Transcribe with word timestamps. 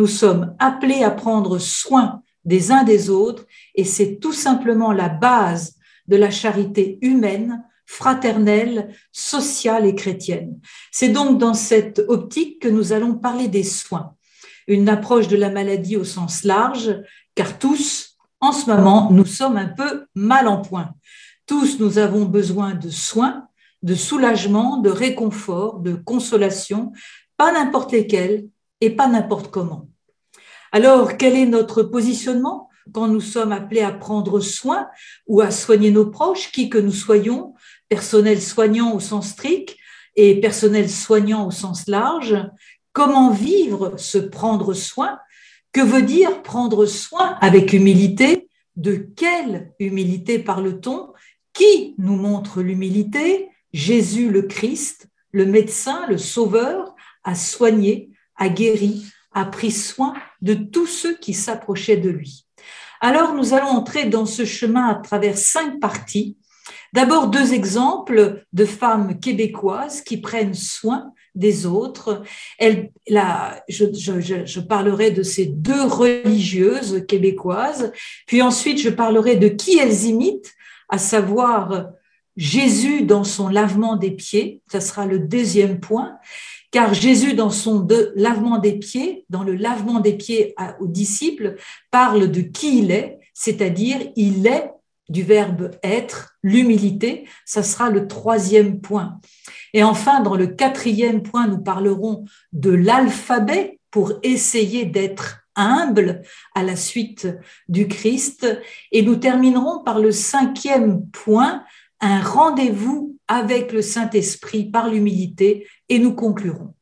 Nous 0.00 0.06
sommes 0.06 0.56
appelés 0.58 1.02
à 1.02 1.10
prendre 1.10 1.58
soin 1.58 2.22
des 2.46 2.72
uns 2.72 2.84
des 2.84 3.10
autres 3.10 3.44
et 3.74 3.84
c'est 3.84 4.18
tout 4.18 4.32
simplement 4.32 4.92
la 4.92 5.10
base 5.10 5.74
de 6.06 6.16
la 6.16 6.30
charité 6.30 6.98
humaine, 7.02 7.64
fraternelle, 7.86 8.94
sociale 9.10 9.84
et 9.84 9.94
chrétienne. 9.94 10.60
C'est 10.92 11.08
donc 11.08 11.38
dans 11.38 11.54
cette 11.54 12.00
optique 12.06 12.62
que 12.62 12.68
nous 12.68 12.92
allons 12.92 13.14
parler 13.14 13.48
des 13.48 13.64
soins, 13.64 14.14
une 14.68 14.88
approche 14.88 15.26
de 15.26 15.36
la 15.36 15.50
maladie 15.50 15.96
au 15.96 16.04
sens 16.04 16.44
large, 16.44 17.02
car 17.34 17.58
tous, 17.58 18.16
en 18.40 18.52
ce 18.52 18.70
moment, 18.70 19.10
nous 19.10 19.26
sommes 19.26 19.56
un 19.56 19.66
peu 19.66 20.06
mal 20.14 20.46
en 20.46 20.62
point. 20.62 20.94
Tous, 21.46 21.80
nous 21.80 21.98
avons 21.98 22.24
besoin 22.26 22.74
de 22.74 22.90
soins, 22.90 23.48
de 23.82 23.94
soulagement, 23.94 24.76
de 24.76 24.90
réconfort, 24.90 25.80
de 25.80 25.94
consolation, 25.94 26.92
pas 27.36 27.52
n'importe 27.52 27.92
lesquels 27.92 28.46
et 28.80 28.90
pas 28.90 29.08
n'importe 29.08 29.50
comment. 29.50 29.88
Alors, 30.72 31.16
quel 31.16 31.34
est 31.34 31.46
notre 31.46 31.82
positionnement? 31.82 32.69
Quand 32.92 33.08
nous 33.08 33.20
sommes 33.20 33.52
appelés 33.52 33.82
à 33.82 33.92
prendre 33.92 34.40
soin 34.40 34.88
ou 35.26 35.40
à 35.40 35.50
soigner 35.50 35.90
nos 35.90 36.06
proches, 36.06 36.52
qui 36.52 36.68
que 36.68 36.78
nous 36.78 36.92
soyons, 36.92 37.54
personnel 37.88 38.40
soignant 38.40 38.94
au 38.94 39.00
sens 39.00 39.30
strict 39.30 39.76
et 40.16 40.40
personnel 40.40 40.90
soignant 40.90 41.46
au 41.46 41.50
sens 41.50 41.86
large 41.86 42.36
Comment 42.92 43.30
vivre 43.30 43.94
ce 43.96 44.18
prendre 44.18 44.74
soin? 44.74 45.20
Que 45.72 45.80
veut 45.80 46.02
dire 46.02 46.42
prendre 46.42 46.86
soin 46.86 47.36
avec 47.40 47.72
humilité? 47.72 48.48
De 48.76 48.96
quelle 48.96 49.72
humilité 49.78 50.40
parle-t-on? 50.40 51.12
Qui 51.52 51.94
nous 51.98 52.16
montre 52.16 52.62
l'humilité? 52.62 53.48
Jésus 53.72 54.28
le 54.30 54.42
Christ, 54.42 55.06
le 55.30 55.46
médecin, 55.46 56.06
le 56.08 56.18
sauveur, 56.18 56.96
a 57.22 57.36
soigné, 57.36 58.10
a 58.34 58.48
guéri, 58.48 59.04
a 59.32 59.44
pris 59.44 59.70
soin 59.70 60.14
de 60.42 60.54
tous 60.54 60.86
ceux 60.86 61.16
qui 61.16 61.34
s'approchaient 61.34 61.96
de 61.96 62.10
lui. 62.10 62.46
Alors 63.00 63.34
nous 63.34 63.54
allons 63.54 63.68
entrer 63.68 64.04
dans 64.06 64.26
ce 64.26 64.44
chemin 64.44 64.88
à 64.88 64.94
travers 64.96 65.38
cinq 65.38 65.80
parties. 65.80 66.36
D'abord 66.92 67.28
deux 67.28 67.54
exemples 67.54 68.44
de 68.52 68.64
femmes 68.64 69.18
québécoises 69.20 70.02
qui 70.02 70.18
prennent 70.18 70.54
soin 70.54 71.12
des 71.34 71.64
autres. 71.64 72.22
Je, 72.60 72.84
je, 73.68 74.60
parlerai 74.60 75.12
de 75.12 75.22
ces 75.22 75.46
deux 75.46 75.84
religieuses 75.84 77.04
québécoises, 77.06 77.92
puis 78.26 78.42
ensuite 78.42 78.78
je 78.78 78.90
parlerai 78.90 79.36
de 79.36 79.48
qui 79.48 79.78
elles 79.78 80.04
imitent, 80.04 80.52
à 80.88 80.98
savoir 80.98 81.90
Jésus 82.36 83.02
dans 83.02 83.24
son 83.24 83.48
lavement 83.48 83.96
des 83.96 84.10
pieds, 84.10 84.60
ça 84.70 84.80
sera 84.80 85.06
le 85.06 85.18
deuxième 85.18 85.78
point, 85.78 86.18
car 86.70 86.94
Jésus, 86.94 87.34
dans 87.34 87.50
son 87.50 87.86
lavement 88.14 88.58
des 88.58 88.78
pieds, 88.78 89.24
dans 89.28 89.42
le 89.42 89.54
lavement 89.54 90.00
des 90.00 90.14
pieds 90.14 90.54
aux 90.78 90.86
disciples, 90.86 91.56
parle 91.90 92.30
de 92.30 92.40
qui 92.40 92.78
il 92.78 92.90
est, 92.90 93.18
c'est-à-dire 93.34 93.98
il 94.16 94.46
est 94.46 94.70
du 95.08 95.24
verbe 95.24 95.72
être, 95.82 96.36
l'humilité, 96.42 97.26
ça 97.44 97.64
sera 97.64 97.90
le 97.90 98.06
troisième 98.06 98.80
point. 98.80 99.20
Et 99.74 99.82
enfin, 99.82 100.20
dans 100.20 100.36
le 100.36 100.46
quatrième 100.46 101.22
point, 101.22 101.48
nous 101.48 101.58
parlerons 101.58 102.24
de 102.52 102.70
l'alphabet 102.70 103.80
pour 103.90 104.12
essayer 104.22 104.84
d'être 104.84 105.40
humble 105.56 106.22
à 106.54 106.62
la 106.62 106.76
suite 106.76 107.28
du 107.68 107.88
Christ. 107.88 108.46
Et 108.92 109.02
nous 109.02 109.16
terminerons 109.16 109.82
par 109.82 109.98
le 109.98 110.12
cinquième 110.12 111.06
point, 111.08 111.64
un 112.00 112.20
rendez-vous 112.20 113.16
avec 113.30 113.72
le 113.72 113.80
Saint-Esprit 113.80 114.64
par 114.64 114.88
l'humilité 114.88 115.68
et 115.88 116.00
nous 116.00 116.14
conclurons. 116.14 116.74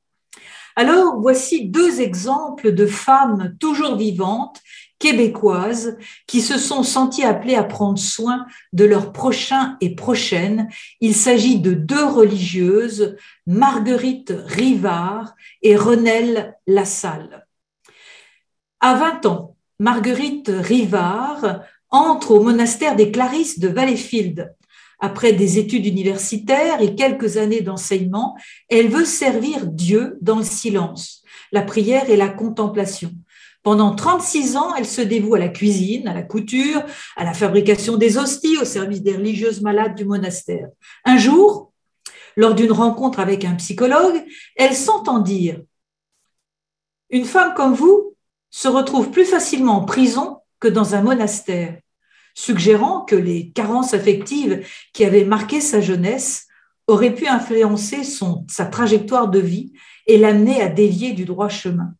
Alors, 0.77 1.21
voici 1.21 1.67
deux 1.67 2.01
exemples 2.01 2.73
de 2.73 2.87
femmes 2.87 3.55
toujours 3.61 3.97
vivantes, 3.97 4.63
québécoises, 4.99 5.99
qui 6.27 6.41
se 6.41 6.57
sont 6.57 6.83
senties 6.83 7.23
appelées 7.23 7.55
à 7.55 7.65
prendre 7.65 7.99
soin 7.99 8.47
de 8.73 8.87
leurs 8.87 9.13
prochains 9.13 9.77
et 9.83 9.95
prochaines. 9.95 10.71
Il 11.01 11.15
s'agit 11.15 11.61
de 11.61 11.75
deux 11.75 12.05
religieuses, 12.05 13.17
Marguerite 13.47 14.33
Rivard 14.47 15.35
et 15.61 15.77
Renelle 15.77 16.57
Lassalle. 16.67 17.47
À 18.81 18.95
20 18.95 19.27
ans, 19.27 19.57
Marguerite 19.79 20.51
Rivard 20.51 21.61
entre 21.91 22.31
au 22.31 22.43
monastère 22.43 22.97
des 22.97 23.11
Clarisses 23.13 23.59
de 23.59 23.69
Valleyfield 23.69 24.55
après 24.99 25.33
des 25.33 25.59
études 25.59 25.87
universitaires 25.87 26.81
et 26.81 26.95
quelques 26.95 27.37
années 27.37 27.61
d'enseignement, 27.61 28.37
elle 28.69 28.89
veut 28.89 29.05
servir 29.05 29.67
Dieu 29.67 30.19
dans 30.21 30.39
le 30.39 30.45
silence, 30.45 31.23
la 31.53 31.63
prière 31.63 32.11
et 32.11 32.17
la 32.17 32.29
contemplation. 32.29 33.11
Pendant 33.63 33.95
36 33.95 34.57
ans, 34.57 34.75
elle 34.77 34.87
se 34.87 35.01
dévoue 35.01 35.35
à 35.35 35.39
la 35.39 35.49
cuisine, 35.49 36.09
à 36.09 36.15
la 36.15 36.23
couture, 36.23 36.83
à 37.17 37.25
la 37.25 37.35
fabrication 37.35 37.97
des 37.97 38.17
hosties, 38.17 38.57
au 38.59 38.65
service 38.65 39.03
des 39.03 39.17
religieuses 39.17 39.61
malades 39.61 39.95
du 39.95 40.05
monastère. 40.05 40.69
Un 41.05 41.19
jour, 41.19 41.73
lors 42.37 42.55
d'une 42.55 42.73
rencontre 42.73 43.21
avec 43.21 43.45
un 43.45 43.55
psychologue, 43.55 44.25
elle 44.57 44.75
s'entend 44.75 45.19
dire 45.19 45.61
Une 47.11 47.25
femme 47.25 47.55
comme 47.55 47.75
vous 47.75 48.15
se 48.51 48.69
retrouve 48.69 49.11
plus 49.11 49.25
facilement 49.25 49.79
en 49.79 49.85
prison 49.85 50.39
que 50.61 50.69
dans 50.69 50.95
un 50.95 51.03
monastère 51.03 51.79
suggérant 52.39 53.01
que 53.01 53.17
les 53.17 53.51
carences 53.51 53.95
affectives 53.95 54.65
qui 54.93 55.05
avaient 55.05 55.25
marqué 55.25 55.61
sa 55.61 55.81
jeunesse 55.81 56.47
auraient 56.87 57.15
pu 57.15 57.27
influencer 57.27 58.05
son, 58.05 58.47
sa 58.49 58.65
trajectoire 58.65 59.27
de 59.27 59.41
vie 59.41 59.73
et 60.07 60.19
l'amener 60.19 60.63
à 60.63 60.69
dévier 60.69 61.15
du 61.15 61.25
droit 61.25 61.49
chemin. 61.49 61.95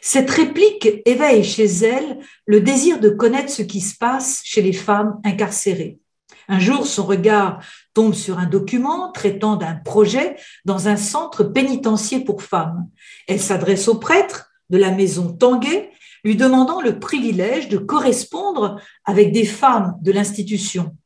Cette 0.00 0.28
réplique 0.28 0.88
éveille 1.06 1.44
chez 1.44 1.66
elle 1.66 2.18
le 2.46 2.60
désir 2.60 2.98
de 2.98 3.10
connaître 3.10 3.52
ce 3.52 3.62
qui 3.62 3.80
se 3.80 3.96
passe 3.96 4.40
chez 4.44 4.60
les 4.60 4.72
femmes 4.72 5.20
incarcérées. 5.24 6.00
Un 6.48 6.58
jour, 6.58 6.84
son 6.84 7.04
regard 7.04 7.60
tombe 7.94 8.14
sur 8.14 8.40
un 8.40 8.46
document 8.46 9.12
traitant 9.12 9.54
d'un 9.54 9.76
projet 9.76 10.34
dans 10.64 10.88
un 10.88 10.96
centre 10.96 11.44
pénitentiaire 11.44 12.24
pour 12.24 12.42
femmes. 12.42 12.88
Elle 13.28 13.40
s'adresse 13.40 13.86
au 13.86 14.00
prêtre 14.00 14.50
de 14.68 14.78
la 14.78 14.90
maison 14.90 15.32
Tanguay 15.32 15.92
lui 16.24 16.36
demandant 16.36 16.80
le 16.80 16.98
privilège 16.98 17.68
de 17.68 17.78
correspondre 17.78 18.80
avec 19.04 19.32
des 19.32 19.44
femmes 19.44 19.96
de 20.02 20.12
l'institution. 20.12 20.96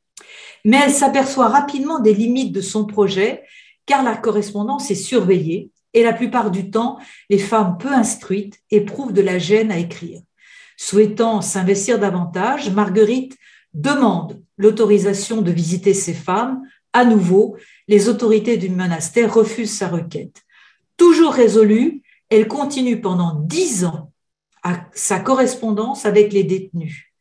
Mais 0.65 0.81
elle 0.85 0.93
s'aperçoit 0.93 1.49
rapidement 1.49 1.99
des 1.99 2.15
limites 2.15 2.53
de 2.53 2.61
son 2.61 2.87
projet, 2.87 3.43
car 3.87 4.03
la 4.03 4.17
correspondance 4.17 4.91
est 4.91 4.95
surveillée 4.95 5.71
et 5.93 6.03
la 6.03 6.13
plupart 6.13 6.51
du 6.51 6.71
temps, 6.71 6.99
les 7.31 7.39
femmes 7.39 7.77
peu 7.79 7.93
instruites 7.93 8.59
éprouvent 8.71 9.13
de 9.13 9.23
la 9.23 9.39
gêne 9.39 9.71
à 9.71 9.79
écrire. 9.79 10.21
Souhaitant 10.77 11.41
s'investir 11.41 11.99
davantage, 12.01 12.71
Marguerite 12.71 13.37
demande 13.75 14.43
l'autorisation 14.57 15.41
de 15.41 15.53
visiter 15.53 15.95
ces 15.95 16.15
femmes. 16.15 16.63
À 16.93 17.05
nouveau, 17.05 17.57
les 17.87 18.09
autorités 18.09 18.57
du 18.57 18.71
monastère 18.71 19.33
refusent 19.33 19.77
sa 19.77 19.89
requête. 19.89 20.43
Toujours 20.97 21.33
résolue, 21.33 22.03
elle 22.31 22.49
continue 22.49 23.01
pendant 23.01 23.35
dix 23.41 23.85
ans 23.85 24.13
à 24.65 24.87
sa 24.95 25.21
correspondance 25.21 26.07
avec 26.07 26.33
les 26.33 26.43
détenus. 26.43 27.13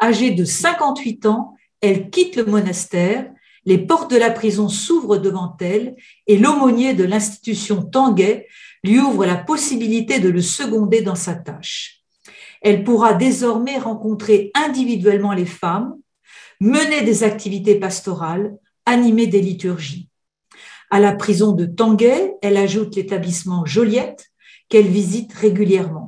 Âgée 0.00 0.30
de 0.30 0.44
58 0.44 1.26
ans, 1.26 1.54
elle 1.80 2.10
quitte 2.10 2.36
le 2.36 2.44
monastère, 2.44 3.28
les 3.64 3.78
portes 3.78 4.10
de 4.10 4.16
la 4.16 4.30
prison 4.30 4.68
s'ouvrent 4.68 5.18
devant 5.18 5.56
elle 5.60 5.96
et 6.26 6.36
l'aumônier 6.36 6.94
de 6.94 7.04
l'institution 7.04 7.82
Tanguay 7.82 8.46
lui 8.84 9.00
ouvre 9.00 9.24
la 9.24 9.36
possibilité 9.36 10.18
de 10.18 10.28
le 10.28 10.42
seconder 10.42 11.02
dans 11.02 11.14
sa 11.14 11.34
tâche. 11.34 12.02
Elle 12.60 12.84
pourra 12.84 13.14
désormais 13.14 13.78
rencontrer 13.78 14.50
individuellement 14.54 15.32
les 15.32 15.46
femmes, 15.46 15.96
mener 16.60 17.02
des 17.02 17.24
activités 17.24 17.76
pastorales, 17.76 18.56
animer 18.86 19.26
des 19.26 19.40
liturgies. 19.40 20.08
À 20.90 21.00
la 21.00 21.12
prison 21.12 21.52
de 21.52 21.64
Tanguay, 21.64 22.34
elle 22.42 22.56
ajoute 22.56 22.96
l'établissement 22.96 23.64
Joliette 23.64 24.30
qu'elle 24.68 24.88
visite 24.88 25.32
régulièrement. 25.32 26.01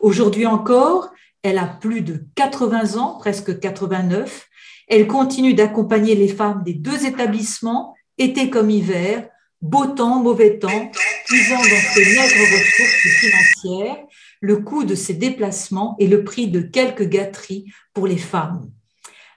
Aujourd'hui 0.00 0.46
encore, 0.46 1.10
elle 1.42 1.58
a 1.58 1.66
plus 1.66 2.00
de 2.00 2.24
80 2.34 2.96
ans, 2.96 3.18
presque 3.18 3.58
89. 3.58 4.48
Elle 4.88 5.06
continue 5.06 5.54
d'accompagner 5.54 6.14
les 6.14 6.28
femmes 6.28 6.62
des 6.64 6.74
deux 6.74 7.06
établissements, 7.06 7.94
été 8.18 8.50
comme 8.50 8.70
hiver, 8.70 9.28
beau 9.60 9.86
temps, 9.86 10.20
mauvais 10.20 10.58
temps, 10.58 10.90
puisant 11.26 11.58
dans 11.58 11.94
ses 11.94 12.04
maigres 12.04 12.52
ressources 12.52 13.06
financières 13.20 13.96
le 14.40 14.58
coût 14.58 14.84
de 14.84 14.94
ses 14.94 15.14
déplacements 15.14 15.96
et 15.98 16.06
le 16.06 16.24
prix 16.24 16.48
de 16.48 16.60
quelques 16.60 17.08
gâteries 17.08 17.66
pour 17.94 18.06
les 18.06 18.18
femmes. 18.18 18.70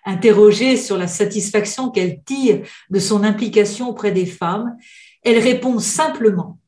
Interrogée 0.06 0.78
sur 0.78 0.98
la 0.98 1.08
satisfaction 1.08 1.90
qu'elle 1.90 2.24
tire 2.24 2.62
de 2.90 3.00
son 3.00 3.24
implication 3.24 3.90
auprès 3.90 4.12
des 4.12 4.26
femmes, 4.26 4.76
elle 5.24 5.40
répond 5.40 5.80
simplement 5.80 6.60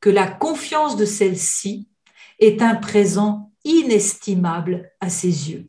que 0.00 0.10
la 0.10 0.26
confiance 0.26 0.96
de 0.96 1.04
celle-ci 1.04 1.88
est 2.38 2.62
un 2.62 2.74
présent 2.74 3.52
inestimable 3.64 4.90
à 5.00 5.08
ses 5.08 5.50
yeux. 5.50 5.66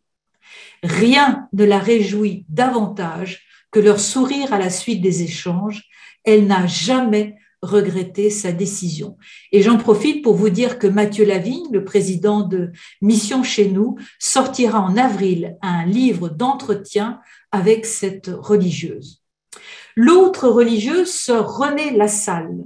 Rien 0.83 1.47
ne 1.53 1.63
la 1.63 1.79
réjouit 1.79 2.45
davantage 2.49 3.43
que 3.71 3.79
leur 3.79 3.99
sourire 3.99 4.53
à 4.53 4.59
la 4.59 4.69
suite 4.69 5.01
des 5.01 5.23
échanges. 5.23 5.83
Elle 6.23 6.47
n'a 6.47 6.67
jamais 6.67 7.35
regretté 7.61 8.29
sa 8.29 8.51
décision. 8.51 9.17
Et 9.51 9.61
j'en 9.61 9.77
profite 9.77 10.23
pour 10.23 10.35
vous 10.35 10.49
dire 10.49 10.79
que 10.79 10.87
Mathieu 10.87 11.25
Lavigne, 11.25 11.67
le 11.71 11.83
président 11.83 12.41
de 12.41 12.71
Mission 13.01 13.43
chez 13.43 13.67
nous, 13.67 13.97
sortira 14.19 14.79
en 14.79 14.95
avril 14.97 15.57
un 15.61 15.85
livre 15.85 16.29
d'entretien 16.29 17.19
avec 17.51 17.85
cette 17.85 18.27
religieuse. 18.27 19.23
L'autre 19.95 20.47
religieuse, 20.47 21.11
sœur 21.11 21.57
Renée 21.57 21.91
Lassalle, 21.91 22.65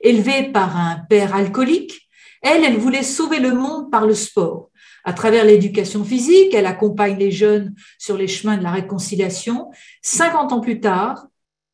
élevée 0.00 0.44
par 0.44 0.76
un 0.76 0.96
père 1.08 1.34
alcoolique, 1.34 2.08
elle, 2.42 2.64
elle 2.64 2.78
voulait 2.78 3.02
sauver 3.02 3.40
le 3.40 3.52
monde 3.52 3.90
par 3.90 4.06
le 4.06 4.14
sport. 4.14 4.70
À 5.04 5.12
travers 5.12 5.44
l'éducation 5.44 6.04
physique, 6.04 6.54
elle 6.54 6.66
accompagne 6.66 7.16
les 7.16 7.30
jeunes 7.30 7.74
sur 7.98 8.16
les 8.16 8.28
chemins 8.28 8.56
de 8.56 8.62
la 8.62 8.70
réconciliation. 8.70 9.70
50 10.02 10.52
ans 10.52 10.60
plus 10.60 10.80
tard, 10.80 11.26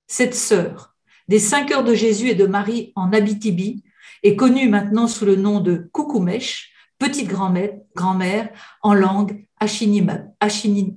cette 0.07 0.35
sœur 0.35 0.97
des 1.29 1.39
cinq 1.39 1.73
heures 1.73 1.85
de 1.85 1.95
Jésus 1.95 2.29
et 2.29 2.35
de 2.35 2.47
Marie 2.47 2.93
en 2.95 3.13
Abitibi 3.13 3.83
est 4.23 4.37
connue 4.37 4.69
maintenant 4.69 5.09
sous 5.09 5.25
le 5.25 5.37
nom 5.37 5.61
de 5.61 5.91
Kukumesh, 5.93 6.73
petite 6.99 7.29
grand-mère 7.29 8.49
en 8.83 8.95
langue 8.95 9.47
Ashininabe. 9.61 10.97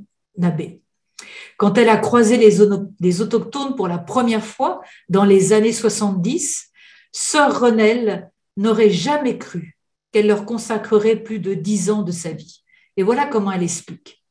Quand 1.57 1.77
elle 1.77 1.89
a 1.89 1.97
croisé 1.97 2.37
les, 2.37 3.21
autochtones 3.21 3.75
pour 3.75 3.87
la 3.87 3.97
première 3.97 4.45
fois 4.45 4.81
dans 5.09 5.25
les 5.25 5.51
années 5.51 5.73
70, 5.73 6.69
sœur 7.11 7.59
Renelle 7.59 8.31
n'aurait 8.59 8.89
jamais 8.89 9.37
cru 9.37 9.77
qu'elle 10.11 10.27
leur 10.27 10.45
consacrerait 10.45 11.15
plus 11.15 11.39
de 11.39 11.53
dix 11.53 11.89
ans 11.89 12.03
de 12.03 12.11
sa 12.11 12.31
vie. 12.31 12.61
Et 12.97 13.03
voilà 13.03 13.25
comment 13.25 13.51
elle 13.51 13.63
explique. 13.63 14.21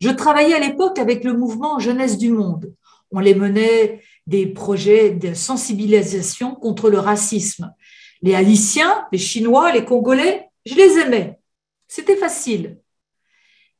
Je 0.00 0.10
travaillais 0.10 0.54
à 0.54 0.60
l'époque 0.60 0.98
avec 0.98 1.24
le 1.24 1.34
mouvement 1.34 1.80
Jeunesse 1.80 2.16
du 2.16 2.30
Monde. 2.30 2.72
On 3.10 3.18
les 3.18 3.34
menait 3.34 4.00
des 4.26 4.46
projets 4.46 5.10
de 5.10 5.34
sensibilisation 5.34 6.54
contre 6.54 6.88
le 6.88 6.98
racisme. 6.98 7.74
Les 8.22 8.34
Haïtiens, 8.34 9.06
les 9.10 9.18
Chinois, 9.18 9.72
les 9.72 9.84
Congolais, 9.84 10.48
je 10.64 10.76
les 10.76 10.98
aimais. 10.98 11.40
C'était 11.88 12.16
facile. 12.16 12.78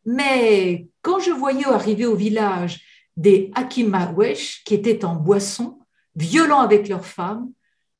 Mais 0.04 0.88
quand 1.02 1.20
je 1.20 1.30
voyais 1.30 1.66
arriver 1.66 2.04
au 2.04 2.16
village 2.16 2.80
des 3.16 3.52
Akimawesh 3.54 4.64
qui 4.64 4.74
étaient 4.74 5.04
en 5.04 5.14
boisson, 5.14 5.78
violents 6.16 6.60
avec 6.60 6.88
leurs 6.88 7.06
femmes, 7.06 7.50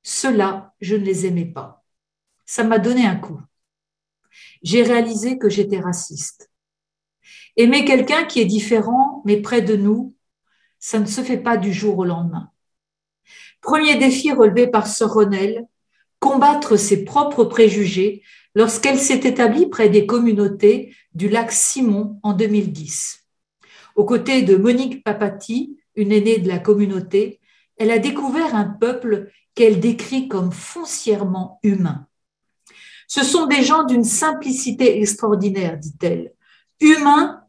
ceux-là, 0.03 0.75
je 0.81 0.97
ne 0.97 1.05
les 1.05 1.27
aimais 1.27 1.47
pas 1.47 1.84
ça 2.47 2.65
m'a 2.65 2.79
donné 2.79 3.07
un 3.07 3.17
coup. 3.17 3.41
J'ai 4.63 4.83
réalisé 4.83 5.39
que 5.39 5.49
j'étais 5.49 5.81
raciste. 5.81 6.51
Aimer 7.57 7.85
quelqu'un 7.85 8.25
qui 8.25 8.41
est 8.41 8.47
différent, 8.47 9.23
mais 9.25 9.41
près 9.41 9.63
de 9.63 9.77
nous, 9.77 10.15
ça 10.79 10.99
ne 10.99 11.07
se 11.07 11.23
fait 11.23 11.39
pas 11.39 11.57
du 11.57 11.73
jour 11.73 11.99
au 11.99 12.05
lendemain. 12.05 12.51
Premier 13.61 13.97
défi 13.97 14.33
relevé 14.33 14.67
par 14.67 14.87
Soronel, 14.87 15.67
combattre 16.19 16.77
ses 16.77 17.05
propres 17.05 17.45
préjugés 17.45 18.23
lorsqu'elle 18.55 18.99
s'est 18.99 19.21
établie 19.21 19.67
près 19.67 19.89
des 19.89 20.07
communautés 20.07 20.95
du 21.15 21.29
lac 21.29 21.53
Simon 21.53 22.19
en 22.23 22.33
2010. 22.33 23.25
Aux 23.97 24.05
côtés 24.05 24.43
de 24.43 24.57
Monique 24.57 25.05
Papati, 25.05 25.79
une 25.95 26.13
aînée 26.13 26.39
de 26.39 26.49
la 26.49 26.59
communauté, 26.59 27.41
elle 27.77 27.91
a 27.91 27.99
découvert 27.99 28.55
un 28.55 28.65
peuple 28.65 29.31
qu'elle 29.55 29.81
décrit 29.81 30.29
comme 30.29 30.53
foncièrement 30.53 31.61
humain. 31.63 32.07
Ce 33.07 33.25
sont 33.25 33.47
des 33.47 33.63
gens 33.63 33.85
d'une 33.85 34.05
simplicité 34.05 35.01
extraordinaire, 35.01 35.79
dit-elle, 35.79 36.33
humains 36.81 37.43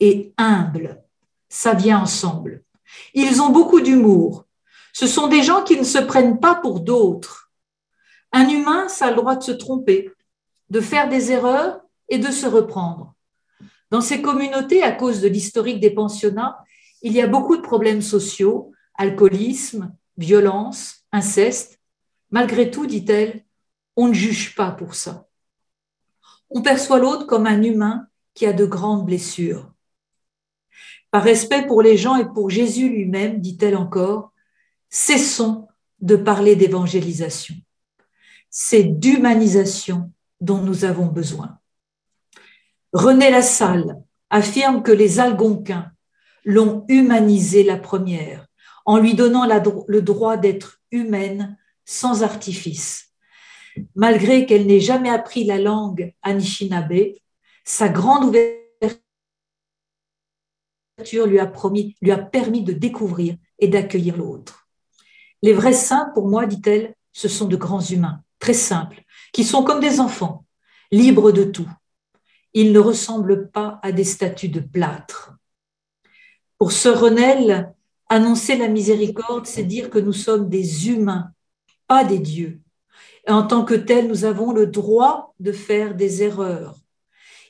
et 0.00 0.32
humbles. 0.36 1.02
Ça 1.48 1.74
vient 1.74 2.00
ensemble. 2.00 2.62
Ils 3.14 3.40
ont 3.40 3.50
beaucoup 3.50 3.80
d'humour. 3.80 4.44
Ce 4.92 5.06
sont 5.06 5.28
des 5.28 5.42
gens 5.42 5.62
qui 5.62 5.78
ne 5.78 5.84
se 5.84 5.98
prennent 5.98 6.40
pas 6.40 6.54
pour 6.54 6.80
d'autres. 6.80 7.50
Un 8.32 8.48
humain, 8.48 8.88
ça 8.88 9.06
a 9.06 9.10
le 9.10 9.16
droit 9.16 9.36
de 9.36 9.42
se 9.42 9.52
tromper, 9.52 10.10
de 10.70 10.80
faire 10.80 11.08
des 11.08 11.32
erreurs 11.32 11.80
et 12.08 12.18
de 12.18 12.30
se 12.30 12.46
reprendre. 12.46 13.14
Dans 13.90 14.00
ces 14.00 14.20
communautés, 14.20 14.82
à 14.82 14.92
cause 14.92 15.20
de 15.20 15.28
l'historique 15.28 15.80
des 15.80 15.90
pensionnats, 15.90 16.58
il 17.02 17.12
y 17.12 17.22
a 17.22 17.26
beaucoup 17.26 17.56
de 17.56 17.62
problèmes 17.62 18.02
sociaux, 18.02 18.72
alcoolisme, 18.96 19.94
violence, 20.18 21.04
inceste. 21.12 21.80
Malgré 22.30 22.70
tout, 22.70 22.86
dit-elle, 22.86 23.44
on 23.98 24.06
ne 24.06 24.14
juge 24.14 24.54
pas 24.54 24.70
pour 24.70 24.94
ça. 24.94 25.26
On 26.50 26.62
perçoit 26.62 27.00
l'autre 27.00 27.26
comme 27.26 27.48
un 27.48 27.60
humain 27.64 28.06
qui 28.32 28.46
a 28.46 28.52
de 28.52 28.64
grandes 28.64 29.04
blessures. 29.04 29.72
Par 31.10 31.24
respect 31.24 31.66
pour 31.66 31.82
les 31.82 31.96
gens 31.96 32.14
et 32.14 32.24
pour 32.24 32.48
Jésus 32.48 32.88
lui-même, 32.88 33.40
dit-elle 33.40 33.76
encore, 33.76 34.32
cessons 34.88 35.66
de 35.98 36.14
parler 36.14 36.54
d'évangélisation. 36.54 37.56
C'est 38.50 38.84
d'humanisation 38.84 40.12
dont 40.40 40.62
nous 40.62 40.84
avons 40.84 41.06
besoin. 41.06 41.58
René 42.92 43.32
Lassalle 43.32 44.00
affirme 44.30 44.84
que 44.84 44.92
les 44.92 45.18
Algonquins 45.18 45.90
l'ont 46.44 46.84
humanisé 46.86 47.64
la 47.64 47.76
première 47.76 48.46
en 48.86 48.98
lui 48.98 49.14
donnant 49.14 49.44
le 49.88 50.02
droit 50.02 50.36
d'être 50.36 50.80
humaine 50.92 51.58
sans 51.84 52.22
artifice 52.22 53.07
malgré 53.94 54.46
qu'elle 54.46 54.66
n'ait 54.66 54.80
jamais 54.80 55.10
appris 55.10 55.44
la 55.44 55.58
langue 55.58 56.14
Anishinaabe, 56.22 57.14
sa 57.64 57.88
grande 57.88 58.24
ouverture 58.24 58.46
lui 61.26 61.38
a, 61.38 61.52
lui 62.00 62.10
a 62.10 62.18
permis 62.18 62.62
de 62.62 62.72
découvrir 62.72 63.36
et 63.58 63.68
d'accueillir 63.68 64.16
l'autre. 64.16 64.68
Les 65.42 65.52
vrais 65.52 65.72
saints, 65.72 66.10
pour 66.14 66.28
moi, 66.28 66.46
dit-elle, 66.46 66.94
ce 67.12 67.28
sont 67.28 67.46
de 67.46 67.56
grands 67.56 67.82
humains, 67.82 68.22
très 68.38 68.54
simples, 68.54 69.02
qui 69.32 69.44
sont 69.44 69.62
comme 69.62 69.80
des 69.80 70.00
enfants, 70.00 70.44
libres 70.90 71.32
de 71.32 71.44
tout. 71.44 71.68
Ils 72.54 72.72
ne 72.72 72.78
ressemblent 72.78 73.50
pas 73.50 73.78
à 73.82 73.92
des 73.92 74.04
statues 74.04 74.48
de 74.48 74.60
plâtre. 74.60 75.34
Pour 76.58 76.72
Sœur 76.72 77.00
Renelle, 77.00 77.72
annoncer 78.08 78.56
la 78.56 78.68
miséricorde, 78.68 79.46
c'est 79.46 79.64
dire 79.64 79.90
que 79.90 79.98
nous 79.98 80.12
sommes 80.12 80.48
des 80.48 80.88
humains, 80.88 81.30
pas 81.86 82.04
des 82.04 82.18
dieux, 82.18 82.60
en 83.32 83.42
tant 83.42 83.64
que 83.64 83.74
tel, 83.74 84.08
nous 84.08 84.24
avons 84.24 84.52
le 84.52 84.66
droit 84.66 85.34
de 85.40 85.52
faire 85.52 85.94
des 85.94 86.22
erreurs. 86.22 86.76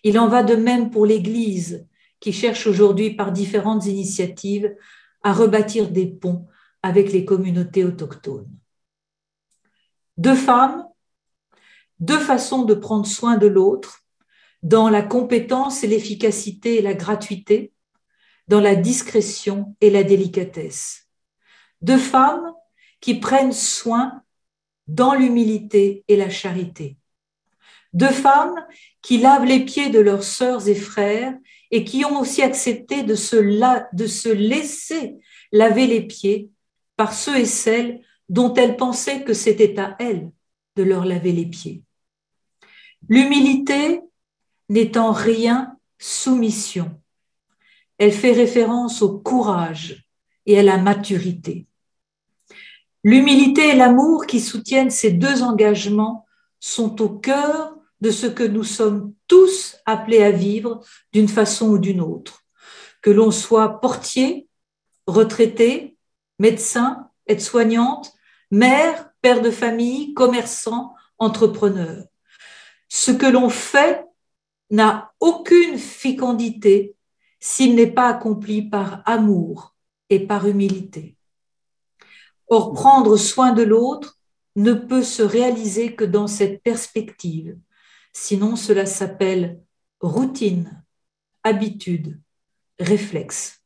Il 0.02 0.18
en 0.18 0.28
va 0.28 0.42
de 0.42 0.54
même 0.54 0.90
pour 0.90 1.06
l'Église, 1.06 1.86
qui 2.20 2.32
cherche 2.32 2.66
aujourd'hui 2.66 3.14
par 3.14 3.32
différentes 3.32 3.86
initiatives 3.86 4.74
à 5.22 5.32
rebâtir 5.32 5.90
des 5.90 6.06
ponts 6.06 6.46
avec 6.82 7.12
les 7.12 7.24
communautés 7.24 7.84
autochtones. 7.84 8.50
Deux 10.16 10.34
femmes, 10.34 10.84
deux 12.00 12.18
façons 12.18 12.64
de 12.64 12.74
prendre 12.74 13.06
soin 13.06 13.36
de 13.36 13.46
l'autre, 13.46 14.00
dans 14.62 14.88
la 14.88 15.02
compétence 15.02 15.84
et 15.84 15.86
l'efficacité 15.86 16.78
et 16.78 16.82
la 16.82 16.94
gratuité, 16.94 17.72
dans 18.48 18.60
la 18.60 18.74
discrétion 18.74 19.76
et 19.80 19.90
la 19.90 20.02
délicatesse. 20.02 21.08
Deux 21.82 21.98
femmes 21.98 22.52
qui 23.00 23.14
prennent 23.14 23.52
soin 23.52 24.22
dans 24.88 25.14
l'humilité 25.14 26.04
et 26.08 26.16
la 26.16 26.30
charité. 26.30 26.96
Deux 27.92 28.10
femmes 28.10 28.54
qui 29.02 29.18
lavent 29.18 29.44
les 29.44 29.64
pieds 29.64 29.90
de 29.90 30.00
leurs 30.00 30.24
sœurs 30.24 30.68
et 30.68 30.74
frères 30.74 31.34
et 31.70 31.84
qui 31.84 32.04
ont 32.04 32.20
aussi 32.20 32.42
accepté 32.42 33.02
de 33.02 33.14
se, 33.14 33.36
de 33.36 34.06
se 34.06 34.28
laisser 34.28 35.16
laver 35.52 35.86
les 35.86 36.02
pieds 36.02 36.50
par 36.96 37.12
ceux 37.12 37.36
et 37.38 37.46
celles 37.46 38.00
dont 38.28 38.52
elles 38.54 38.76
pensaient 38.76 39.22
que 39.22 39.34
c'était 39.34 39.78
à 39.78 39.96
elles 39.98 40.30
de 40.76 40.82
leur 40.82 41.04
laver 41.04 41.32
les 41.32 41.46
pieds. 41.46 41.82
L'humilité 43.08 44.00
n'est 44.68 44.98
en 44.98 45.12
rien 45.12 45.76
soumission. 45.98 47.00
Elle 47.96 48.12
fait 48.12 48.32
référence 48.32 49.02
au 49.02 49.18
courage 49.18 50.06
et 50.46 50.58
à 50.58 50.62
la 50.62 50.78
maturité. 50.78 51.67
L'humilité 53.04 53.68
et 53.68 53.76
l'amour 53.76 54.26
qui 54.26 54.40
soutiennent 54.40 54.90
ces 54.90 55.12
deux 55.12 55.42
engagements 55.42 56.26
sont 56.60 57.00
au 57.00 57.08
cœur 57.08 57.76
de 58.00 58.10
ce 58.10 58.26
que 58.26 58.42
nous 58.42 58.64
sommes 58.64 59.12
tous 59.26 59.76
appelés 59.86 60.22
à 60.22 60.30
vivre 60.30 60.80
d'une 61.12 61.28
façon 61.28 61.70
ou 61.70 61.78
d'une 61.78 62.00
autre. 62.00 62.42
Que 63.02 63.10
l'on 63.10 63.30
soit 63.30 63.80
portier, 63.80 64.48
retraité, 65.06 65.96
médecin, 66.38 67.08
aide-soignante, 67.26 68.12
mère, 68.50 69.10
père 69.20 69.42
de 69.42 69.50
famille, 69.50 70.14
commerçant, 70.14 70.94
entrepreneur. 71.18 72.04
Ce 72.88 73.10
que 73.10 73.26
l'on 73.26 73.48
fait 73.48 74.04
n'a 74.70 75.12
aucune 75.20 75.78
fécondité 75.78 76.96
s'il 77.40 77.74
n'est 77.74 77.90
pas 77.90 78.08
accompli 78.08 78.62
par 78.62 79.02
amour 79.06 79.74
et 80.10 80.26
par 80.26 80.46
humilité. 80.46 81.17
Or, 82.48 82.72
prendre 82.72 83.16
soin 83.16 83.52
de 83.52 83.62
l'autre 83.62 84.18
ne 84.56 84.72
peut 84.72 85.02
se 85.02 85.22
réaliser 85.22 85.94
que 85.94 86.04
dans 86.04 86.26
cette 86.26 86.62
perspective, 86.62 87.56
sinon 88.12 88.56
cela 88.56 88.86
s'appelle 88.86 89.60
routine, 90.00 90.82
habitude, 91.44 92.20
réflexe. 92.78 93.62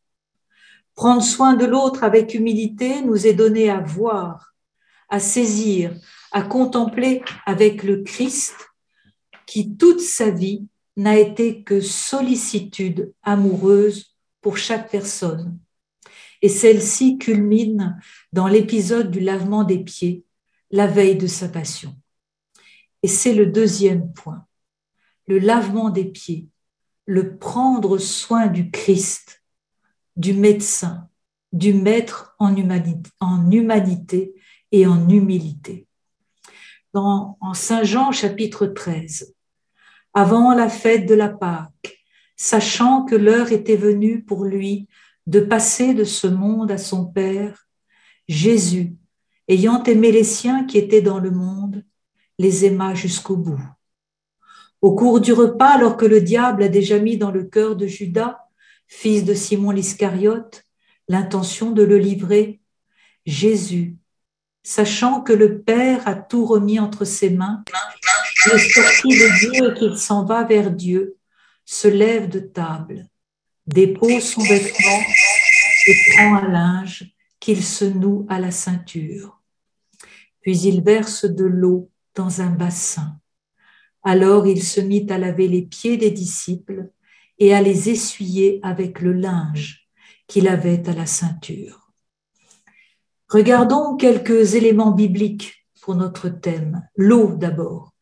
Prendre 0.95 1.23
soin 1.23 1.55
de 1.55 1.65
l'autre 1.65 2.05
avec 2.05 2.35
humilité 2.35 3.03
nous 3.03 3.27
est 3.27 3.35
donné 3.35 3.71
à 3.71 3.81
voir, 3.81 4.55
à 5.09 5.21
saisir, 5.21 5.95
à 6.33 6.43
contempler 6.43 7.23
avec 7.47 7.83
le 7.83 8.03
Christ 8.03 8.55
qui 9.47 9.77
toute 9.77 10.01
sa 10.01 10.31
vie 10.31 10.67
n'a 10.97 11.19
été 11.19 11.63
que 11.63 11.81
sollicitude 11.81 13.13
amoureuse 13.23 14.17
pour 14.41 14.59
chaque 14.59 14.91
personne. 14.91 15.59
Et 16.43 16.49
celle-ci 16.49 17.19
culmine 17.19 18.01
dans 18.33 18.49
l'épisode 18.49 19.11
du 19.11 19.21
lavement 19.21 19.65
des 19.65 19.79
pieds, 19.79 20.25
la 20.71 20.87
veille 20.87 21.17
de 21.17 21.27
sa 21.29 21.49
passion. 21.49 21.95
Et 23.03 23.09
c'est 23.09 23.35
le 23.35 23.47
deuxième 23.47 24.13
point, 24.13 24.47
le 25.27 25.39
lavement 25.39 25.91
des 25.91 26.05
pieds, 26.05 26.49
le 27.07 27.37
prendre 27.37 27.99
soin 27.99 28.47
du 28.49 28.71
Christ, 28.71 29.43
du 30.17 30.35
médecin, 30.35 31.09
du 31.53 31.75
maître 31.75 32.35
en 32.39 32.57
humanité, 32.57 33.11
en 33.21 33.51
humanité 33.51 34.35
et 34.73 34.87
en 34.87 35.09
humilité. 35.09 35.87
Dans, 36.93 37.39
en 37.41 37.55
Saint 37.55 37.85
Jean 37.85 38.13
chapitre 38.13 38.67
13, 38.67 39.35
avant 40.15 40.55
la 40.55 40.69
fête 40.69 41.07
de 41.07 41.15
la 41.15 41.29
Pâque, 41.29 41.99
sachant 42.37 43.05
que 43.05 43.15
l'heure 43.15 43.53
était 43.53 43.77
venue 43.77 44.23
pour 44.23 44.45
lui 44.45 44.89
de 45.27 45.41
passer 45.41 45.95
de 45.95 46.05
ce 46.05 46.27
monde 46.27 46.71
à 46.71 46.79
son 46.79 47.07
Père, 47.07 47.69
Jésus, 48.29 48.95
ayant 49.49 49.83
aimé 49.85 50.13
les 50.13 50.25
siens 50.25 50.65
qui 50.65 50.79
étaient 50.79 51.03
dans 51.03 51.19
le 51.19 51.31
monde, 51.31 51.85
les 52.39 52.65
aima 52.65 52.95
jusqu'au 52.95 53.37
bout. 53.37 53.63
Au 54.81 54.95
cours 54.95 55.21
du 55.21 55.33
repas, 55.33 55.75
alors 55.75 55.97
que 55.97 56.07
le 56.07 56.21
diable 56.21 56.65
a 56.65 56.69
déjà 56.69 56.99
mis 56.99 57.17
dans 57.17 57.31
le 57.31 57.45
cœur 57.45 57.77
de 57.77 57.87
Judas, 57.87 58.39
fils 58.89 59.25
de 59.25 59.35
Simon 59.35 59.71
l'Iscariote, 59.71 60.65
l'intention 61.09 61.71
de 61.71 61.83
le 61.83 61.99
livrer, 61.99 62.61
Jésus, 63.25 63.97
sachant 64.65 65.21
que 65.21 65.33
le 65.33 65.63
Père 65.63 66.07
a 66.09 66.15
tout 66.15 66.45
remis 66.45 66.81
entre 66.81 67.05
ses 67.05 67.31
mains, 67.31 67.63
le 68.47 68.59
sorti 68.59 69.09
de 69.09 69.39
Dieu 69.39 69.71
et 69.71 69.79
qu'il 69.79 69.97
s'en 69.97 70.25
va 70.25 70.43
vers 70.45 70.71
Dieu, 70.71 71.17
se 71.65 71.87
lève 71.89 72.29
de 72.29 72.41
table, 72.41 73.09
dépose 73.73 74.23
son 74.23 74.43
vêtement 74.43 75.01
et 75.87 75.95
prend 76.13 76.37
un 76.37 76.49
linge 76.49 77.13
qu'il 77.41 77.63
se 77.63 77.85
noue 77.85 78.27
à 78.29 78.39
la 78.39 78.51
ceinture. 78.51 79.41
Puis 80.41 80.59
il 80.61 80.83
verse 80.83 81.25
de 81.25 81.45
l'eau 81.45 81.91
dans 82.15 82.41
un 82.41 82.51
bassin. 82.51 83.19
Alors 84.03 84.47
il 84.47 84.63
se 84.63 84.81
mit 84.81 85.07
à 85.11 85.19
laver 85.19 85.49
les 85.49 85.63
pieds 85.63 85.97
des 85.97 86.11
disciples 86.11 86.91
et 87.39 87.55
à 87.55 87.63
les 87.63 87.91
essuyer 87.91 88.61
avec 88.63 89.01
le 89.01 89.13
linge 89.13 89.89
qu'il 90.27 90.49
avait 90.49 90.89
à 90.89 90.93
la 90.93 91.07
ceinture. 91.07 91.93
Regardons 93.29 93.97
quelques 93.97 94.55
éléments 94.55 94.93
bibliques 94.93 95.67
pour 95.81 95.95
notre 95.95 96.29
thème. 96.29 96.87
L'eau 96.97 97.35
d'abord 97.37 97.93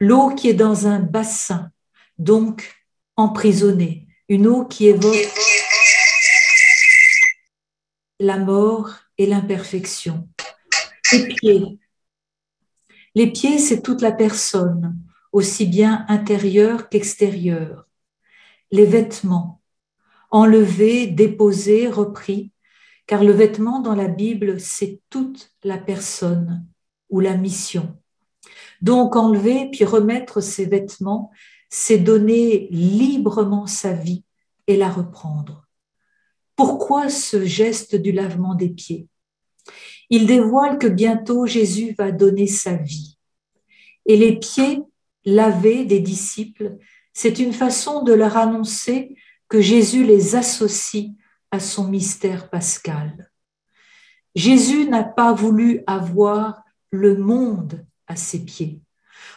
l'eau 0.00 0.34
qui 0.34 0.48
est 0.48 0.54
dans 0.54 0.86
un 0.86 1.00
bassin, 1.00 1.70
donc 2.18 2.74
emprisonnée, 3.16 4.05
une 4.28 4.46
eau 4.46 4.64
qui 4.64 4.88
évoque 4.88 5.32
la 8.18 8.38
mort 8.38 8.94
et 9.18 9.26
l'imperfection. 9.26 10.28
Les 11.12 11.28
pieds. 11.28 11.78
Les 13.14 13.30
pieds, 13.30 13.58
c'est 13.58 13.82
toute 13.82 14.02
la 14.02 14.12
personne, 14.12 14.98
aussi 15.32 15.66
bien 15.66 16.04
intérieure 16.08 16.88
qu'extérieure. 16.88 17.86
Les 18.70 18.84
vêtements, 18.84 19.62
enlevés, 20.30 21.06
déposés, 21.06 21.88
repris, 21.88 22.52
car 23.06 23.22
le 23.22 23.32
vêtement 23.32 23.80
dans 23.80 23.94
la 23.94 24.08
Bible, 24.08 24.58
c'est 24.60 25.00
toute 25.08 25.52
la 25.62 25.78
personne 25.78 26.66
ou 27.08 27.20
la 27.20 27.36
mission. 27.36 27.96
Donc 28.82 29.16
enlever 29.16 29.70
puis 29.70 29.84
remettre 29.84 30.40
ses 30.40 30.66
vêtements, 30.66 31.30
c'est 31.68 31.98
donner 31.98 32.68
librement 32.70 33.66
sa 33.66 33.92
vie 33.92 34.24
et 34.66 34.76
la 34.76 34.90
reprendre. 34.90 35.66
Pourquoi 36.56 37.08
ce 37.08 37.44
geste 37.44 37.96
du 37.96 38.12
lavement 38.12 38.54
des 38.54 38.70
pieds? 38.70 39.08
Il 40.08 40.26
dévoile 40.26 40.78
que 40.78 40.86
bientôt 40.86 41.46
Jésus 41.46 41.94
va 41.98 42.12
donner 42.12 42.46
sa 42.46 42.74
vie. 42.74 43.18
Et 44.06 44.16
les 44.16 44.38
pieds 44.38 44.82
lavés 45.24 45.84
des 45.84 46.00
disciples, 46.00 46.76
c'est 47.12 47.38
une 47.38 47.52
façon 47.52 48.02
de 48.02 48.12
leur 48.12 48.36
annoncer 48.36 49.16
que 49.48 49.60
Jésus 49.60 50.04
les 50.04 50.36
associe 50.36 51.10
à 51.50 51.60
son 51.60 51.88
mystère 51.88 52.48
pascal. 52.50 53.30
Jésus 54.34 54.88
n'a 54.88 55.02
pas 55.02 55.32
voulu 55.32 55.82
avoir 55.86 56.62
le 56.90 57.16
monde 57.16 57.84
à 58.06 58.16
ses 58.16 58.44
pieds. 58.44 58.80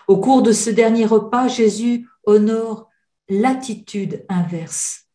Au 0.08 0.18
cours 0.18 0.42
de 0.42 0.52
ce 0.52 0.70
dernier 0.70 1.06
repas, 1.06 1.48
Jésus 1.48 2.08
honore 2.30 2.90
l'attitude 3.28 4.26
inverse. 4.30 5.06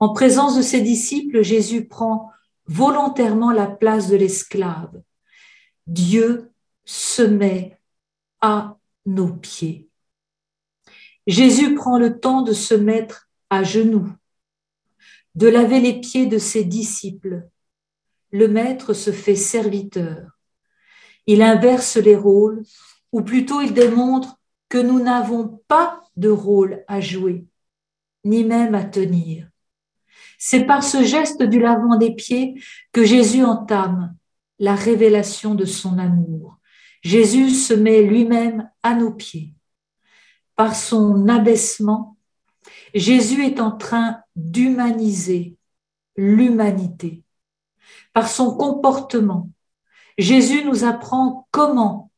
En 0.00 0.12
présence 0.12 0.56
de 0.56 0.62
ses 0.62 0.80
disciples, 0.80 1.42
Jésus 1.42 1.86
prend 1.86 2.30
volontairement 2.66 3.52
la 3.52 3.66
place 3.66 4.08
de 4.08 4.16
l'esclave. 4.16 5.00
Dieu 5.86 6.50
se 6.84 7.22
met 7.22 7.78
à 8.40 8.76
nos 9.06 9.32
pieds. 9.32 9.88
Jésus 11.26 11.74
prend 11.74 11.98
le 11.98 12.18
temps 12.18 12.42
de 12.42 12.52
se 12.52 12.74
mettre 12.74 13.28
à 13.48 13.62
genoux, 13.62 14.12
de 15.36 15.46
laver 15.46 15.80
les 15.80 16.00
pieds 16.00 16.26
de 16.26 16.38
ses 16.38 16.64
disciples. 16.64 17.48
Le 18.32 18.48
Maître 18.48 18.92
se 18.92 19.12
fait 19.12 19.36
serviteur. 19.36 20.38
Il 21.26 21.42
inverse 21.42 21.96
les 21.96 22.16
rôles, 22.16 22.64
ou 23.12 23.22
plutôt 23.22 23.60
il 23.60 23.72
démontre 23.72 24.40
que 24.68 24.78
nous 24.78 24.98
n'avons 24.98 25.62
pas 25.68 26.01
de 26.16 26.28
rôle 26.28 26.84
à 26.88 27.00
jouer, 27.00 27.46
ni 28.24 28.44
même 28.44 28.74
à 28.74 28.84
tenir. 28.84 29.48
C'est 30.38 30.64
par 30.64 30.82
ce 30.82 31.04
geste 31.04 31.42
du 31.42 31.60
lavement 31.60 31.96
des 31.96 32.14
pieds 32.14 32.60
que 32.92 33.04
Jésus 33.04 33.44
entame 33.44 34.14
la 34.58 34.74
révélation 34.74 35.54
de 35.54 35.64
son 35.64 35.98
amour. 35.98 36.58
Jésus 37.02 37.50
se 37.50 37.74
met 37.74 38.02
lui-même 38.02 38.70
à 38.82 38.94
nos 38.94 39.12
pieds. 39.12 39.54
Par 40.56 40.74
son 40.74 41.28
abaissement, 41.28 42.16
Jésus 42.94 43.44
est 43.44 43.60
en 43.60 43.72
train 43.72 44.18
d'humaniser 44.36 45.56
l'humanité. 46.16 47.24
Par 48.12 48.28
son 48.28 48.56
comportement, 48.56 49.50
Jésus 50.18 50.64
nous 50.64 50.84
apprend 50.84 51.48
comment 51.50 52.10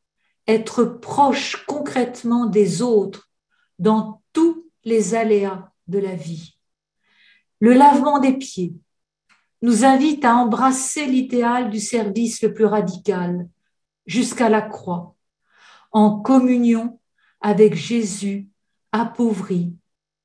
être 0.46 0.84
proche 0.84 1.64
concrètement 1.66 2.46
des 2.46 2.82
autres 2.82 3.30
dans 3.78 4.22
tous 4.32 4.66
les 4.84 5.14
aléas 5.14 5.70
de 5.86 5.98
la 5.98 6.14
vie. 6.14 6.56
Le 7.60 7.72
lavement 7.72 8.18
des 8.18 8.34
pieds 8.34 8.74
nous 9.62 9.84
invite 9.84 10.24
à 10.24 10.36
embrasser 10.36 11.06
l'idéal 11.06 11.70
du 11.70 11.80
service 11.80 12.42
le 12.42 12.52
plus 12.52 12.66
radical 12.66 13.48
jusqu'à 14.06 14.48
la 14.48 14.60
croix, 14.60 15.14
en 15.92 16.20
communion 16.20 17.00
avec 17.40 17.74
Jésus 17.74 18.48
appauvri, 18.92 19.72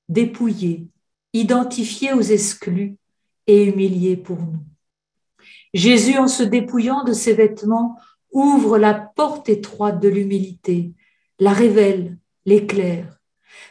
dépouillé, 0.09 0.87
identifié 1.33 2.13
aux 2.13 2.21
exclus 2.21 2.97
et 3.47 3.65
humilié 3.65 4.17
pour 4.17 4.37
nous. 4.37 4.63
Jésus, 5.73 6.17
en 6.17 6.27
se 6.27 6.43
dépouillant 6.43 7.03
de 7.03 7.13
ses 7.13 7.33
vêtements, 7.33 7.97
ouvre 8.31 8.77
la 8.77 8.93
porte 8.93 9.49
étroite 9.49 9.99
de 9.99 10.09
l'humilité, 10.09 10.93
la 11.39 11.53
révèle, 11.53 12.17
l'éclaire. 12.45 13.18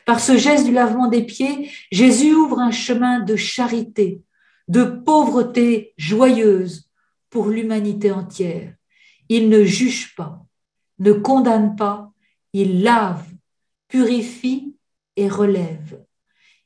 Par 0.04 0.20
ce 0.20 0.36
geste 0.36 0.64
du 0.64 0.72
lavement 0.72 1.08
des 1.08 1.22
pieds, 1.22 1.70
Jésus 1.90 2.34
ouvre 2.34 2.58
un 2.58 2.70
chemin 2.70 3.20
de 3.20 3.36
charité, 3.36 4.22
de 4.68 4.84
pauvreté 4.84 5.94
joyeuse 5.96 6.90
pour 7.30 7.48
l'humanité 7.48 8.10
entière. 8.10 8.74
Il 9.28 9.48
ne 9.48 9.64
juge 9.64 10.14
pas, 10.14 10.44
ne 10.98 11.12
condamne 11.12 11.76
pas, 11.76 12.12
il 12.52 12.82
lave, 12.82 13.24
purifie 13.88 14.76
et 15.16 15.28
relève. 15.28 16.02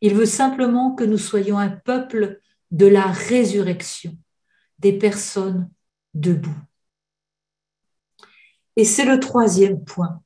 Il 0.00 0.14
veut 0.14 0.26
simplement 0.26 0.94
que 0.94 1.04
nous 1.04 1.18
soyons 1.18 1.58
un 1.58 1.70
peuple 1.70 2.40
de 2.70 2.86
la 2.86 3.06
résurrection 3.06 4.16
des 4.78 4.92
personnes 4.92 5.70
debout. 6.14 6.50
Et 8.76 8.84
c'est 8.84 9.04
le 9.04 9.20
troisième 9.20 9.84
point. 9.84 10.22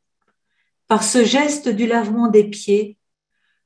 Par 0.88 1.02
ce 1.02 1.24
geste 1.24 1.68
du 1.68 1.86
lavement 1.86 2.28
des 2.28 2.44
pieds, 2.44 2.96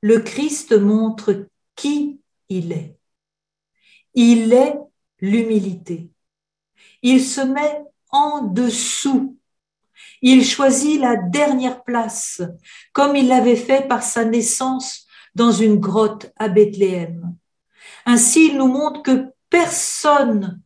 le 0.00 0.20
Christ 0.20 0.72
montre 0.72 1.46
qui 1.76 2.20
il 2.48 2.72
est. 2.72 2.98
Il 4.14 4.52
est 4.52 4.76
l'humilité. 5.20 6.10
Il 7.02 7.22
se 7.22 7.40
met 7.40 7.84
en 8.10 8.42
dessous. 8.42 9.38
Il 10.22 10.44
choisit 10.44 11.00
la 11.00 11.16
dernière 11.16 11.84
place, 11.84 12.42
comme 12.92 13.16
il 13.16 13.28
l'avait 13.28 13.56
fait 13.56 13.86
par 13.86 14.02
sa 14.02 14.24
naissance 14.24 15.06
dans 15.34 15.52
une 15.52 15.76
grotte 15.76 16.32
à 16.36 16.48
Bethléem. 16.48 17.36
Ainsi, 18.06 18.48
il 18.48 18.58
nous 18.58 18.66
montre 18.66 19.02
que 19.02 19.26
personne 19.48 20.60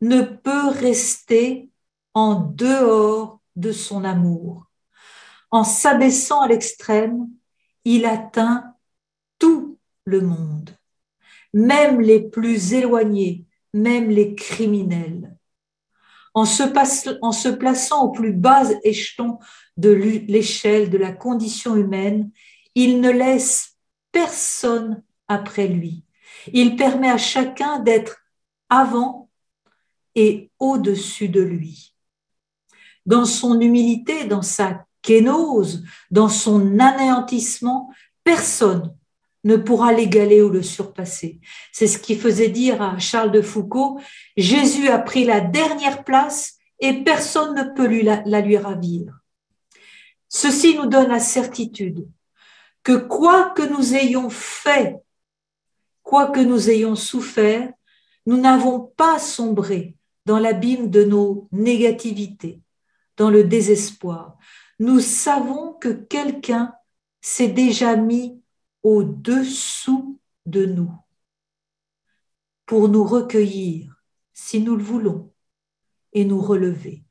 ne 0.00 0.22
peut 0.22 0.68
rester 0.68 1.68
en 2.14 2.34
dehors 2.34 3.40
de 3.56 3.72
son 3.72 4.04
amour. 4.04 4.69
En 5.50 5.64
s'abaissant 5.64 6.42
à 6.42 6.48
l'extrême, 6.48 7.28
il 7.84 8.06
atteint 8.06 8.74
tout 9.38 9.78
le 10.04 10.20
monde, 10.20 10.76
même 11.52 12.00
les 12.00 12.20
plus 12.20 12.72
éloignés, 12.74 13.46
même 13.72 14.10
les 14.10 14.34
criminels. 14.34 15.36
En 16.34 16.44
se, 16.44 16.62
en 17.22 17.32
se 17.32 17.48
plaçant 17.48 18.04
au 18.04 18.12
plus 18.12 18.32
bas 18.32 18.70
échelon 18.84 19.38
de 19.76 19.90
l'échelle 19.90 20.90
de 20.90 20.98
la 20.98 21.12
condition 21.12 21.74
humaine, 21.74 22.30
il 22.76 23.00
ne 23.00 23.10
laisse 23.10 23.76
personne 24.12 25.02
après 25.26 25.66
lui. 25.66 26.04
Il 26.52 26.76
permet 26.76 27.10
à 27.10 27.18
chacun 27.18 27.80
d'être 27.80 28.18
avant 28.68 29.28
et 30.14 30.50
au-dessus 30.58 31.28
de 31.28 31.40
lui. 31.40 31.96
Dans 33.06 33.24
son 33.24 33.60
humilité, 33.60 34.24
dans 34.24 34.42
sa 34.42 34.86
kénose, 35.02 35.84
dans 36.10 36.28
son 36.28 36.78
anéantissement, 36.78 37.90
personne 38.24 38.94
ne 39.44 39.56
pourra 39.56 39.92
l'égaler 39.92 40.42
ou 40.42 40.50
le 40.50 40.62
surpasser. 40.62 41.40
C'est 41.72 41.86
ce 41.86 41.98
qui 41.98 42.14
faisait 42.14 42.48
dire 42.48 42.82
à 42.82 42.98
Charles 42.98 43.32
de 43.32 43.40
Foucault, 43.40 44.00
Jésus 44.36 44.88
a 44.88 44.98
pris 44.98 45.24
la 45.24 45.40
dernière 45.40 46.04
place 46.04 46.58
et 46.78 47.04
personne 47.04 47.54
ne 47.54 47.74
peut 47.74 47.88
la 48.26 48.40
lui 48.40 48.56
ravir. 48.56 49.20
Ceci 50.28 50.76
nous 50.76 50.86
donne 50.86 51.08
la 51.08 51.20
certitude 51.20 52.06
que 52.82 52.96
quoi 52.96 53.50
que 53.50 53.62
nous 53.62 53.94
ayons 53.94 54.30
fait, 54.30 54.96
quoi 56.02 56.28
que 56.28 56.40
nous 56.40 56.70
ayons 56.70 56.96
souffert, 56.96 57.70
nous 58.26 58.38
n'avons 58.38 58.80
pas 58.96 59.18
sombré 59.18 59.96
dans 60.24 60.38
l'abîme 60.38 60.90
de 60.90 61.04
nos 61.04 61.48
négativités, 61.52 62.60
dans 63.16 63.30
le 63.30 63.44
désespoir. 63.44 64.38
Nous 64.80 65.00
savons 65.00 65.74
que 65.74 65.90
quelqu'un 65.90 66.74
s'est 67.20 67.48
déjà 67.48 67.96
mis 67.96 68.42
au-dessous 68.82 70.18
de 70.46 70.64
nous 70.64 70.92
pour 72.64 72.88
nous 72.88 73.04
recueillir, 73.04 74.02
si 74.32 74.60
nous 74.60 74.76
le 74.76 74.82
voulons, 74.82 75.32
et 76.14 76.24
nous 76.24 76.40
relever. 76.40 77.04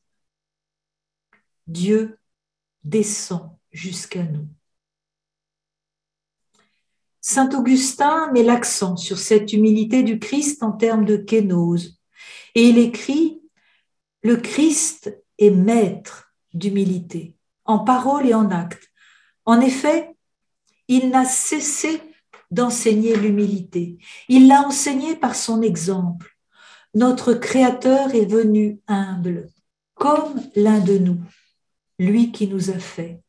Dieu 1.67 2.17
descend 2.83 3.55
jusqu'à 3.71 4.23
nous. 4.23 4.47
Saint 7.21 7.49
Augustin 7.55 8.31
met 8.31 8.43
l'accent 8.43 8.97
sur 8.97 9.19
cette 9.19 9.53
humilité 9.53 10.01
du 10.01 10.17
Christ 10.17 10.63
en 10.63 10.71
termes 10.71 11.05
de 11.05 11.17
kénose. 11.17 12.01
Et 12.55 12.69
il 12.69 12.79
écrit, 12.79 13.43
le 14.23 14.37
Christ 14.37 15.15
est 15.37 15.51
maître 15.51 16.33
d'humilité, 16.53 17.37
en 17.69 17.77
parole 17.77 18.25
et 18.25 18.33
en 18.33 18.49
acte. 18.49 18.89
En 19.45 19.61
effet, 19.61 20.15
il 20.87 21.09
n'a 21.11 21.23
cessé 21.23 22.01
d'enseigner 22.49 23.15
l'humilité. 23.15 23.99
Il 24.27 24.47
l'a 24.47 24.63
enseigné 24.63 25.15
par 25.15 25.35
son 25.35 25.61
exemple. 25.61 26.35
Notre 26.95 27.35
Créateur 27.35 28.15
est 28.15 28.25
venu 28.25 28.79
humble, 28.87 29.49
comme 29.93 30.41
l'un 30.55 30.79
de 30.79 30.97
nous, 30.97 31.21
lui 31.99 32.31
qui 32.31 32.47
nous 32.47 32.71
a 32.71 32.79
fait. 32.79 33.21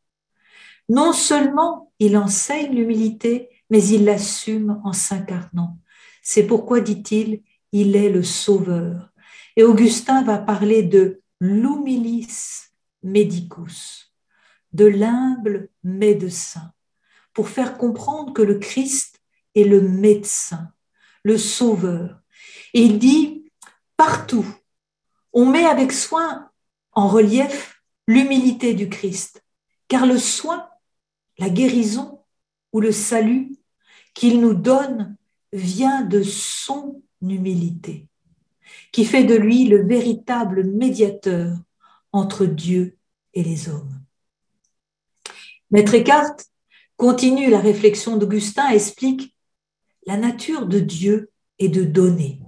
Non 0.89 1.13
seulement 1.13 1.93
il 1.99 2.17
enseigne 2.17 2.75
l'humilité, 2.75 3.51
mais 3.69 3.85
il 3.85 4.07
l'assume 4.07 4.81
en 4.85 4.95
s'incarnant. 4.95 5.77
C'est 6.23 6.47
pourquoi, 6.47 6.81
dit-il, 6.81 7.43
il 7.73 7.95
est 7.95 8.09
le 8.09 8.23
sauveur. 8.23 9.11
Et 9.57 9.65
Augustin 9.65 10.23
va 10.23 10.39
parler 10.39 10.83
de 10.83 11.21
l'humilis 11.41 12.71
medicus, 13.03 14.10
de 14.73 14.87
l'humble 14.87 15.69
médecin, 15.83 16.73
pour 17.33 17.49
faire 17.49 17.77
comprendre 17.79 18.33
que 18.33 18.43
le 18.43 18.59
Christ 18.59 19.21
est 19.55 19.65
le 19.65 19.81
médecin, 19.81 20.73
le 21.23 21.39
sauveur. 21.39 22.21
Et 22.75 22.83
il 22.83 22.99
dit, 22.99 23.51
partout, 23.97 24.47
on 25.33 25.47
met 25.47 25.65
avec 25.65 25.93
soin 25.93 26.51
en 26.93 27.09
relief 27.09 27.83
l'humilité 28.07 28.75
du 28.75 28.89
Christ, 28.89 29.45
car 29.89 30.07
le 30.07 30.19
soin, 30.19 30.69
la 31.39 31.49
guérison 31.49 32.23
ou 32.73 32.81
le 32.81 32.93
salut 32.93 33.57
qu'il 34.15 34.41
nous 34.41 34.55
donne 34.55 35.17
vient 35.53 36.03
de 36.03 36.23
son 36.23 37.03
humilité, 37.23 38.09
qui 38.93 39.05
fait 39.05 39.25
de 39.25 39.35
lui 39.35 39.67
le 39.67 39.85
véritable 39.85 40.65
médiateur 40.65 41.57
entre 42.13 42.47
Dieu 42.47 42.97
et 43.35 43.43
les 43.43 43.69
hommes. 43.69 44.00
Maître 45.71 45.95
Eckhart 45.95 46.37
continue 46.97 47.49
la 47.49 47.61
réflexion 47.61 48.17
d'Augustin 48.17 48.71
et 48.71 48.75
explique 48.75 49.35
la 50.07 50.17
nature 50.17 50.67
de 50.67 50.81
Dieu 50.81 51.31
est 51.59 51.69
de 51.69 51.85
donner. 51.85 52.41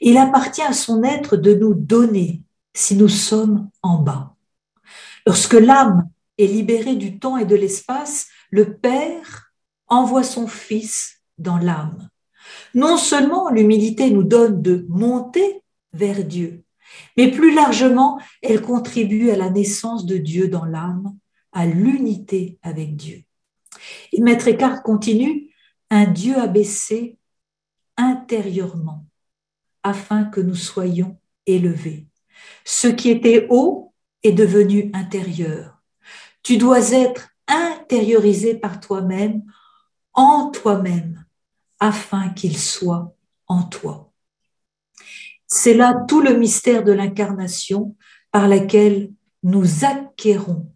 Il 0.00 0.18
appartient 0.18 0.62
à 0.62 0.72
son 0.72 1.02
être 1.04 1.36
de 1.36 1.54
nous 1.54 1.72
donner 1.72 2.42
si 2.74 2.96
nous 2.96 3.08
sommes 3.08 3.70
en 3.82 3.98
bas. 3.98 4.34
Lorsque 5.26 5.54
l'âme 5.54 6.10
est 6.36 6.46
libérée 6.46 6.96
du 6.96 7.18
temps 7.18 7.38
et 7.38 7.46
de 7.46 7.56
l'espace, 7.56 8.26
le 8.50 8.76
Père 8.76 9.52
envoie 9.86 10.24
son 10.24 10.46
Fils 10.46 11.22
dans 11.38 11.56
l'âme. 11.56 12.08
Non 12.74 12.98
seulement 12.98 13.48
l'humilité 13.48 14.10
nous 14.10 14.24
donne 14.24 14.60
de 14.60 14.84
monter 14.90 15.62
vers 15.92 16.24
Dieu, 16.24 16.64
mais 17.16 17.30
plus 17.30 17.54
largement, 17.54 18.20
elle 18.42 18.60
contribue 18.60 19.30
à 19.30 19.36
la 19.36 19.48
naissance 19.48 20.04
de 20.04 20.18
Dieu 20.18 20.48
dans 20.48 20.64
l'âme, 20.64 21.16
à 21.54 21.64
l'unité 21.64 22.58
avec 22.62 22.96
Dieu. 22.96 23.22
Et 24.12 24.20
Maître 24.20 24.48
Eckhart 24.48 24.82
continue, 24.82 25.50
un 25.88 26.04
Dieu 26.04 26.36
abaissé 26.36 27.16
intérieurement, 27.96 29.06
afin 29.82 30.24
que 30.24 30.40
nous 30.40 30.56
soyons 30.56 31.18
élevés. 31.46 32.08
Ce 32.64 32.88
qui 32.88 33.10
était 33.10 33.46
haut 33.50 33.94
est 34.22 34.32
devenu 34.32 34.90
intérieur. 34.92 35.82
Tu 36.42 36.56
dois 36.58 36.92
être 36.92 37.30
intériorisé 37.46 38.54
par 38.54 38.80
toi-même 38.80 39.44
en 40.12 40.50
toi-même 40.50 41.24
afin 41.78 42.30
qu'il 42.30 42.58
soit 42.58 43.14
en 43.46 43.62
toi. 43.62 44.12
C'est 45.46 45.74
là 45.74 46.04
tout 46.08 46.20
le 46.20 46.36
mystère 46.36 46.82
de 46.82 46.92
l'incarnation 46.92 47.96
par 48.32 48.48
laquelle 48.48 49.12
nous 49.42 49.84
acquérons 49.84 50.73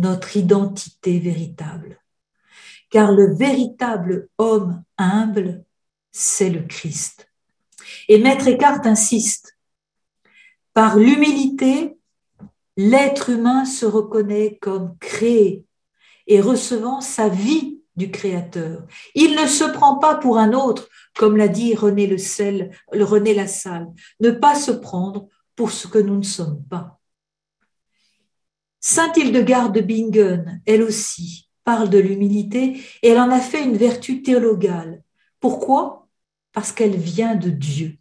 notre 0.00 0.36
identité 0.36 1.18
véritable. 1.18 2.00
Car 2.90 3.12
le 3.12 3.34
véritable 3.34 4.28
homme 4.38 4.82
humble, 4.98 5.64
c'est 6.10 6.50
le 6.50 6.62
Christ. 6.62 7.28
Et 8.08 8.18
Maître 8.18 8.48
Eckhart 8.48 8.80
insiste, 8.84 9.58
par 10.72 10.96
l'humilité, 10.96 11.98
l'être 12.76 13.30
humain 13.30 13.64
se 13.64 13.84
reconnaît 13.86 14.58
comme 14.60 14.96
créé 14.98 15.64
et 16.26 16.40
recevant 16.40 17.00
sa 17.00 17.28
vie 17.28 17.80
du 17.96 18.10
Créateur. 18.10 18.86
Il 19.14 19.34
ne 19.34 19.46
se 19.46 19.64
prend 19.64 19.98
pas 19.98 20.14
pour 20.14 20.38
un 20.38 20.52
autre, 20.52 20.88
comme 21.16 21.36
l'a 21.36 21.48
dit 21.48 21.74
René, 21.74 22.06
René 22.92 23.34
Lassalle, 23.34 23.88
ne 24.20 24.30
pas 24.30 24.54
se 24.54 24.70
prendre 24.70 25.28
pour 25.56 25.72
ce 25.72 25.86
que 25.86 25.98
nous 25.98 26.16
ne 26.16 26.22
sommes 26.22 26.62
pas. 26.70 26.99
Sainte 28.80 29.16
Hildegarde 29.16 29.74
de 29.74 29.80
Bingen, 29.80 30.62
elle 30.66 30.82
aussi, 30.82 31.48
parle 31.64 31.90
de 31.90 31.98
l'humilité 31.98 32.80
et 33.02 33.08
elle 33.08 33.20
en 33.20 33.30
a 33.30 33.40
fait 33.40 33.62
une 33.62 33.76
vertu 33.76 34.22
théologale. 34.22 35.02
Pourquoi? 35.38 36.08
Parce 36.52 36.72
qu'elle 36.72 36.96
vient 36.96 37.36
de 37.36 37.50
Dieu. 37.50 37.98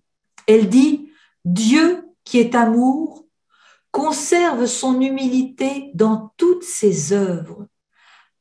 Elle 0.47 0.69
dit, 0.69 1.11
Dieu 1.45 2.05
qui 2.23 2.39
est 2.39 2.55
amour 2.55 3.25
conserve 3.91 4.65
son 4.65 5.01
humilité 5.01 5.91
dans 5.93 6.31
toutes 6.37 6.63
ses 6.63 7.13
œuvres 7.13 7.67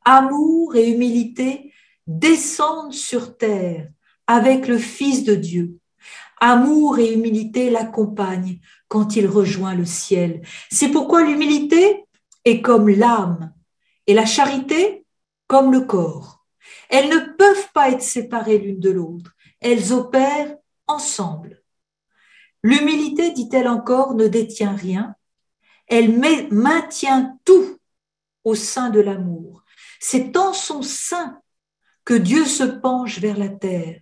amour 0.09 0.75
et 0.75 0.89
humilité 0.89 1.73
descendent 2.07 2.95
sur 2.95 3.37
terre 3.37 3.89
avec 4.27 4.67
le 4.67 4.79
Fils 4.79 5.25
de 5.25 5.35
Dieu. 5.35 5.79
Amour 6.41 6.99
et 6.99 7.13
humilité 7.13 7.69
l'accompagnent 7.69 8.59
quand 8.89 9.17
il 9.17 9.27
rejoint 9.27 9.75
le 9.75 9.85
ciel. 9.85 10.41
C'est 10.71 10.89
pourquoi 10.89 11.25
l'humilité 11.25 12.07
est 12.45 12.63
comme 12.63 12.89
l'âme 12.89 13.53
et 14.07 14.15
la 14.15 14.27
charité 14.27 15.05
comme 15.47 15.73
le 15.73 15.81
corps. 15.83 16.45
Elles 16.89 17.09
ne 17.09 17.37
peuvent 17.37 17.73
pas 17.73 17.91
être 17.91 18.03
séparées 18.03 18.59
l'une 18.59 18.81
de 18.81 18.91
l'autre. 18.91 19.33
Elles 19.61 19.93
opèrent 19.93 20.57
ensemble. 20.87 21.63
L'humilité, 22.63 23.31
dit-elle 23.33 23.69
encore, 23.69 24.15
ne 24.15 24.27
détient 24.27 24.75
rien, 24.75 25.15
elle 25.87 26.19
maintient 26.51 27.39
tout 27.45 27.79
au 28.45 28.55
sein 28.55 28.91
de 28.91 29.01
l'amour. 29.01 29.65
C'est 30.01 30.31
dans 30.31 30.53
son 30.53 30.83
sein 30.83 31.41
que 32.05 32.15
Dieu 32.15 32.45
se 32.45 32.65
penche 32.65 33.19
vers 33.21 33.39
la 33.39 33.49
terre. 33.49 34.01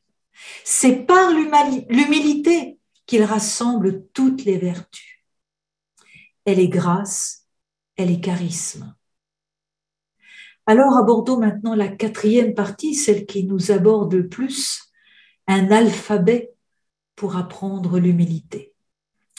C'est 0.64 1.07
par 1.07 1.31
l'humilité 1.31 2.79
qu'il 3.07 3.22
rassemble 3.25 4.07
toutes 4.12 4.44
les 4.44 4.59
vertus. 4.59 5.25
Elle 6.44 6.61
est 6.61 6.68
grâce, 6.68 7.45
elle 7.96 8.11
est 8.11 8.20
charisme. 8.20 8.94
Alors 10.66 10.96
abordons 10.96 11.38
maintenant 11.38 11.74
la 11.74 11.88
quatrième 11.88 12.54
partie, 12.54 12.94
celle 12.94 13.26
qui 13.26 13.44
nous 13.44 13.70
aborde 13.70 14.14
le 14.14 14.28
plus, 14.28 14.92
un 15.46 15.70
alphabet 15.70 16.52
pour 17.14 17.37
apprendre 17.37 17.98
l'humilité. 17.98 18.74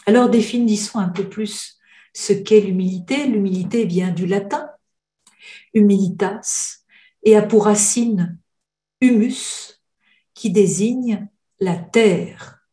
Alors 0.05 0.29
définissons 0.29 0.99
un 0.99 1.09
peu 1.09 1.27
plus 1.27 1.77
ce 2.13 2.33
qu'est 2.33 2.61
l'humilité. 2.61 3.27
L'humilité 3.27 3.85
vient 3.85 4.11
du 4.11 4.25
latin, 4.25 4.69
humilitas, 5.73 6.79
et 7.23 7.35
a 7.35 7.41
pour 7.41 7.65
racine 7.65 8.39
humus, 9.01 9.81
qui 10.33 10.51
désigne 10.51 11.27
la 11.59 11.75
terre. 11.75 12.67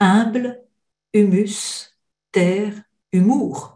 Humble, 0.00 0.62
humus, 1.12 1.90
terre, 2.32 2.74
humour. 3.12 3.73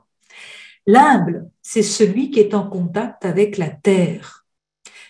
L'humble, 0.89 1.51
c'est 1.61 1.83
celui 1.83 2.31
qui 2.31 2.41
est 2.41 2.55
en 2.55 2.67
contact 2.67 3.27
avec 3.27 3.59
la 3.59 3.69
terre, 3.69 4.47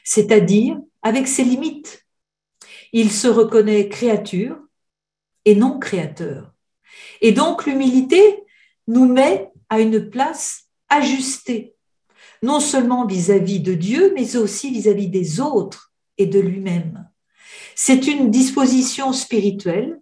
c'est-à-dire 0.02 0.76
avec 1.02 1.28
ses 1.28 1.44
limites. 1.44 2.04
Il 2.92 3.12
se 3.12 3.28
reconnaît 3.28 3.88
créature 3.88 4.58
et 5.44 5.54
non 5.54 5.78
créateur. 5.78 6.52
Et 7.20 7.30
donc 7.30 7.64
l'humilité 7.64 8.42
nous 8.88 9.06
met 9.06 9.52
à 9.68 9.78
une 9.78 10.10
place 10.10 10.64
ajustée, 10.88 11.76
non 12.42 12.58
seulement 12.58 13.06
vis-à-vis 13.06 13.60
de 13.60 13.74
Dieu, 13.74 14.12
mais 14.16 14.34
aussi 14.34 14.72
vis-à-vis 14.72 15.06
des 15.06 15.38
autres 15.38 15.92
et 16.16 16.26
de 16.26 16.40
lui-même. 16.40 17.08
C'est 17.76 18.08
une 18.08 18.32
disposition 18.32 19.12
spirituelle 19.12 20.00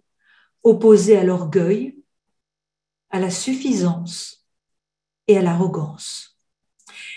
opposée 0.63 1.17
à 1.17 1.23
l'orgueil, 1.23 1.99
à 3.11 3.19
la 3.19 3.29
suffisance 3.29 4.37
et 5.27 5.37
à 5.37 5.41
l'arrogance. 5.41 6.37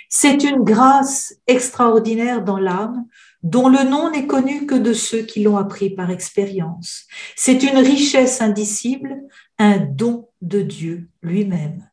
C'est 0.08 0.42
une 0.42 0.64
grâce 0.64 1.36
extraordinaire 1.46 2.42
dans 2.42 2.58
l'âme 2.58 3.06
dont 3.42 3.68
le 3.68 3.88
nom 3.88 4.10
n'est 4.10 4.26
connu 4.26 4.66
que 4.66 4.74
de 4.74 4.92
ceux 4.92 5.22
qui 5.22 5.42
l'ont 5.42 5.56
appris 5.56 5.90
par 5.90 6.10
expérience. 6.10 7.06
C'est 7.36 7.62
une 7.62 7.78
richesse 7.78 8.40
indicible, 8.40 9.16
un 9.58 9.78
don 9.78 10.28
de 10.42 10.60
Dieu 10.62 11.08
lui-même. 11.22 11.88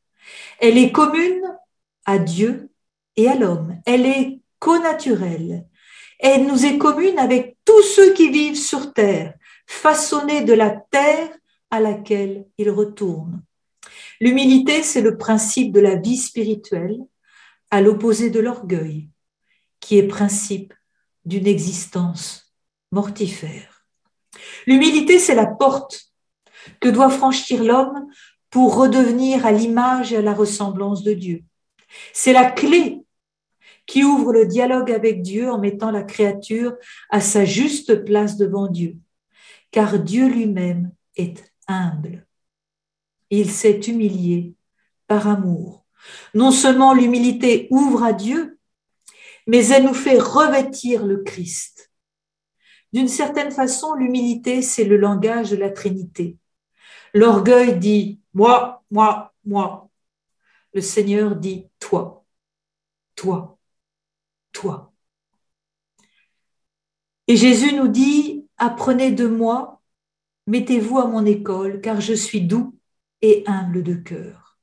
Elle 0.59 0.77
est 0.77 0.91
commune 0.91 1.43
à 2.05 2.17
Dieu 2.17 2.69
et 3.15 3.29
à 3.29 3.35
l'homme. 3.35 3.79
Elle 3.85 4.05
est 4.05 4.39
connaturelle. 4.59 5.65
Elle 6.19 6.47
nous 6.47 6.65
est 6.65 6.77
commune 6.77 7.19
avec 7.19 7.57
tous 7.63 7.83
ceux 7.83 8.13
qui 8.13 8.29
vivent 8.29 8.57
sur 8.57 8.93
terre, 8.93 9.35
façonnés 9.67 10.41
de 10.41 10.53
la 10.53 10.71
terre 10.71 11.29
à 11.69 11.79
laquelle 11.79 12.45
ils 12.57 12.71
retournent. 12.71 13.41
L'humilité, 14.19 14.83
c'est 14.83 15.01
le 15.01 15.17
principe 15.17 15.71
de 15.71 15.79
la 15.79 15.95
vie 15.95 16.17
spirituelle, 16.17 16.97
à 17.69 17.81
l'opposé 17.81 18.29
de 18.29 18.39
l'orgueil, 18.39 19.09
qui 19.79 19.97
est 19.97 20.07
principe 20.07 20.73
d'une 21.25 21.47
existence 21.47 22.53
mortifère. 22.91 23.85
L'humilité, 24.65 25.19
c'est 25.19 25.35
la 25.35 25.45
porte 25.45 26.11
que 26.79 26.89
doit 26.89 27.09
franchir 27.09 27.63
l'homme 27.63 28.07
pour 28.49 28.75
redevenir 28.75 29.45
à 29.45 29.51
l'image 29.51 30.13
et 30.13 30.17
à 30.17 30.21
la 30.21 30.33
ressemblance 30.33 31.03
de 31.03 31.13
Dieu. 31.13 31.43
C'est 32.13 32.33
la 32.33 32.49
clé 32.49 33.05
qui 33.85 34.03
ouvre 34.03 34.33
le 34.33 34.45
dialogue 34.45 34.91
avec 34.91 35.21
Dieu 35.21 35.49
en 35.49 35.59
mettant 35.59 35.91
la 35.91 36.03
créature 36.03 36.75
à 37.09 37.21
sa 37.21 37.45
juste 37.45 38.03
place 38.03 38.37
devant 38.37 38.67
Dieu, 38.67 38.97
car 39.71 39.99
Dieu 39.99 40.27
lui-même 40.27 40.91
est 41.15 41.51
humble. 41.67 42.26
Il 43.29 43.51
s'est 43.51 43.79
humilié 43.79 44.55
par 45.07 45.27
amour. 45.27 45.85
Non 46.33 46.51
seulement 46.51 46.93
l'humilité 46.93 47.67
ouvre 47.71 48.03
à 48.03 48.13
Dieu, 48.13 48.59
mais 49.47 49.67
elle 49.67 49.85
nous 49.85 49.93
fait 49.93 50.19
revêtir 50.19 51.05
le 51.05 51.23
Christ. 51.23 51.91
D'une 52.93 53.07
certaine 53.07 53.51
façon, 53.51 53.93
l'humilité, 53.93 54.61
c'est 54.61 54.85
le 54.85 54.97
langage 54.97 55.51
de 55.51 55.57
la 55.57 55.69
Trinité. 55.69 56.37
L'orgueil 57.13 57.77
dit 57.77 58.19
moi, 58.33 58.83
moi, 58.91 59.33
moi. 59.45 59.89
Le 60.73 60.81
Seigneur 60.81 61.35
dit 61.35 61.67
toi, 61.79 62.25
toi, 63.15 63.57
toi. 64.51 64.93
Et 67.27 67.35
Jésus 67.35 67.73
nous 67.73 67.87
dit, 67.87 68.47
apprenez 68.57 69.11
de 69.11 69.27
moi, 69.27 69.81
mettez-vous 70.45 70.99
à 70.99 71.07
mon 71.07 71.25
école, 71.25 71.81
car 71.81 71.99
je 71.99 72.13
suis 72.13 72.41
doux 72.41 72.76
et 73.21 73.43
humble 73.47 73.83
de 73.83 73.95
cœur. 73.95 74.57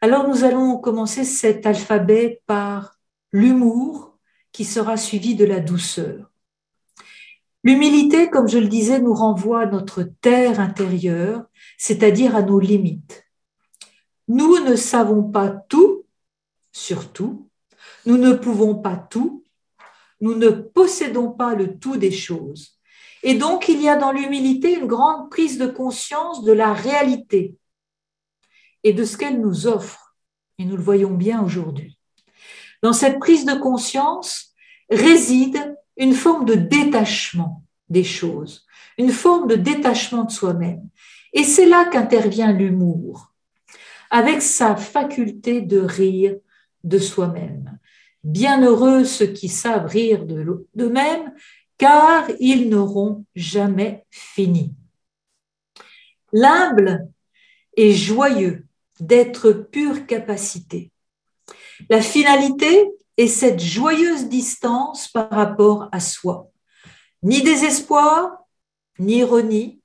Alors 0.00 0.28
nous 0.28 0.44
allons 0.44 0.78
commencer 0.78 1.24
cet 1.24 1.66
alphabet 1.66 2.42
par 2.46 2.98
l'humour, 3.32 4.18
qui 4.52 4.64
sera 4.64 4.96
suivi 4.96 5.34
de 5.34 5.44
la 5.44 5.60
douceur. 5.60 6.30
L'humilité, 7.64 8.30
comme 8.30 8.48
je 8.48 8.58
le 8.58 8.68
disais, 8.68 9.00
nous 9.00 9.14
renvoie 9.14 9.62
à 9.62 9.66
notre 9.66 10.02
terre 10.02 10.60
intérieure, 10.60 11.44
c'est-à-dire 11.76 12.34
à 12.36 12.42
nos 12.42 12.60
limites. 12.60 13.24
Nous 14.28 14.60
ne 14.60 14.76
savons 14.76 15.22
pas 15.22 15.48
tout, 15.48 16.04
surtout, 16.72 17.48
nous 18.06 18.16
ne 18.16 18.32
pouvons 18.32 18.76
pas 18.76 18.96
tout, 18.96 19.44
nous 20.20 20.34
ne 20.34 20.48
possédons 20.48 21.30
pas 21.30 21.54
le 21.54 21.78
tout 21.78 21.96
des 21.96 22.10
choses. 22.12 22.78
Et 23.22 23.34
donc, 23.34 23.68
il 23.68 23.82
y 23.82 23.88
a 23.88 23.96
dans 23.96 24.12
l'humilité 24.12 24.78
une 24.78 24.86
grande 24.86 25.28
prise 25.28 25.58
de 25.58 25.66
conscience 25.66 26.44
de 26.44 26.52
la 26.52 26.72
réalité 26.72 27.57
et 28.84 28.92
de 28.92 29.04
ce 29.04 29.16
qu'elle 29.16 29.40
nous 29.40 29.66
offre. 29.66 30.14
Et 30.58 30.64
nous 30.64 30.76
le 30.76 30.82
voyons 30.82 31.12
bien 31.12 31.42
aujourd'hui. 31.42 31.98
Dans 32.82 32.92
cette 32.92 33.18
prise 33.18 33.44
de 33.44 33.54
conscience 33.54 34.54
réside 34.90 35.76
une 35.96 36.14
forme 36.14 36.44
de 36.44 36.54
détachement 36.54 37.64
des 37.88 38.04
choses, 38.04 38.66
une 38.98 39.10
forme 39.10 39.48
de 39.48 39.56
détachement 39.56 40.24
de 40.24 40.30
soi-même. 40.30 40.88
Et 41.32 41.44
c'est 41.44 41.66
là 41.66 41.84
qu'intervient 41.86 42.52
l'humour, 42.52 43.32
avec 44.10 44.42
sa 44.42 44.76
faculté 44.76 45.60
de 45.60 45.78
rire 45.78 46.36
de 46.84 46.98
soi-même. 46.98 47.78
Bienheureux 48.24 49.04
ceux 49.04 49.26
qui 49.26 49.48
savent 49.48 49.86
rire 49.86 50.24
d'eux-mêmes, 50.24 51.32
car 51.76 52.28
ils 52.40 52.68
n'auront 52.68 53.24
jamais 53.34 54.04
fini. 54.10 54.74
L'humble 56.32 57.08
est 57.76 57.92
joyeux 57.92 58.67
d'être 59.00 59.52
pure 59.52 60.06
capacité. 60.06 60.90
La 61.88 62.02
finalité 62.02 62.90
est 63.16 63.28
cette 63.28 63.60
joyeuse 63.60 64.28
distance 64.28 65.08
par 65.08 65.30
rapport 65.30 65.88
à 65.92 66.00
soi. 66.00 66.50
Ni 67.22 67.42
désespoir, 67.42 68.38
ni 68.98 69.18
ironie, 69.18 69.80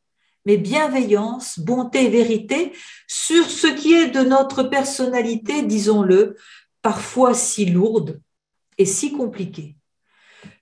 mais 0.46 0.58
bienveillance, 0.58 1.60
bonté 1.60 2.10
vérité 2.10 2.74
sur 3.08 3.50
ce 3.50 3.68
qui 3.68 3.94
est 3.94 4.10
de 4.10 4.22
notre 4.22 4.64
personnalité, 4.64 5.64
disons-le, 5.64 6.36
parfois 6.82 7.34
si 7.34 7.66
lourde 7.66 8.22
et 8.78 8.86
si 8.86 9.14
compliquée. 9.14 9.78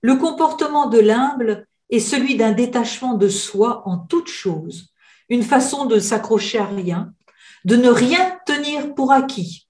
Le 0.02 0.16
comportement 0.16 0.88
de 0.88 1.00
l'humble 1.00 1.68
est 1.90 2.00
celui 2.00 2.36
d'un 2.36 2.52
détachement 2.52 3.16
de 3.16 3.28
soi 3.28 3.82
en 3.86 3.98
toute 3.98 4.28
chose, 4.28 4.94
une 5.30 5.44
façon 5.44 5.86
de 5.86 6.00
s'accrocher 6.00 6.60
à 6.60 6.66
rien, 6.66 7.14
de 7.66 7.76
ne 7.76 7.90
rien 7.90 8.40
tenir 8.46 8.94
pour 8.96 9.12
acquis, 9.12 9.68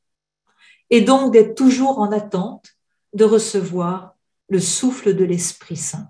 et 0.89 1.01
donc 1.01 1.33
d'être 1.33 1.55
toujours 1.55 1.99
en 1.99 2.11
attente 2.11 2.69
de 3.13 3.25
recevoir 3.25 4.15
le 4.49 4.59
souffle 4.59 5.13
de 5.15 5.23
l'Esprit 5.23 5.77
Saint. 5.77 6.09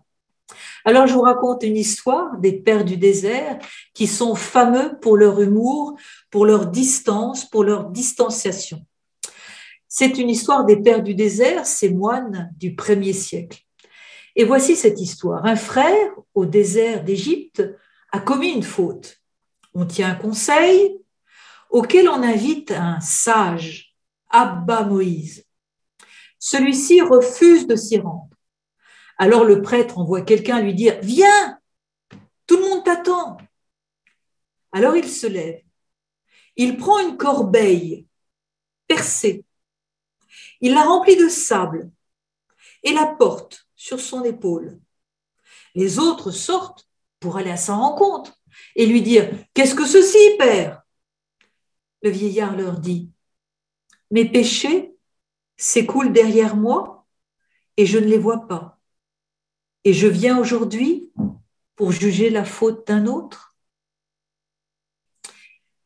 Alors 0.84 1.08
je 1.08 1.14
vous 1.14 1.22
raconte 1.22 1.64
une 1.64 1.78
histoire 1.78 2.38
des 2.38 2.54
pères 2.54 2.86
du 2.86 2.98
désert 2.98 3.60
qui 3.94 4.08
sont 4.08 4.36
fameux 4.36 4.98
pour 5.00 5.16
leur 5.18 5.40
humour, 5.42 5.96
pour 6.30 6.46
leur 6.46 6.68
distance, 6.68 7.46
pour 7.46 7.64
leur 7.64 7.90
distanciation. 7.90 8.84
C'est 9.88 10.18
une 10.18 10.30
histoire 10.30 10.66
des 10.66 10.78
pères 10.78 11.04
du 11.04 11.16
désert, 11.16 11.66
ces 11.66 11.90
moines 11.90 12.52
du 12.58 12.76
premier 12.76 13.14
siècle. 13.14 13.60
Et 14.36 14.46
voici 14.46 14.76
cette 14.76 15.02
histoire. 15.02 15.46
Un 15.46 15.58
frère 15.58 16.12
au 16.34 16.46
désert 16.46 17.04
d'Égypte 17.04 17.62
a 18.12 18.20
commis 18.20 18.52
une 18.52 18.64
faute. 18.64 19.18
On 19.74 19.86
tient 19.86 20.12
un 20.12 20.16
conseil 20.16 20.98
auquel 21.72 22.10
on 22.10 22.22
invite 22.22 22.72
un 22.72 23.00
sage 23.00 23.96
Abba 24.30 24.84
Moïse. 24.84 25.46
Celui-ci 26.38 27.02
refuse 27.02 27.68
de 27.68 27.76
s'y 27.76 27.98
rendre. 27.98 28.30
Alors 29.18 29.44
le 29.44 29.62
prêtre 29.62 29.98
envoie 29.98 30.22
quelqu'un 30.22 30.62
lui 30.62 30.74
dire 30.74 31.00
Viens, 31.02 31.60
tout 32.46 32.58
le 32.58 32.70
monde 32.70 32.84
t'attend. 32.84 33.38
Alors 34.72 34.96
il 34.96 35.10
se 35.10 35.28
lève. 35.28 35.62
Il 36.56 36.78
prend 36.78 37.00
une 37.00 37.18
corbeille 37.18 38.08
percée. 38.88 39.46
Il 40.60 40.74
la 40.74 40.84
remplit 40.84 41.18
de 41.18 41.30
sable 41.30 41.90
et 42.84 42.94
la 42.94 43.08
porte 43.08 43.68
sur 43.76 44.00
son 44.00 44.24
épaule. 44.24 44.80
Les 45.76 46.00
autres 46.00 46.32
sortent 46.32 46.88
pour 47.20 47.38
aller 47.38 47.52
à 47.52 47.58
sa 47.58 47.76
rencontre 47.76 48.40
et 48.76 48.86
lui 48.86 49.02
dire 49.02 49.30
Qu'est-ce 49.54 49.76
que 49.76 49.86
ceci, 49.86 50.18
Père? 50.38 50.81
Le 52.02 52.10
vieillard 52.10 52.56
leur 52.56 52.80
dit 52.80 53.12
Mes 54.10 54.26
péchés 54.26 54.96
s'écoulent 55.58 56.14
derrière 56.14 56.56
moi 56.56 57.06
et 57.78 57.86
je 57.86 57.98
ne 57.98 58.06
les 58.06 58.18
vois 58.18 58.48
pas. 58.48 58.80
Et 59.84 59.94
je 59.94 60.08
viens 60.08 60.40
aujourd'hui 60.40 61.10
pour 61.76 61.92
juger 61.92 62.30
la 62.30 62.46
faute 62.46 62.88
d'un 62.88 63.06
autre 63.06 63.56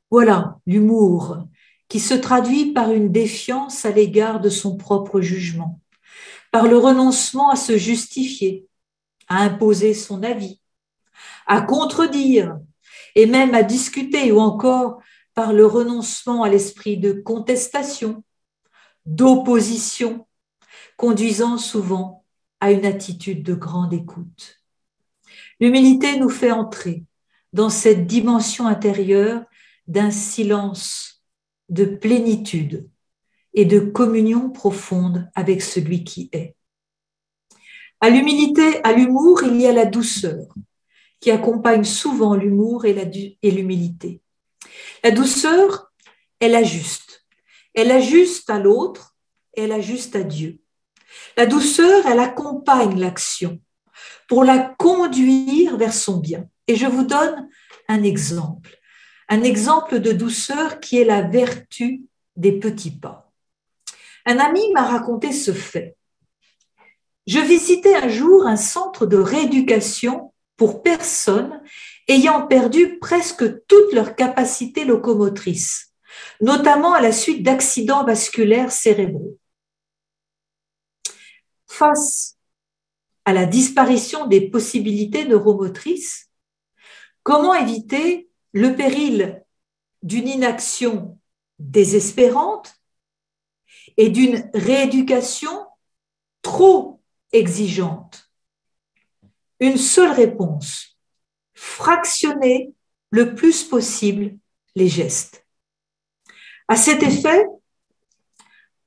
Voilà 0.09 0.59
l'humour 0.65 1.45
qui 1.87 1.99
se 1.99 2.13
traduit 2.13 2.73
par 2.73 2.91
une 2.91 3.11
défiance 3.11 3.85
à 3.85 3.91
l'égard 3.91 4.39
de 4.39 4.49
son 4.49 4.75
propre 4.75 5.21
jugement, 5.21 5.79
par 6.51 6.67
le 6.67 6.77
renoncement 6.77 7.51
à 7.51 7.55
se 7.55 7.77
justifier, 7.77 8.67
à 9.27 9.43
imposer 9.43 9.93
son 9.93 10.23
avis, 10.23 10.59
à 11.45 11.61
contredire 11.61 12.57
et 13.15 13.25
même 13.25 13.53
à 13.53 13.63
discuter 13.63 14.31
ou 14.31 14.39
encore 14.39 15.01
par 15.35 15.53
le 15.53 15.65
renoncement 15.65 16.43
à 16.43 16.49
l'esprit 16.49 16.97
de 16.97 17.11
contestation, 17.11 18.23
d'opposition, 19.05 20.27
conduisant 20.97 21.57
souvent 21.57 22.23
à 22.61 22.71
une 22.71 22.85
attitude 22.85 23.43
de 23.43 23.53
grande 23.53 23.93
écoute. 23.93 24.61
L'humilité 25.59 26.17
nous 26.17 26.29
fait 26.29 26.51
entrer 26.51 27.03
dans 27.53 27.69
cette 27.69 28.07
dimension 28.07 28.65
intérieure 28.65 29.43
d'un 29.87 30.09
silence 30.09 31.23
de 31.69 31.85
plénitude 31.85 32.89
et 33.53 33.65
de 33.65 33.79
communion 33.79 34.49
profonde 34.49 35.29
avec 35.35 35.61
celui 35.61 36.03
qui 36.03 36.29
est. 36.31 36.55
À 38.01 38.09
l'humilité, 38.09 38.83
à 38.83 38.93
l'humour, 38.93 39.43
il 39.43 39.59
y 39.59 39.67
a 39.67 39.73
la 39.73 39.85
douceur 39.85 40.53
qui 41.19 41.31
accompagne 41.31 41.85
souvent 41.85 42.35
l'humour 42.35 42.85
et 42.85 42.93
l'humilité. 43.43 44.21
La 45.03 45.11
douceur, 45.11 45.91
elle 46.39 46.55
ajuste. 46.55 47.25
Elle 47.73 47.91
ajuste 47.91 48.49
à 48.49 48.59
l'autre 48.59 49.15
elle 49.55 49.71
ajuste 49.71 50.15
à 50.15 50.23
Dieu. 50.23 50.59
La 51.37 51.45
douceur, 51.45 52.05
elle 52.05 52.19
accompagne 52.19 52.99
l'action 52.99 53.59
pour 54.27 54.43
la 54.43 54.59
conduire 54.59 55.77
vers 55.77 55.93
son 55.93 56.17
bien. 56.17 56.47
Et 56.67 56.75
je 56.75 56.85
vous 56.85 57.03
donne 57.03 57.49
un 57.87 58.03
exemple, 58.03 58.77
un 59.29 59.43
exemple 59.43 59.99
de 59.99 60.11
douceur 60.11 60.79
qui 60.79 60.97
est 60.97 61.05
la 61.05 61.21
vertu 61.21 62.03
des 62.35 62.53
petits 62.53 62.91
pas. 62.91 63.31
Un 64.25 64.39
ami 64.39 64.61
m'a 64.73 64.83
raconté 64.83 65.31
ce 65.31 65.53
fait. 65.53 65.95
Je 67.27 67.39
visitais 67.39 67.95
un 67.95 68.09
jour 68.09 68.45
un 68.45 68.57
centre 68.57 69.05
de 69.05 69.17
rééducation 69.17 70.33
pour 70.57 70.83
personnes 70.83 71.61
ayant 72.07 72.47
perdu 72.47 72.99
presque 72.99 73.65
toute 73.67 73.93
leur 73.93 74.15
capacité 74.15 74.85
locomotrice, 74.85 75.93
notamment 76.41 76.93
à 76.93 77.01
la 77.01 77.11
suite 77.11 77.43
d'accidents 77.43 78.05
vasculaires 78.05 78.71
cérébraux. 78.71 79.37
Face 81.67 82.37
à 83.25 83.33
la 83.33 83.45
disparition 83.45 84.27
des 84.27 84.49
possibilités 84.49 85.25
neuromotrices, 85.25 86.29
comment 87.23 87.55
éviter 87.55 88.29
le 88.53 88.75
péril 88.75 89.43
d'une 90.03 90.27
inaction 90.27 91.19
désespérante 91.57 92.75
et 93.97 94.09
d'une 94.09 94.49
rééducation 94.53 95.65
trop 96.43 97.01
exigeante? 97.31 98.29
Une 99.59 99.77
seule 99.77 100.11
réponse, 100.11 100.94
fractionner 101.55 102.73
le 103.09 103.33
plus 103.33 103.63
possible 103.63 104.37
les 104.75 104.87
gestes. 104.87 105.45
À 106.67 106.75
cet 106.75 107.01
effet, 107.01 107.45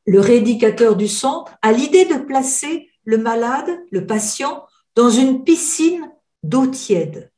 le 0.07 0.21
rééducateur 0.21 0.97
du 0.97 1.09
centre 1.09 1.57
a 1.63 1.73
l'idée 1.73 2.05
de 2.05 2.19
placer 2.19 2.91
le 3.05 3.19
malade, 3.19 3.71
le 3.91 4.07
patient, 4.07 4.67
dans 4.95 5.11
une 5.11 5.45
piscine 5.45 6.11
d'eau 6.43 6.67
tiède 6.67 7.33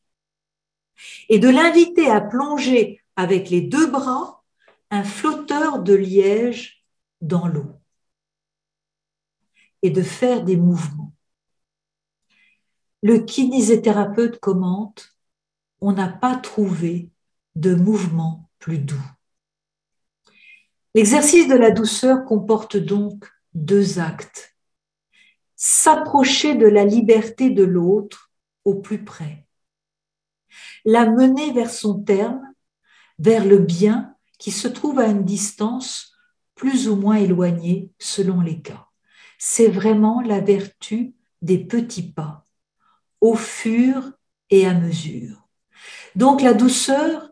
et 1.29 1.39
de 1.39 1.49
l'inviter 1.49 2.11
à 2.11 2.21
plonger 2.21 3.01
avec 3.17 3.51
les 3.51 3.61
deux 3.61 3.87
bras 3.87 4.43
un 4.91 5.05
flotteur 5.05 5.81
de 5.81 5.95
liège 5.95 6.85
dans 7.21 7.47
l'eau 7.47 7.81
et 9.83 9.91
de 9.91 10.03
faire 10.03 10.43
des 10.43 10.57
mouvements. 10.57 11.13
Le 13.03 13.19
kinésithérapeute 13.19 14.41
commente, 14.41 15.17
on 15.81 15.93
n'a 15.93 16.09
pas 16.09 16.37
trouvé 16.37 17.11
de 17.57 17.75
mouvement 17.75 18.51
plus 18.59 18.79
doux. 18.79 19.11
L'exercice 20.95 21.49
de 21.49 21.57
la 21.57 21.71
douceur 21.71 22.25
comporte 22.25 22.77
donc 22.77 23.31
deux 23.55 23.99
actes 23.99 24.51
s'approcher 25.63 26.55
de 26.55 26.67
la 26.67 26.87
liberté 26.87 27.51
de 27.51 27.65
l'autre 27.65 28.33
au 28.65 28.77
plus 28.77 29.05
près, 29.05 29.47
la 30.87 31.05
mener 31.05 31.53
vers 31.53 31.71
son 31.71 32.03
terme, 32.03 32.43
vers 33.19 33.45
le 33.45 33.59
bien 33.59 34.17
qui 34.39 34.53
se 34.53 34.69
trouve 34.69 34.99
à 34.99 35.09
une 35.09 35.23
distance 35.23 36.15
plus 36.55 36.89
ou 36.89 36.97
moins 36.97 37.17
éloignée 37.17 37.91
selon 37.99 38.41
les 38.41 38.63
cas. 38.63 38.89
C'est 39.39 39.69
vraiment 39.69 40.23
la 40.23 40.41
vertu 40.41 41.15
des 41.43 41.59
petits 41.59 42.11
pas, 42.11 42.47
au 43.21 43.35
fur 43.35 44.13
et 44.49 44.67
à 44.67 44.73
mesure. 44.73 45.40
Donc 46.17 46.43
la 46.43 46.55
douceur, 46.55 47.31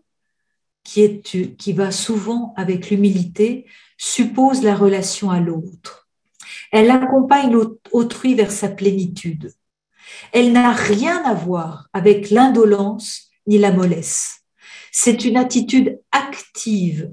qui, 0.84 1.02
est, 1.02 1.56
qui 1.56 1.72
va 1.72 1.90
souvent 1.90 2.54
avec 2.56 2.90
l'humilité, 2.90 3.66
suppose 3.96 4.62
la 4.62 4.74
relation 4.74 5.30
à 5.30 5.40
l'autre 5.40 6.08
elle 6.70 6.90
accompagne 6.90 7.56
autrui 7.92 8.34
vers 8.34 8.52
sa 8.52 8.68
plénitude. 8.68 9.52
Elle 10.32 10.52
n'a 10.52 10.72
rien 10.72 11.22
à 11.24 11.34
voir 11.34 11.88
avec 11.92 12.30
l'indolence 12.30 13.30
ni 13.46 13.58
la 13.58 13.72
mollesse. 13.72 14.40
C'est 14.92 15.24
une 15.24 15.36
attitude 15.36 16.00
active, 16.12 17.12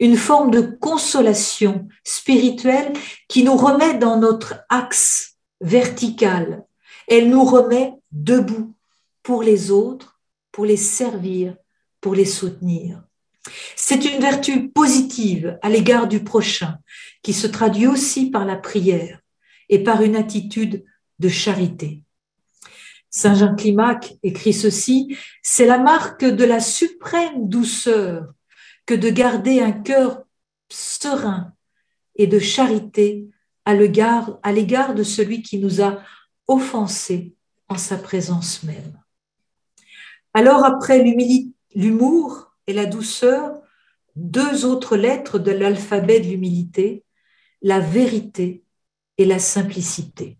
une 0.00 0.16
forme 0.16 0.50
de 0.50 0.60
consolation 0.60 1.88
spirituelle 2.04 2.92
qui 3.28 3.44
nous 3.44 3.56
remet 3.56 3.94
dans 3.94 4.18
notre 4.18 4.64
axe 4.68 5.36
vertical. 5.60 6.64
Elle 7.08 7.30
nous 7.30 7.44
remet 7.44 7.94
debout 8.12 8.74
pour 9.22 9.42
les 9.42 9.70
autres, 9.70 10.13
pour 10.54 10.66
les 10.66 10.76
servir, 10.76 11.56
pour 12.00 12.14
les 12.14 12.24
soutenir. 12.24 13.02
C'est 13.74 14.04
une 14.04 14.20
vertu 14.20 14.68
positive 14.68 15.58
à 15.62 15.68
l'égard 15.68 16.06
du 16.06 16.22
prochain 16.22 16.78
qui 17.24 17.32
se 17.32 17.48
traduit 17.48 17.88
aussi 17.88 18.30
par 18.30 18.44
la 18.44 18.54
prière 18.54 19.18
et 19.68 19.82
par 19.82 20.00
une 20.02 20.14
attitude 20.14 20.84
de 21.18 21.28
charité. 21.28 22.04
Saint 23.10 23.34
Jean 23.34 23.56
Climac 23.56 24.14
écrit 24.22 24.52
ceci, 24.52 25.16
c'est 25.42 25.66
la 25.66 25.78
marque 25.78 26.24
de 26.24 26.44
la 26.44 26.60
suprême 26.60 27.48
douceur 27.48 28.32
que 28.86 28.94
de 28.94 29.10
garder 29.10 29.58
un 29.60 29.72
cœur 29.72 30.22
serein 30.68 31.52
et 32.14 32.28
de 32.28 32.38
charité 32.38 33.26
à 33.64 33.74
l'égard 33.74 34.94
de 34.94 35.02
celui 35.02 35.42
qui 35.42 35.58
nous 35.58 35.82
a 35.82 36.00
offensés 36.46 37.34
en 37.68 37.76
sa 37.76 37.96
présence 37.96 38.62
même. 38.62 39.03
Alors 40.34 40.64
après 40.64 41.02
l'humour, 41.74 42.50
et 42.66 42.72
la 42.72 42.86
douceur, 42.86 43.60
deux 44.16 44.64
autres 44.64 44.96
lettres 44.96 45.38
de 45.38 45.52
l'alphabet 45.52 46.20
de 46.20 46.26
l'humilité, 46.26 47.04
la 47.62 47.78
vérité 47.78 48.64
et 49.18 49.24
la 49.26 49.38
simplicité. 49.38 50.38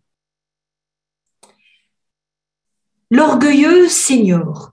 L'orgueilleux 3.10 3.88
s'ignore, 3.88 4.72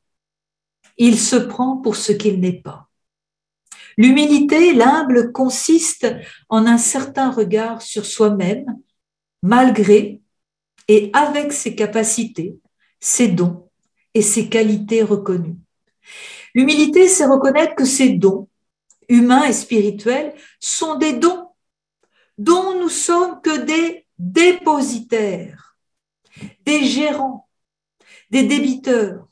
il 0.98 1.20
se 1.20 1.36
prend 1.36 1.78
pour 1.78 1.96
ce 1.96 2.12
qu'il 2.12 2.40
n'est 2.40 2.62
pas. 2.62 2.90
L'humilité, 3.98 4.74
l'humble, 4.74 5.32
consiste 5.32 6.08
en 6.50 6.66
un 6.66 6.78
certain 6.78 7.30
regard 7.30 7.82
sur 7.82 8.06
soi-même, 8.06 8.66
malgré 9.44 10.22
et 10.88 11.12
avec 11.14 11.54
ses 11.54 11.76
capacités, 11.76 12.58
ses 13.00 13.28
dons 13.28 13.71
et 14.14 14.22
ses 14.22 14.50
qualités 14.50 15.04
reconnues. 15.04 15.58
L'humilité, 16.54 17.08
c'est 17.08 17.26
reconnaître 17.26 17.76
que 17.76 17.86
ces 17.86 18.10
dons, 18.10 18.50
humains 19.08 19.46
et 19.46 19.54
spirituels, 19.54 20.34
sont 20.60 20.96
des 20.96 21.14
dons 21.14 21.48
dont 22.38 22.80
nous 22.80 22.90
sommes 22.90 23.42
que 23.42 23.58
des 23.58 24.06
dépositaires, 24.18 25.78
des 26.66 26.84
gérants, 26.84 27.48
des 28.30 28.44
débiteurs. 28.44 29.28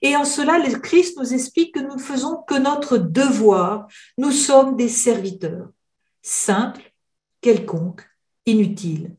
Et 0.00 0.16
en 0.16 0.24
cela, 0.24 0.58
le 0.58 0.78
Christ 0.78 1.18
nous 1.18 1.34
explique 1.34 1.74
que 1.74 1.80
nous 1.80 1.96
ne 1.96 2.00
faisons 2.00 2.42
que 2.46 2.54
notre 2.54 2.98
devoir. 2.98 3.88
Nous 4.16 4.30
sommes 4.30 4.76
des 4.76 4.88
serviteurs, 4.88 5.68
simples, 6.22 6.92
quelconques, 7.40 8.08
inutiles. 8.46 9.16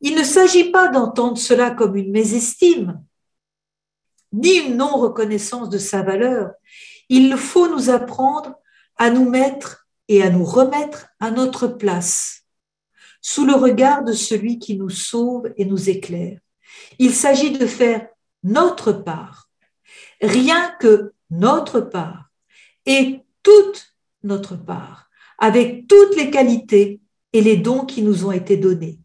Il 0.00 0.14
ne 0.14 0.22
s'agit 0.22 0.70
pas 0.70 0.88
d'entendre 0.88 1.36
cela 1.36 1.70
comme 1.70 1.96
une 1.96 2.12
mésestime, 2.12 3.04
ni 4.32 4.56
une 4.56 4.76
non-reconnaissance 4.76 5.68
de 5.68 5.78
sa 5.78 6.02
valeur. 6.02 6.52
Il 7.08 7.36
faut 7.36 7.68
nous 7.68 7.90
apprendre 7.90 8.54
à 8.96 9.10
nous 9.10 9.28
mettre 9.28 9.86
et 10.08 10.22
à 10.22 10.30
nous 10.30 10.44
remettre 10.44 11.08
à 11.20 11.30
notre 11.30 11.66
place, 11.66 12.42
sous 13.20 13.46
le 13.46 13.54
regard 13.54 14.04
de 14.04 14.12
celui 14.12 14.58
qui 14.58 14.76
nous 14.76 14.90
sauve 14.90 15.52
et 15.56 15.64
nous 15.64 15.88
éclaire. 15.88 16.38
Il 16.98 17.14
s'agit 17.14 17.52
de 17.52 17.66
faire 17.66 18.08
notre 18.42 18.92
part, 18.92 19.48
rien 20.20 20.74
que 20.80 21.12
notre 21.30 21.80
part, 21.80 22.30
et 22.86 23.20
toute 23.42 23.94
notre 24.22 24.56
part, 24.56 25.08
avec 25.38 25.86
toutes 25.86 26.16
les 26.16 26.30
qualités 26.30 27.00
et 27.32 27.40
les 27.40 27.56
dons 27.56 27.84
qui 27.84 28.02
nous 28.02 28.26
ont 28.26 28.32
été 28.32 28.56
donnés. 28.56 28.98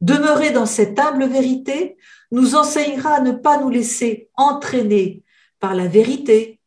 Demeurer 0.00 0.50
dans 0.50 0.66
cette 0.66 0.98
humble 0.98 1.26
vérité 1.26 1.96
nous 2.34 2.56
enseignera 2.56 3.14
à 3.14 3.20
ne 3.20 3.30
pas 3.30 3.60
nous 3.60 3.70
laisser 3.70 4.28
entraîner 4.34 5.22
par 5.60 5.74
la 5.74 5.86
vérité, 5.86 6.60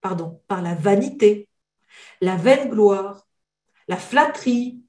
pardon, 0.00 0.40
par 0.48 0.62
la 0.62 0.74
vanité, 0.74 1.48
la 2.22 2.36
vaine 2.36 2.70
gloire, 2.70 3.26
la 3.88 3.98
flatterie, 3.98 4.80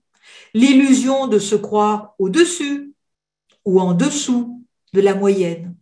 l'illusion 0.54 1.28
de 1.28 1.39
se 1.39 1.56
croire 1.56 2.15
au-dessus 2.20 2.93
ou 3.65 3.82
en 3.82 3.93
dessous 3.93 4.63
de 4.93 5.02
la 5.02 5.13
moyenne. 5.13 5.76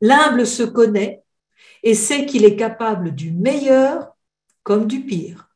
L'humble 0.00 0.46
se 0.46 0.62
connaît 0.62 1.24
et 1.82 1.94
sait 1.94 2.26
qu'il 2.26 2.44
est 2.44 2.56
capable 2.56 3.16
du 3.16 3.32
meilleur 3.32 4.14
comme 4.62 4.86
du 4.86 5.00
pire. 5.04 5.50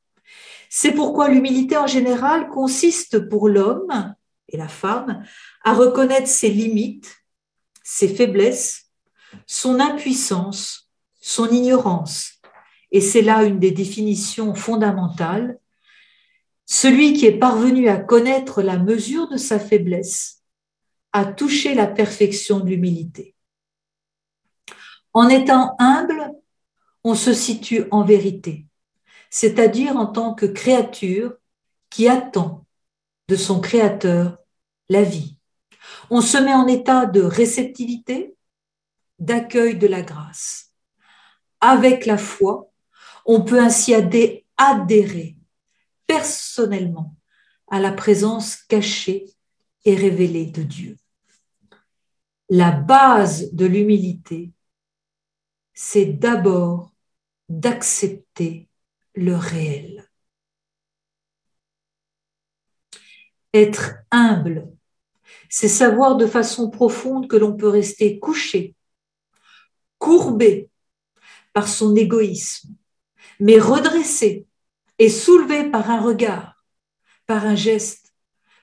C'est 0.69 0.93
pourquoi 0.93 1.29
l'humilité 1.29 1.77
en 1.77 1.87
général 1.87 2.49
consiste 2.49 3.29
pour 3.29 3.49
l'homme 3.49 4.15
et 4.49 4.57
la 4.57 4.69
femme 4.69 5.25
à 5.63 5.75
reconnaître 5.75 6.27
ses 6.27 6.51
limites, 6.51 7.18
ses 7.91 8.15
faiblesses, 8.15 8.91
son 9.47 9.81
impuissance, 9.81 10.91
son 11.23 11.49
ignorance. 11.49 12.35
Et 12.93 13.01
c'est 13.01 13.23
là 13.23 13.45
une 13.45 13.59
des 13.59 13.71
définitions 13.71 14.55
fondamentales. 14.55 15.59
Celui 16.67 17.15
qui 17.15 17.25
est 17.25 17.39
parvenu 17.39 17.89
à 17.89 17.97
connaître 17.97 18.61
la 18.61 18.79
mesure 18.79 19.27
de 19.31 19.39
sa 19.39 19.59
faiblesse 19.59 20.43
a 21.15 21.25
touché 21.25 21.75
la 21.75 21.87
perfection 21.87 22.61
de 22.61 22.69
l'humilité. 22.69 23.35
En 25.15 25.31
étant 25.31 25.75
humble, 25.79 26.31
on 27.05 27.15
se 27.15 27.33
situe 27.33 27.85
en 27.91 28.05
vérité, 28.05 28.67
c'est-à-dire 29.31 29.97
en 29.97 30.07
tant 30.07 30.35
que 30.35 30.45
créature 30.45 31.33
qui 31.89 32.07
attend 32.07 32.67
de 33.29 33.37
son 33.37 33.61
Créateur 33.61 34.37
la 34.91 35.03
vie. 35.03 35.38
On 36.11 36.21
se 36.21 36.39
met 36.39 36.55
en 36.55 36.67
état 36.67 37.07
de 37.07 37.21
réceptivité, 37.21 38.35
d'accueil 39.19 39.77
de 39.77 39.87
la 39.87 40.03
grâce. 40.03 40.73
Avec 41.61 42.07
la 42.07 42.19
foi, 42.19 42.71
on 43.27 43.43
peut 43.43 43.61
ainsi 43.61 43.95
adhérer 44.57 45.37
personnellement 46.07 47.17
à 47.69 47.81
la 47.81 47.93
présence 47.93 48.57
cachée 48.57 49.27
et 49.85 49.95
révélée 49.95 50.47
de 50.47 50.63
Dieu. 50.63 50.97
La 52.49 52.71
base 52.71 53.53
de 53.53 53.67
l'humilité, 53.67 54.53
c'est 55.75 56.07
d'abord 56.07 56.93
d'accepter 57.49 58.69
le 59.15 59.37
réel. 59.37 60.09
Être 63.53 63.97
humble, 64.11 64.73
c'est 65.49 65.69
savoir 65.69 66.17
de 66.17 66.27
façon 66.27 66.71
profonde 66.71 67.29
que 67.29 67.37
l'on 67.37 67.57
peut 67.57 67.69
rester 67.69 68.19
couché, 68.19 68.75
courbé 69.99 70.71
par 71.53 71.69
son 71.69 71.97
égoïsme, 71.97 72.75
mais 73.41 73.59
redressé 73.59 74.47
et 74.99 75.09
soulevé 75.09 75.71
par 75.71 75.91
un 75.91 76.01
regard, 76.01 76.65
par 77.27 77.47
un 77.47 77.55
geste, 77.55 78.13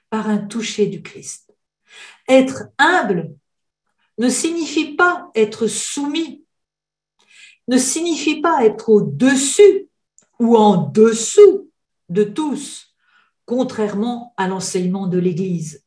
par 0.10 0.30
un 0.30 0.38
toucher 0.38 0.88
du 0.88 1.02
Christ. 1.02 1.54
Être 2.28 2.64
humble 2.78 3.36
ne 4.18 4.30
signifie 4.30 4.96
pas 4.96 5.30
être 5.36 5.68
soumis, 5.68 6.46
ne 7.68 7.78
signifie 7.78 8.42
pas 8.42 8.66
être 8.66 8.90
au-dessus 8.90 9.90
ou 10.40 10.56
en 10.56 10.78
dessous 10.78 11.72
de 12.10 12.24
tous, 12.24 12.96
contrairement 13.46 14.34
à 14.38 14.48
l'enseignement 14.48 15.08
de 15.08 15.18
l'Église, 15.18 15.85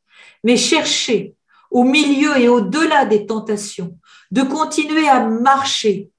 mais 0.48 0.56
chercher 0.56 1.36
au 1.70 1.84
milieu 1.84 2.34
et 2.38 2.48
au-delà 2.48 3.04
des 3.04 3.26
tentations, 3.26 3.98
de 4.30 4.40
continuer 4.40 5.06
à 5.06 5.28
marcher, 5.28 6.10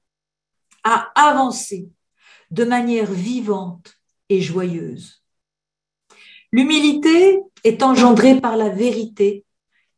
à 0.84 1.10
avancer 1.16 1.88
de 2.52 2.62
manière 2.62 3.10
vivante 3.10 3.96
et 4.28 4.40
joyeuse. 4.40 5.24
L'humilité 6.52 7.40
est 7.64 7.82
engendrée 7.82 8.40
par 8.40 8.56
la 8.56 8.68
vérité 8.68 9.44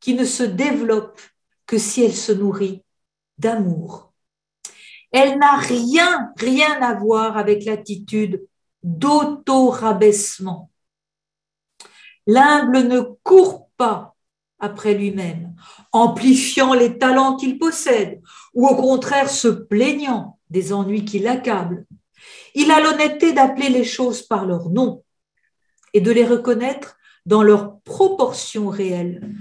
qui 0.00 0.14
ne 0.14 0.24
se 0.24 0.44
développe 0.44 1.20
que 1.66 1.76
si 1.76 2.02
elle 2.02 2.16
se 2.16 2.32
nourrit 2.32 2.82
d'amour. 3.36 4.14
Elle 5.10 5.38
n'a 5.38 5.58
rien, 5.58 6.32
rien 6.38 6.80
à 6.80 6.94
voir 6.94 7.36
avec 7.36 7.66
l'attitude 7.66 8.48
d'auto-rabaissement. 8.82 10.70
L'humble 12.26 12.88
ne 12.88 13.02
court 13.22 13.68
pas 13.76 14.11
après 14.62 14.94
lui-même, 14.94 15.54
amplifiant 15.90 16.72
les 16.72 16.96
talents 16.96 17.36
qu'il 17.36 17.58
possède, 17.58 18.22
ou 18.54 18.66
au 18.66 18.76
contraire 18.76 19.28
se 19.28 19.48
plaignant 19.48 20.38
des 20.50 20.72
ennuis 20.72 21.04
qui 21.04 21.18
l'accablent. 21.18 21.84
Il 22.54 22.70
a 22.70 22.80
l'honnêteté 22.80 23.32
d'appeler 23.32 23.68
les 23.68 23.84
choses 23.84 24.22
par 24.22 24.46
leur 24.46 24.70
nom 24.70 25.02
et 25.92 26.00
de 26.00 26.12
les 26.12 26.24
reconnaître 26.24 26.96
dans 27.26 27.42
leur 27.42 27.80
proportion 27.80 28.68
réelle. 28.68 29.34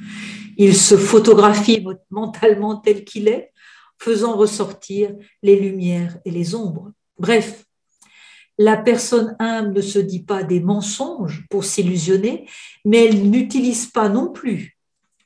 Il 0.57 0.75
se 0.75 0.97
photographie 0.97 1.85
mentalement 2.09 2.77
tel 2.77 3.05
qu'il 3.05 3.27
est, 3.27 3.53
faisant 3.99 4.35
ressortir 4.35 5.13
les 5.43 5.59
lumières 5.59 6.17
et 6.25 6.31
les 6.31 6.55
ombres. 6.55 6.91
Bref, 7.19 7.65
la 8.57 8.75
personne 8.75 9.35
humble 9.37 9.75
ne 9.75 9.81
se 9.81 9.99
dit 9.99 10.23
pas 10.23 10.41
des 10.43 10.59
mensonges 10.59 11.45
pour 11.49 11.63
s'illusionner, 11.63 12.47
mais 12.85 13.05
elle 13.05 13.29
n'utilise 13.29 13.85
pas 13.85 14.09
non 14.09 14.31
plus 14.31 14.79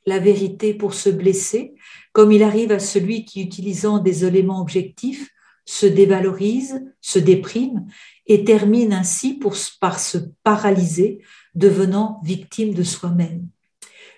la 0.06 0.18
vérité 0.18 0.72
pour 0.72 0.94
se 0.94 1.10
blesser, 1.10 1.74
comme 2.12 2.32
il 2.32 2.42
arrive 2.42 2.72
à 2.72 2.78
celui 2.78 3.24
qui, 3.24 3.42
utilisant 3.42 3.98
des 3.98 4.24
éléments 4.24 4.60
objectifs, 4.60 5.30
se 5.64 5.86
dévalorise, 5.86 6.80
se 7.00 7.18
déprime 7.18 7.86
et 8.26 8.44
termine 8.44 8.92
ainsi 8.92 9.40
par 9.80 9.98
se 9.98 10.18
paralyser, 10.42 11.22
devenant 11.54 12.20
victime 12.22 12.72
de 12.74 12.82
soi-même. 12.82 13.48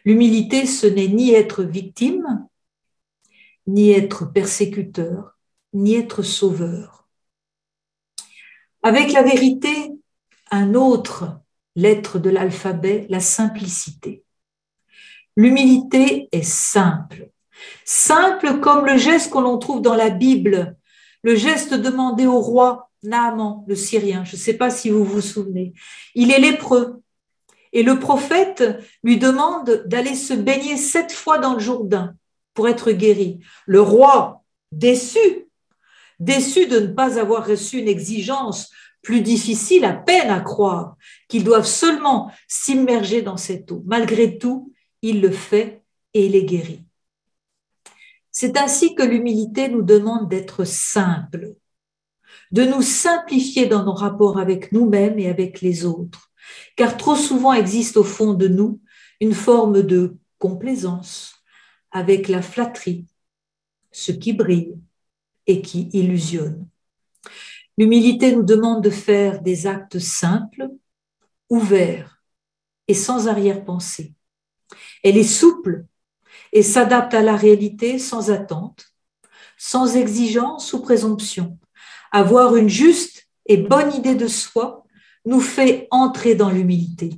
L'humilité, 0.05 0.67
ce 0.67 0.87
n'est 0.87 1.09
ni 1.09 1.33
être 1.33 1.63
victime, 1.63 2.47
ni 3.67 3.91
être 3.91 4.27
persécuteur, 4.27 5.39
ni 5.73 5.95
être 5.95 6.23
sauveur. 6.23 7.09
Avec 8.83 9.13
la 9.13 9.23
vérité, 9.23 9.93
un 10.51 10.75
autre 10.75 11.41
lettre 11.77 12.19
de 12.19 12.31
l'alphabet, 12.31 13.07
la 13.09 13.21
simplicité. 13.21 14.25
L'humilité 15.39 16.29
est 16.33 16.43
simple. 16.43 17.31
Simple 17.85 18.59
comme 18.59 18.85
le 18.85 18.99
geste 18.99 19.33
que 19.33 19.39
l'on 19.39 19.57
trouve 19.59 19.81
dans 19.81 19.95
la 19.95 20.11
Bible, 20.11 20.77
le 21.23 21.37
geste 21.37 21.75
demandé 21.75 22.27
au 22.27 22.41
roi 22.41 22.91
Naaman, 23.05 23.65
le 23.69 23.77
Syrien. 23.77 24.25
Je 24.25 24.35
ne 24.35 24.41
sais 24.41 24.55
pas 24.55 24.69
si 24.69 24.91
vous 24.91 25.05
vous 25.05 25.21
souvenez. 25.21 25.75
Il 26.17 26.33
est 26.33 26.41
lépreux. 26.41 27.03
Et 27.73 27.85
le 27.85 28.01
prophète 28.01 28.65
lui 29.05 29.17
demande 29.17 29.85
d'aller 29.87 30.17
se 30.17 30.35
baigner 30.35 30.77
sept 30.77 31.13
fois 31.13 31.39
dans 31.39 31.55
le 31.55 31.61
Jourdain 31.61 32.15
pour 32.53 32.69
être 32.69 32.91
guéri. 32.91 33.39
Le 33.65 33.81
roi, 33.81 34.43
déçu, 34.73 35.47
déçu 36.19 36.67
de 36.67 36.81
ne 36.81 36.87
pas 36.89 37.17
avoir 37.17 37.47
reçu 37.47 37.79
une 37.79 37.87
exigence 37.87 38.73
plus 39.03 39.21
difficile 39.21 39.85
à 39.85 39.93
peine 39.93 40.31
à 40.31 40.41
croire, 40.41 40.97
qu'ils 41.29 41.45
doivent 41.45 41.65
seulement 41.65 42.33
s'immerger 42.49 43.23
dans 43.23 43.37
cette 43.37 43.71
eau. 43.71 43.85
Malgré 43.87 44.37
tout, 44.37 44.68
il 45.03 45.21
le 45.21 45.31
fait 45.31 45.83
et 46.15 46.27
il 46.27 46.37
est 46.37 46.45
guéri. 46.45 46.85
C'est 48.31 48.57
ainsi 48.57 48.95
que 48.95 49.03
l'humilité 49.03 49.69
nous 49.69 49.83
demande 49.83 50.29
d'être 50.29 50.65
simple, 50.65 51.55
de 52.53 52.65
nous 52.65 52.83
simplifier 52.83 53.67
dans 53.67 53.85
nos 53.85 53.95
rapports 53.95 54.39
avec 54.39 54.73
nous-mêmes 54.73 55.19
et 55.19 55.29
avec 55.29 55.61
les 55.61 55.85
autres, 55.85 56.31
car 56.77 56.97
trop 56.97 57.17
souvent 57.17 57.53
existe 57.53 57.97
au 57.97 58.05
fond 58.05 58.35
de 58.35 58.49
nous 58.49 58.81
une 59.21 59.35
forme 59.35 59.83
de 59.83 60.17
complaisance 60.39 61.35
avec 61.91 62.29
la 62.29 62.43
flatterie, 62.43 63.07
ce 63.91 64.13
qui 64.13 64.33
brille 64.33 64.79
et 65.47 65.63
qui 65.63 65.89
illusionne. 65.93 66.69
L'humilité 67.77 68.35
nous 68.35 68.43
demande 68.43 68.83
de 68.83 68.91
faire 68.91 69.41
des 69.41 69.67
actes 69.67 69.99
simples, 69.99 70.69
ouverts 71.49 72.23
et 72.87 72.95
sans 72.95 73.29
arrière-pensée. 73.29 74.15
Elle 75.05 75.17
est 75.17 75.23
souple 75.23 75.85
et 76.53 76.63
s'adapte 76.63 77.15
à 77.15 77.23
la 77.23 77.37
réalité 77.37 77.99
sans 77.99 78.31
attente, 78.31 78.87
sans 79.57 79.97
exigence 79.97 80.73
ou 80.73 80.81
présomption. 80.81 81.59
Avoir 82.13 82.57
une 82.57 82.69
juste 82.69 83.29
et 83.47 83.57
bonne 83.57 83.95
idée 83.95 84.15
de 84.15 84.29
soi 84.29 84.85
nous 85.25 85.41
fait 85.41 85.89
entrer 85.91 86.35
dans 86.35 86.51
l'humilité 86.51 87.11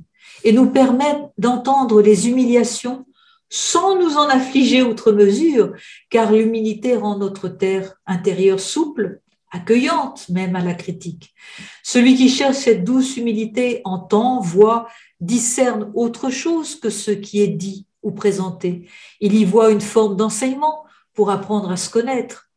et 0.43 0.51
nous 0.51 0.69
permet 0.69 1.17
d'entendre 1.37 2.01
les 2.01 2.27
humiliations 2.27 3.05
sans 3.49 3.99
nous 3.99 4.15
en 4.15 4.29
affliger 4.29 4.81
outre 4.81 5.11
mesure, 5.11 5.73
car 6.09 6.31
l'humilité 6.31 6.95
rend 6.95 7.17
notre 7.17 7.49
terre 7.49 7.95
intérieure 8.05 8.61
souple, 8.61 9.19
accueillante 9.51 10.29
même 10.29 10.55
à 10.55 10.63
la 10.63 10.73
critique. 10.73 11.33
Celui 11.83 12.15
qui 12.15 12.29
cherche 12.29 12.57
cette 12.57 12.83
douce 12.83 13.17
humilité 13.17 13.81
entend, 13.83 14.39
voit, 14.39 14.87
discerne 15.19 15.91
autre 15.93 16.29
chose 16.29 16.79
que 16.79 16.89
ce 16.89 17.11
qui 17.11 17.41
est 17.41 17.47
dit 17.47 17.85
ou 18.01 18.11
présenté. 18.11 18.89
Il 19.19 19.35
y 19.35 19.45
voit 19.45 19.71
une 19.71 19.81
forme 19.81 20.15
d'enseignement 20.15 20.85
pour 21.13 21.29
apprendre 21.29 21.71
à 21.71 21.77
se 21.77 21.89
connaître. 21.89 22.49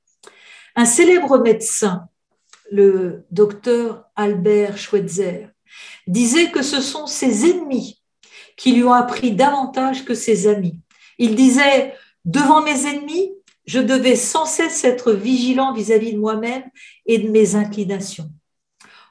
Un 0.76 0.86
célèbre 0.86 1.38
médecin, 1.38 2.08
le 2.70 3.26
docteur 3.30 4.04
Albert 4.16 4.78
Schweitzer, 4.78 5.48
disait 6.06 6.50
que 6.50 6.62
ce 6.62 6.80
sont 6.80 7.06
ses 7.06 7.50
ennemis 7.50 8.00
qui 8.56 8.72
lui 8.72 8.84
ont 8.84 8.92
appris 8.92 9.32
davantage 9.32 10.04
que 10.04 10.14
ses 10.14 10.46
amis. 10.46 10.78
Il 11.18 11.34
disait, 11.34 11.94
devant 12.24 12.62
mes 12.62 12.86
ennemis, 12.86 13.33
je 13.66 13.80
devais 13.80 14.16
sans 14.16 14.46
cesse 14.46 14.84
être 14.84 15.12
vigilant 15.12 15.72
vis-à-vis 15.72 16.12
de 16.12 16.18
moi-même 16.18 16.64
et 17.06 17.18
de 17.18 17.30
mes 17.30 17.54
inclinations. 17.54 18.30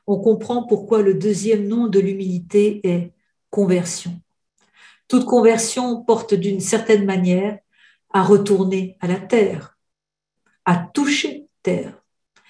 On 0.06 0.20
comprend 0.20 0.64
pourquoi 0.64 1.02
le 1.02 1.14
deuxième 1.14 1.68
nom 1.68 1.88
de 1.88 2.00
l'humilité 2.00 2.82
est 2.84 3.14
conversion. 3.50 4.20
Toute 5.08 5.26
conversion 5.26 6.04
porte 6.04 6.34
d'une 6.34 6.60
certaine 6.60 7.06
manière 7.06 7.60
à 8.12 8.24
retourner 8.24 8.98
à 9.00 9.08
la 9.08 9.20
terre, 9.20 9.78
à 10.66 10.76
toucher 10.76 11.48
terre 11.62 11.94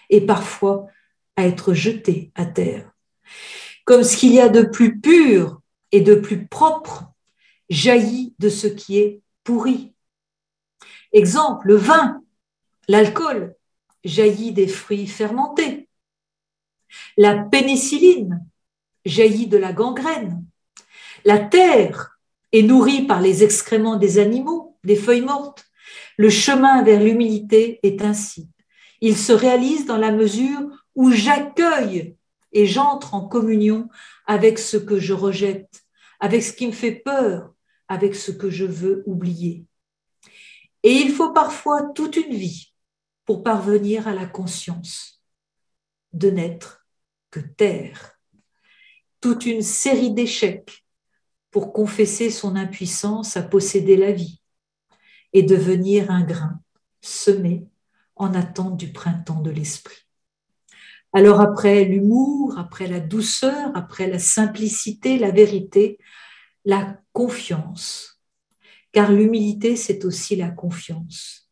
et 0.09 0.21
parfois 0.21 0.87
à 1.35 1.45
être 1.47 1.73
jeté 1.73 2.31
à 2.35 2.45
terre. 2.45 2.91
Comme 3.85 4.03
ce 4.03 4.17
qu'il 4.17 4.33
y 4.33 4.39
a 4.39 4.49
de 4.49 4.61
plus 4.61 4.99
pur 4.99 5.61
et 5.91 6.01
de 6.01 6.15
plus 6.15 6.47
propre 6.47 7.05
jaillit 7.69 8.33
de 8.39 8.49
ce 8.49 8.67
qui 8.67 8.99
est 8.99 9.21
pourri. 9.43 9.92
Exemple, 11.13 11.67
le 11.67 11.75
vin, 11.75 12.23
l'alcool 12.87 13.55
jaillit 14.03 14.51
des 14.51 14.67
fruits 14.67 15.07
fermentés. 15.07 15.87
La 17.17 17.35
pénicilline 17.37 18.43
jaillit 19.05 19.47
de 19.47 19.57
la 19.57 19.73
gangrène. 19.73 20.43
La 21.23 21.39
terre 21.39 22.19
est 22.51 22.63
nourrie 22.63 23.05
par 23.05 23.21
les 23.21 23.43
excréments 23.43 23.95
des 23.95 24.17
animaux, 24.17 24.77
des 24.83 24.95
feuilles 24.95 25.21
mortes. 25.21 25.65
Le 26.17 26.29
chemin 26.29 26.83
vers 26.83 27.01
l'humilité 27.01 27.79
est 27.83 28.01
ainsi. 28.01 28.49
Il 28.99 29.17
se 29.17 29.33
réalise 29.33 29.85
dans 29.85 29.97
la 29.97 30.11
mesure 30.11 30.61
où 30.95 31.11
j'accueille 31.11 32.15
et 32.51 32.65
j'entre 32.65 33.13
en 33.13 33.21
communion 33.27 33.89
avec 34.25 34.59
ce 34.59 34.77
que 34.77 34.99
je 34.99 35.13
rejette, 35.13 35.83
avec 36.19 36.43
ce 36.43 36.53
qui 36.53 36.67
me 36.67 36.71
fait 36.71 36.91
peur, 36.91 37.53
avec 37.87 38.15
ce 38.15 38.31
que 38.31 38.49
je 38.49 38.65
veux 38.65 39.03
oublier. 39.05 39.65
Et 40.83 40.91
il 40.91 41.11
faut 41.11 41.31
parfois 41.31 41.83
toute 41.95 42.17
une 42.17 42.35
vie 42.35 42.73
pour 43.25 43.43
parvenir 43.43 44.07
à 44.07 44.13
la 44.13 44.25
conscience 44.25 45.21
de 46.11 46.29
n'être 46.29 46.85
que 47.31 47.39
terre, 47.39 48.19
toute 49.21 49.45
une 49.45 49.61
série 49.61 50.11
d'échecs 50.11 50.85
pour 51.49 51.71
confesser 51.71 52.29
son 52.29 52.55
impuissance 52.55 53.37
à 53.37 53.43
posséder 53.43 53.95
la 53.95 54.11
vie 54.11 54.41
et 55.31 55.43
devenir 55.43 56.11
un 56.11 56.23
grain 56.23 56.59
semé 57.01 57.65
en 58.15 58.33
attente 58.33 58.77
du 58.77 58.91
printemps 58.91 59.41
de 59.41 59.49
l'esprit. 59.49 60.03
Alors 61.13 61.41
après 61.41 61.85
l'humour, 61.85 62.57
après 62.57 62.87
la 62.87 62.99
douceur, 62.99 63.71
après 63.75 64.07
la 64.07 64.19
simplicité, 64.19 65.19
la 65.19 65.31
vérité, 65.31 65.99
la 66.65 66.97
confiance. 67.13 68.12
Car 68.93 69.11
l'humilité, 69.11 69.75
c'est 69.75 70.05
aussi 70.05 70.35
la 70.35 70.49
confiance. 70.49 71.49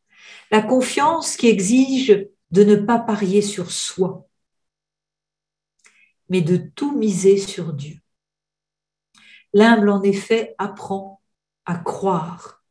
La 0.52 0.62
confiance 0.62 1.36
qui 1.36 1.48
exige 1.48 2.28
de 2.52 2.64
ne 2.64 2.76
pas 2.76 3.00
parier 3.00 3.42
sur 3.42 3.72
soi, 3.72 4.28
mais 6.30 6.42
de 6.42 6.58
tout 6.58 6.96
miser 6.96 7.38
sur 7.38 7.74
Dieu. 7.74 8.00
L'humble, 9.54 9.90
en 9.90 10.04
effet, 10.04 10.56
apprend 10.60 11.22
à 11.66 11.78
croire, 11.78 12.64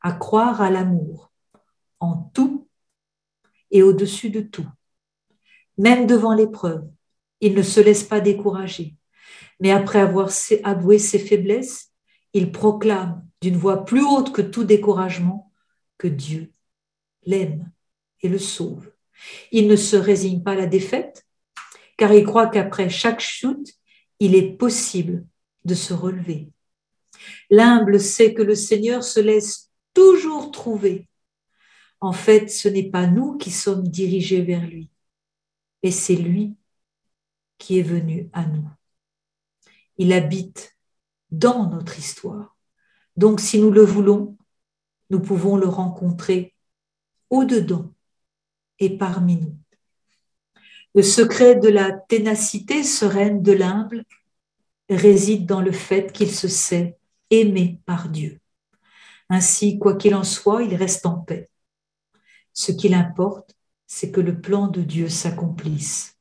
à 0.00 0.12
croire 0.12 0.62
à 0.62 0.70
l'amour, 0.70 1.32
en 1.98 2.30
tout 2.32 2.68
et 3.72 3.82
au-dessus 3.82 4.30
de 4.30 4.40
tout. 4.40 4.68
Même 5.78 6.06
devant 6.06 6.34
l'épreuve, 6.34 6.88
il 7.40 7.54
ne 7.54 7.62
se 7.62 7.80
laisse 7.80 8.04
pas 8.04 8.20
décourager, 8.20 8.96
mais 9.58 9.72
après 9.72 9.98
avoir 9.98 10.30
avoué 10.62 10.98
ses 10.98 11.18
faiblesses, 11.18 11.92
il 12.32 12.52
proclame 12.52 13.25
d'une 13.46 13.56
voix 13.56 13.84
plus 13.84 14.04
haute 14.04 14.32
que 14.32 14.42
tout 14.42 14.64
découragement 14.64 15.52
que 15.98 16.08
Dieu 16.08 16.52
l'aime 17.22 17.70
et 18.20 18.28
le 18.28 18.40
sauve. 18.40 18.90
Il 19.52 19.68
ne 19.68 19.76
se 19.76 19.94
résigne 19.94 20.42
pas 20.42 20.52
à 20.52 20.56
la 20.56 20.66
défaite, 20.66 21.24
car 21.96 22.12
il 22.12 22.24
croit 22.24 22.48
qu'après 22.48 22.90
chaque 22.90 23.20
chute, 23.20 23.74
il 24.18 24.34
est 24.34 24.50
possible 24.56 25.24
de 25.64 25.74
se 25.76 25.94
relever. 25.94 26.50
L'humble 27.48 28.00
sait 28.00 28.34
que 28.34 28.42
le 28.42 28.56
Seigneur 28.56 29.04
se 29.04 29.20
laisse 29.20 29.70
toujours 29.94 30.50
trouver. 30.50 31.08
En 32.00 32.12
fait, 32.12 32.50
ce 32.50 32.68
n'est 32.68 32.90
pas 32.90 33.06
nous 33.06 33.36
qui 33.36 33.52
sommes 33.52 33.86
dirigés 33.86 34.42
vers 34.42 34.66
lui, 34.66 34.90
mais 35.84 35.92
c'est 35.92 36.16
lui 36.16 36.56
qui 37.58 37.78
est 37.78 37.88
venu 37.94 38.28
à 38.32 38.44
nous. 38.44 38.68
Il 39.98 40.12
habite 40.12 40.76
dans 41.30 41.70
notre 41.70 41.96
histoire. 42.00 42.55
Donc 43.16 43.40
si 43.40 43.60
nous 43.60 43.70
le 43.70 43.82
voulons, 43.82 44.36
nous 45.10 45.20
pouvons 45.20 45.56
le 45.56 45.68
rencontrer 45.68 46.54
au-dedans 47.30 47.92
et 48.78 48.96
parmi 48.98 49.36
nous. 49.36 49.56
Le 50.94 51.02
secret 51.02 51.56
de 51.56 51.68
la 51.68 51.92
ténacité 51.92 52.82
sereine 52.82 53.42
de 53.42 53.52
l'humble 53.52 54.04
réside 54.88 55.46
dans 55.46 55.60
le 55.60 55.72
fait 55.72 56.12
qu'il 56.12 56.30
se 56.30 56.48
sait 56.48 56.96
aimé 57.30 57.80
par 57.86 58.08
Dieu. 58.08 58.40
Ainsi, 59.28 59.78
quoi 59.78 59.96
qu'il 59.96 60.14
en 60.14 60.24
soit, 60.24 60.62
il 60.62 60.74
reste 60.74 61.06
en 61.06 61.18
paix. 61.18 61.50
Ce 62.52 62.72
qu'il 62.72 62.94
importe, 62.94 63.56
c'est 63.86 64.10
que 64.10 64.20
le 64.20 64.40
plan 64.40 64.68
de 64.68 64.82
Dieu 64.82 65.08
s'accomplisse. 65.08 66.16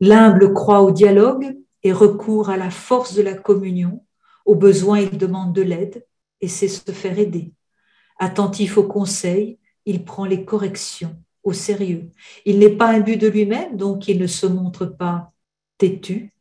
L'humble 0.00 0.52
croit 0.52 0.82
au 0.82 0.90
dialogue 0.90 1.56
et 1.82 1.92
recourt 1.92 2.50
à 2.50 2.56
la 2.56 2.70
force 2.70 3.14
de 3.14 3.22
la 3.22 3.34
communion. 3.34 4.04
Au 4.44 4.54
besoin, 4.54 5.00
il 5.00 5.16
demande 5.16 5.54
de 5.54 5.62
l'aide 5.62 6.06
et 6.40 6.48
sait 6.48 6.68
se 6.68 6.90
faire 6.92 7.18
aider. 7.18 7.52
Attentif 8.18 8.78
aux 8.78 8.86
conseils, 8.86 9.58
il 9.86 10.04
prend 10.04 10.24
les 10.24 10.44
corrections 10.44 11.16
au 11.42 11.52
sérieux. 11.52 12.10
Il 12.44 12.58
n'est 12.58 12.76
pas 12.76 12.88
imbu 12.88 13.16
de 13.16 13.28
lui-même, 13.28 13.76
donc 13.76 14.08
il 14.08 14.18
ne 14.18 14.26
se 14.26 14.46
montre 14.46 14.86
pas 14.86 15.32
têtu 15.78 16.34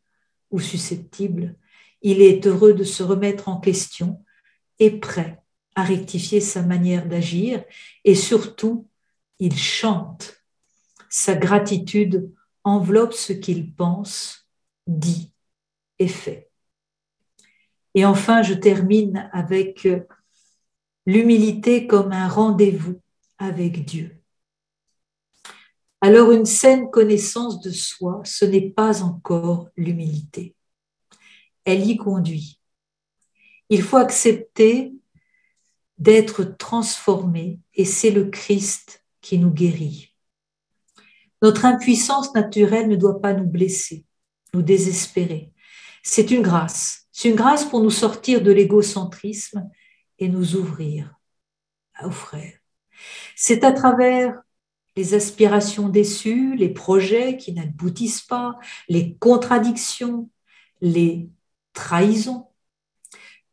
ou 0.51 0.60
susceptible. 0.60 1.56
Il 2.01 2.22
est 2.22 2.45
heureux 2.47 2.74
de 2.74 2.84
se 2.84 3.04
remettre 3.04 3.49
en 3.49 3.60
question 3.60 4.24
et 4.80 4.91
prêt 4.91 5.41
à 5.76 5.84
rectifier 5.84 6.39
sa 6.39 6.62
manière 6.62 7.08
d'agir 7.08 7.64
et 8.04 8.16
surtout, 8.16 8.88
il 9.39 9.58
chante. 9.58 10.43
Sa 11.10 11.36
gratitude 11.36 12.32
enveloppe 12.64 13.14
ce 13.14 13.34
qu'il 13.34 13.74
pense, 13.74 14.47
dit 14.88 15.34
fait. 16.08 16.53
Et 17.96 18.06
enfin, 18.06 18.41
je 18.41 18.54
termine 18.54 19.30
avec 19.34 19.86
euh, 19.86 20.02
l'humilité 21.06 21.88
comme 21.88 22.12
un 22.12 22.28
rendez-vous 22.28 23.00
avec 23.38 23.86
Dieu. 23.86 24.20
Alors 26.02 26.32
une 26.32 26.46
saine 26.46 26.89
connaissance 26.89 27.62
de 27.62 27.72
soi, 27.72 28.22
ce 28.26 28.44
n'est 28.46 28.70
pas 28.70 29.04
encore 29.04 29.70
l'humilité. 29.78 30.56
Elle 31.66 31.89
y 31.89 31.96
conduit. 31.96 32.60
Il 33.70 33.82
faut 33.82 33.98
accepter 33.98 34.94
d'être 35.98 36.44
transformé 36.44 37.60
et 37.74 37.86
c'est 37.86 38.12
le 38.12 38.26
Christ 38.26 39.06
qui 39.22 39.38
nous 39.39 39.52
guérit. 39.52 40.14
Notre 41.41 41.66
impuissance 41.66 42.34
naturelle 42.34 42.89
ne 42.89 42.96
doit 42.96 43.22
pas 43.22 43.34
nous 43.34 43.46
blesser, 43.46 44.06
nous 44.54 44.62
désespérer. 44.62 45.54
C'est 46.04 46.32
une 46.32 46.41
grâce. 46.41 47.03
C'est 47.14 47.30
une 47.30 47.36
grâce 47.36 47.64
pour 47.64 47.82
nous 47.82 47.91
sortir 47.91 48.41
de 48.41 48.51
l'égocentrisme 48.51 49.70
et 50.18 50.28
nous 50.28 50.55
ouvrir 50.55 51.14
aux 52.03 52.11
frères. 52.11 52.57
C'est 53.36 53.64
à 53.64 53.72
travers 53.72 54.41
les 54.95 55.14
aspirations 55.14 55.89
déçues, 55.89 56.55
les 56.55 56.70
projets 56.70 57.38
qui 57.38 57.53
n'aboutissent 57.53 58.24
pas, 58.24 58.57
les 58.89 59.16
contradictions, 59.18 60.30
les 60.82 61.30
trahisons, 61.74 62.47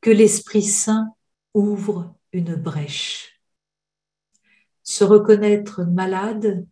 que 0.01 0.11
l'Esprit 0.11 0.63
Saint 0.63 1.15
ouvre 1.53 2.15
une 2.33 2.55
brèche. 2.55 3.43
Se 4.83 5.05
reconnaître 5.05 5.85
malade, 5.85 6.67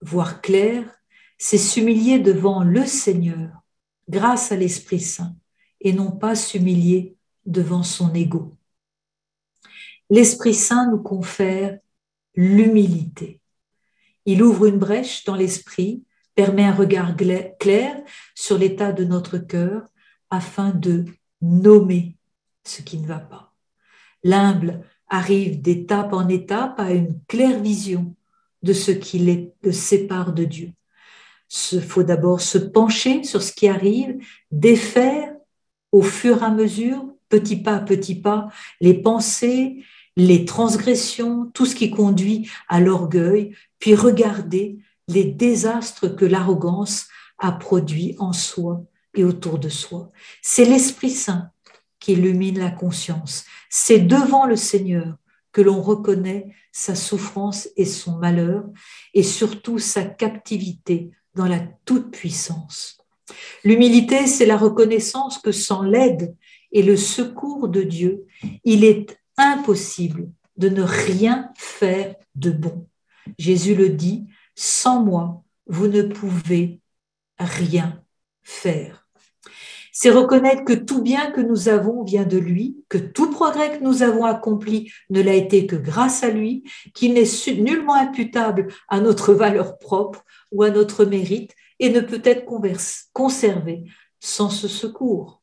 voir 0.00 0.40
clair, 0.40 0.90
c'est 1.36 1.58
s'humilier 1.58 2.18
devant 2.18 2.64
le 2.64 2.86
Seigneur 2.86 3.62
grâce 4.08 4.52
à 4.52 4.56
l'Esprit 4.56 5.00
Saint 5.00 5.36
et 5.80 5.92
non 5.92 6.10
pas 6.10 6.34
s'humilier 6.34 7.16
devant 7.46 7.82
son 7.82 8.14
ego. 8.14 8.56
L'Esprit 10.10 10.54
Saint 10.54 10.90
nous 10.90 11.02
confère 11.02 11.78
l'humilité. 12.34 13.40
Il 14.26 14.42
ouvre 14.42 14.66
une 14.66 14.78
brèche 14.78 15.24
dans 15.24 15.36
l'esprit, 15.36 16.04
permet 16.34 16.64
un 16.64 16.74
regard 16.74 17.16
clair 17.58 17.96
sur 18.34 18.58
l'état 18.58 18.92
de 18.92 19.04
notre 19.04 19.38
cœur 19.38 19.82
afin 20.30 20.70
de 20.70 21.04
nommer 21.40 22.16
ce 22.64 22.82
qui 22.82 22.98
ne 22.98 23.06
va 23.06 23.18
pas. 23.18 23.54
L'humble 24.22 24.84
arrive 25.08 25.60
d'étape 25.60 26.12
en 26.12 26.28
étape 26.28 26.78
à 26.78 26.92
une 26.92 27.20
claire 27.26 27.60
vision 27.60 28.14
de 28.62 28.72
ce 28.72 28.90
qui 28.90 29.52
le 29.62 29.72
sépare 29.72 30.32
de 30.32 30.44
Dieu. 30.44 30.72
Il 31.72 31.82
faut 31.82 32.04
d'abord 32.04 32.40
se 32.40 32.58
pencher 32.58 33.24
sur 33.24 33.42
ce 33.42 33.52
qui 33.52 33.68
arrive, 33.68 34.18
défaire 34.52 35.29
au 35.92 36.02
fur 36.02 36.42
et 36.42 36.46
à 36.46 36.50
mesure, 36.50 37.04
petit 37.28 37.56
pas 37.56 37.76
à 37.76 37.80
petit 37.80 38.14
pas, 38.14 38.48
les 38.80 38.94
pensées, 38.94 39.84
les 40.16 40.44
transgressions, 40.44 41.50
tout 41.54 41.66
ce 41.66 41.74
qui 41.74 41.90
conduit 41.90 42.48
à 42.68 42.80
l'orgueil, 42.80 43.54
puis 43.78 43.94
regarder 43.94 44.78
les 45.08 45.24
désastres 45.24 46.14
que 46.14 46.24
l'arrogance 46.24 47.08
a 47.38 47.52
produits 47.52 48.14
en 48.18 48.32
soi 48.32 48.84
et 49.14 49.24
autour 49.24 49.58
de 49.58 49.68
soi. 49.68 50.10
C'est 50.42 50.64
l'Esprit 50.64 51.10
Saint 51.10 51.50
qui 51.98 52.12
illumine 52.12 52.58
la 52.58 52.70
conscience. 52.70 53.44
C'est 53.68 54.00
devant 54.00 54.46
le 54.46 54.56
Seigneur 54.56 55.16
que 55.52 55.60
l'on 55.60 55.82
reconnaît 55.82 56.54
sa 56.72 56.94
souffrance 56.94 57.68
et 57.76 57.84
son 57.84 58.16
malheur, 58.16 58.64
et 59.14 59.22
surtout 59.22 59.78
sa 59.78 60.04
captivité 60.04 61.10
dans 61.34 61.46
la 61.46 61.60
toute-puissance. 61.84 62.99
L'humilité, 63.64 64.26
c'est 64.26 64.46
la 64.46 64.56
reconnaissance 64.56 65.38
que 65.38 65.52
sans 65.52 65.82
l'aide 65.82 66.34
et 66.72 66.82
le 66.82 66.96
secours 66.96 67.68
de 67.68 67.82
Dieu, 67.82 68.26
il 68.64 68.84
est 68.84 69.18
impossible 69.36 70.28
de 70.56 70.68
ne 70.68 70.82
rien 70.82 71.50
faire 71.56 72.14
de 72.34 72.50
bon. 72.50 72.86
Jésus 73.38 73.74
le 73.74 73.88
dit, 73.88 74.26
sans 74.54 75.02
moi, 75.02 75.42
vous 75.66 75.88
ne 75.88 76.02
pouvez 76.02 76.80
rien 77.38 78.02
faire. 78.42 79.08
C'est 79.92 80.10
reconnaître 80.10 80.64
que 80.64 80.72
tout 80.72 81.02
bien 81.02 81.30
que 81.30 81.40
nous 81.40 81.68
avons 81.68 82.04
vient 82.04 82.24
de 82.24 82.38
lui, 82.38 82.76
que 82.88 82.98
tout 82.98 83.30
progrès 83.30 83.76
que 83.76 83.82
nous 83.82 84.02
avons 84.02 84.24
accompli 84.24 84.92
ne 85.10 85.20
l'a 85.20 85.34
été 85.34 85.66
que 85.66 85.76
grâce 85.76 86.22
à 86.22 86.30
lui, 86.30 86.64
qu'il 86.94 87.14
n'est 87.14 87.52
nullement 87.54 87.94
imputable 87.94 88.68
à 88.88 89.00
notre 89.00 89.34
valeur 89.34 89.78
propre 89.78 90.24
ou 90.52 90.62
à 90.62 90.70
notre 90.70 91.04
mérite 91.04 91.54
et 91.80 91.90
ne 91.90 92.00
peut 92.00 92.22
être 92.24 92.46
conservé 93.12 93.84
sans 94.20 94.50
ce 94.50 94.68
secours. 94.68 95.42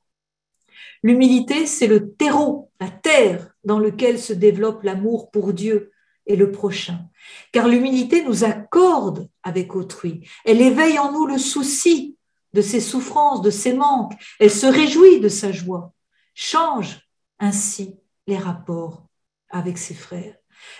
L'humilité, 1.03 1.65
c'est 1.65 1.87
le 1.87 2.13
terreau, 2.13 2.71
la 2.79 2.89
terre 2.89 3.51
dans 3.63 3.79
lequel 3.79 4.19
se 4.19 4.33
développe 4.33 4.83
l'amour 4.83 5.31
pour 5.31 5.51
Dieu 5.51 5.91
et 6.25 6.35
le 6.35 6.51
prochain. 6.51 7.09
Car 7.51 7.67
l'humilité 7.67 8.23
nous 8.23 8.43
accorde 8.43 9.29
avec 9.43 9.75
autrui. 9.75 10.27
Elle 10.45 10.61
éveille 10.61 10.99
en 10.99 11.11
nous 11.11 11.25
le 11.25 11.37
souci 11.37 12.17
de 12.53 12.61
ses 12.61 12.81
souffrances, 12.81 13.41
de 13.41 13.49
ses 13.49 13.73
manques. 13.73 14.13
Elle 14.39 14.51
se 14.51 14.67
réjouit 14.67 15.19
de 15.19 15.29
sa 15.29 15.51
joie. 15.51 15.93
Change 16.33 17.01
ainsi 17.39 17.95
les 18.27 18.37
rapports 18.37 19.07
avec 19.49 19.77
ses 19.77 19.93
frères. 19.93 20.35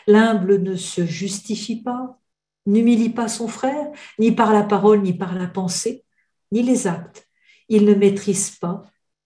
L'humble 0.08 0.62
ne 0.62 0.76
se 0.76 1.06
justifie 1.06 1.82
pas, 1.82 2.20
n'humilie 2.68 3.10
pas 3.10 3.28
son 3.28 3.48
frère, 3.48 3.88
ni 4.20 4.32
par 4.32 4.54
la 4.54 4.64
parole, 4.64 5.02
ni 5.02 5.14
par 5.14 5.34
la 5.34 5.48
pensée, 5.48 6.06
ni 6.52 6.62
les 6.62 6.86
actes. 6.86 7.28
Il 7.70 7.86
ne 7.86 7.96
maîtrise 7.96 8.52
pas, 8.52 8.84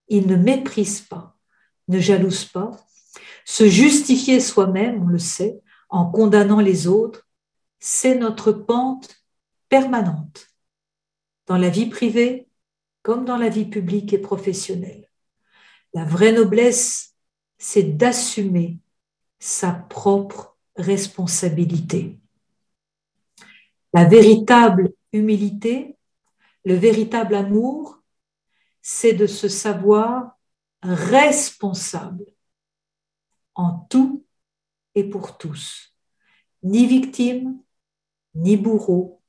il 0.08 0.26
ne 0.26 0.36
méprise 0.36 1.02
pas, 1.02 1.36
ne 1.88 1.98
jalouse 1.98 2.46
pas. 2.46 2.70
Se 3.44 3.68
justifier 3.68 4.40
soi-même, 4.40 5.02
on 5.02 5.08
le 5.08 5.18
sait, 5.18 5.60
en 5.90 6.10
condamnant 6.10 6.60
les 6.60 6.86
autres, 6.86 7.28
c'est 7.78 8.14
notre 8.14 8.52
pente 8.52 9.22
permanente, 9.68 10.48
dans 11.46 11.58
la 11.58 11.68
vie 11.68 11.86
privée 11.86 12.48
comme 13.02 13.24
dans 13.24 13.36
la 13.36 13.48
vie 13.48 13.64
publique 13.64 14.12
et 14.12 14.18
professionnelle. 14.18 15.08
La 15.92 16.04
vraie 16.04 16.32
noblesse, 16.32 17.16
c'est 17.58 17.82
d'assumer 17.82 18.78
sa 19.38 19.72
propre 19.72 20.56
responsabilité. 20.76 22.21
La 23.92 24.04
véritable 24.04 24.92
humilité, 25.12 25.96
le 26.64 26.74
véritable 26.74 27.34
amour, 27.34 28.02
c'est 28.80 29.12
de 29.12 29.26
se 29.26 29.48
savoir 29.48 30.38
responsable 30.82 32.26
en 33.54 33.86
tout 33.90 34.24
et 34.94 35.04
pour 35.04 35.38
tous, 35.38 35.94
ni 36.62 36.86
victime, 36.86 37.58
ni 38.34 38.56
bourreau, 38.56 39.20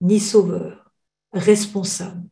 ni 0.00 0.20
sauveur, 0.20 0.92
responsable. 1.32 2.28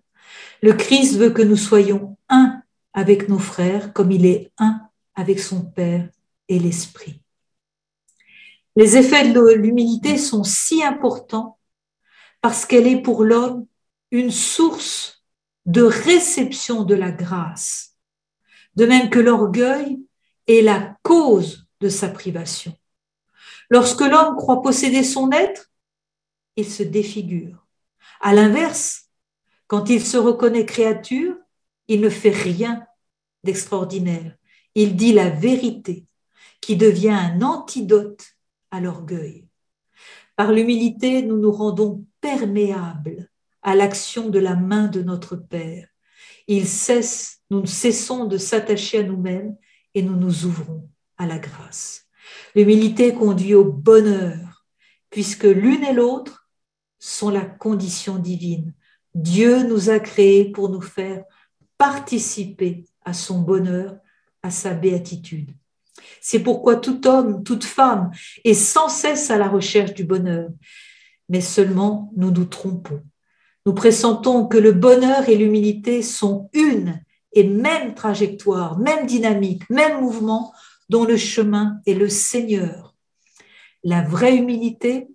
Le 0.63 0.73
Christ 0.73 1.17
veut 1.17 1.31
que 1.31 1.43
nous 1.43 1.57
soyons 1.57 2.17
un 2.29 2.63
avec 2.93 3.29
nos 3.29 3.39
frères 3.39 3.93
comme 3.93 4.13
il 4.13 4.27
est 4.27 4.53
un 4.59 4.81
avec 5.15 5.41
son 5.41 5.65
Père 5.65 6.09
et 6.49 6.59
l'Esprit. 6.59 7.23
Les 8.77 8.97
effets 8.97 9.33
de 9.33 9.53
l'humilité 9.53 10.19
sont 10.19 10.45
si 10.45 10.83
importants 10.83 11.58
parce 12.41 12.67
qu'elle 12.67 12.87
est 12.87 13.03
pour 13.03 13.25
l'homme 13.25 13.67
une 14.11 14.31
source 14.31 15.25
de 15.67 15.83
réception 15.83 16.85
de 16.85 16.95
la 16.95 17.11
grâce, 17.11 17.97
de 18.75 18.87
même 18.87 19.11
que 19.11 19.19
l'orgueil 19.19 19.99
est 20.47 20.63
la 20.63 20.97
cause 21.03 21.67
de 21.81 21.89
sa 21.89 22.09
privation. 22.09 22.75
Lorsque 23.71 24.01
l'homme 24.01 24.37
croit 24.37 24.63
posséder 24.63 25.05
son 25.05 25.31
être, 25.31 25.71
il 26.57 26.67
se 26.67 26.83
défigure. 26.83 27.67
À 28.21 28.33
l'inverse, 28.33 29.11
quand 29.67 29.91
il 29.91 30.05
se 30.05 30.17
reconnaît 30.17 30.65
créature, 30.65 31.37
il 31.87 32.01
ne 32.01 32.09
fait 32.09 32.31
rien 32.31 32.87
d'extraordinaire. 33.45 34.35
Il 34.75 34.97
dit 34.97 35.13
la 35.13 35.29
vérité 35.29 36.07
qui 36.61 36.77
devient 36.77 37.11
un 37.11 37.43
antidote 37.43 38.25
à 38.71 38.81
l'orgueil. 38.81 39.47
Par 40.37 40.53
l'humilité, 40.53 41.23
nous 41.23 41.39
nous 41.39 41.53
rendons 41.53 42.05
perméables 42.21 43.29
à 43.63 43.75
l'action 43.75 44.29
de 44.29 44.39
la 44.39 44.55
main 44.55 44.87
de 44.89 45.03
notre 45.03 45.37
Père. 45.37 45.89
Il 46.47 46.67
cesse, 46.67 47.41
nous 47.51 47.67
cessons 47.67 48.25
de 48.25 48.39
s'attacher 48.39 49.01
à 49.01 49.03
nous-mêmes 49.03 49.57
et 49.95 50.03
nous 50.03 50.17
nous 50.17 50.47
ouvrons 50.47 50.89
à 51.17 51.27
la 51.27 51.39
grâce. 51.39 52.07
L'humilité 52.55 53.15
conduit 53.15 53.55
au 53.55 53.65
bonheur, 53.65 54.67
puisque 55.11 55.45
l'une 55.45 55.85
et 55.85 55.93
l'autre 55.93 56.49
sont 56.99 57.31
la 57.31 57.45
condition 57.45 58.17
divine. 58.17 58.75
Dieu 59.15 59.67
nous 59.67 59.91
a 59.91 59.99
créés 59.99 60.51
pour 60.51 60.69
nous 60.69 60.81
faire 60.81 61.25
participer 61.77 62.85
à 63.05 63.13
son 63.13 63.41
bonheur, 63.41 63.97
à 64.43 64.51
sa 64.51 64.75
béatitude. 64.75 65.53
C'est 66.21 66.41
pourquoi 66.41 66.77
tout 66.77 67.07
homme, 67.07 67.43
toute 67.43 67.65
femme 67.65 68.11
est 68.45 68.55
sans 68.55 68.89
cesse 68.89 69.31
à 69.31 69.39
la 69.39 69.49
recherche 69.49 69.95
du 69.95 70.05
bonheur. 70.05 70.49
Mais 71.29 71.41
seulement 71.41 72.13
nous 72.17 72.31
nous 72.31 72.45
trompons. 72.45 73.03
Nous 73.67 73.75
pressentons 73.75 74.47
que 74.47 74.57
le 74.57 74.73
bonheur 74.73 75.29
et 75.29 75.37
l'humilité 75.37 76.03
sont 76.03 76.49
une 76.53 77.03
et 77.33 77.45
même 77.45 77.95
trajectoire, 77.95 78.79
même 78.79 79.07
dynamique, 79.07 79.69
même 79.69 80.01
mouvement 80.01 80.53
dont 80.89 81.05
le 81.05 81.17
chemin 81.17 81.81
est 81.87 81.95
le 81.95 82.09
Seigneur. 82.09 82.95
La 83.85 84.03
vraie 84.03 84.37
humilité 84.37 85.09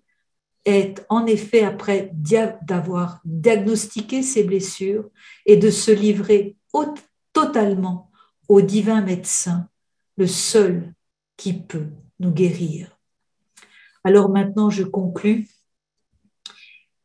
est 0.65 1.05
en 1.09 1.25
effet 1.25 1.63
après 1.63 2.11
d'avoir 2.13 3.19
diagnostiqué 3.25 4.21
ses 4.21 4.43
blessures 4.43 5.09
et 5.45 5.57
de 5.57 5.69
se 5.69 5.91
livrer 5.91 6.55
totalement 7.33 8.11
au 8.47 8.61
divin 8.61 9.01
médecin, 9.01 9.67
le 10.17 10.27
seul 10.27 10.93
qui 11.37 11.53
peut 11.53 11.89
nous 12.19 12.31
guérir. 12.31 12.97
Alors 14.03 14.29
maintenant, 14.29 14.69
je 14.69 14.83
conclus 14.83 15.47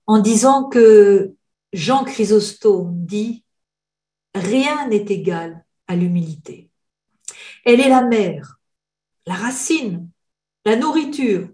en 0.09 0.19
disant 0.19 0.65
que 0.65 1.35
Jean 1.73 2.03
Chrysostome 2.03 3.05
dit 3.07 3.45
Rien 4.35 4.89
n'est 4.89 5.05
égal 5.09 5.65
à 5.87 5.97
l'humilité. 5.97 6.71
Elle 7.65 7.81
est 7.81 7.89
la 7.89 8.03
mère, 8.03 8.59
la 9.27 9.35
racine, 9.35 10.09
la 10.65 10.77
nourriture, 10.77 11.49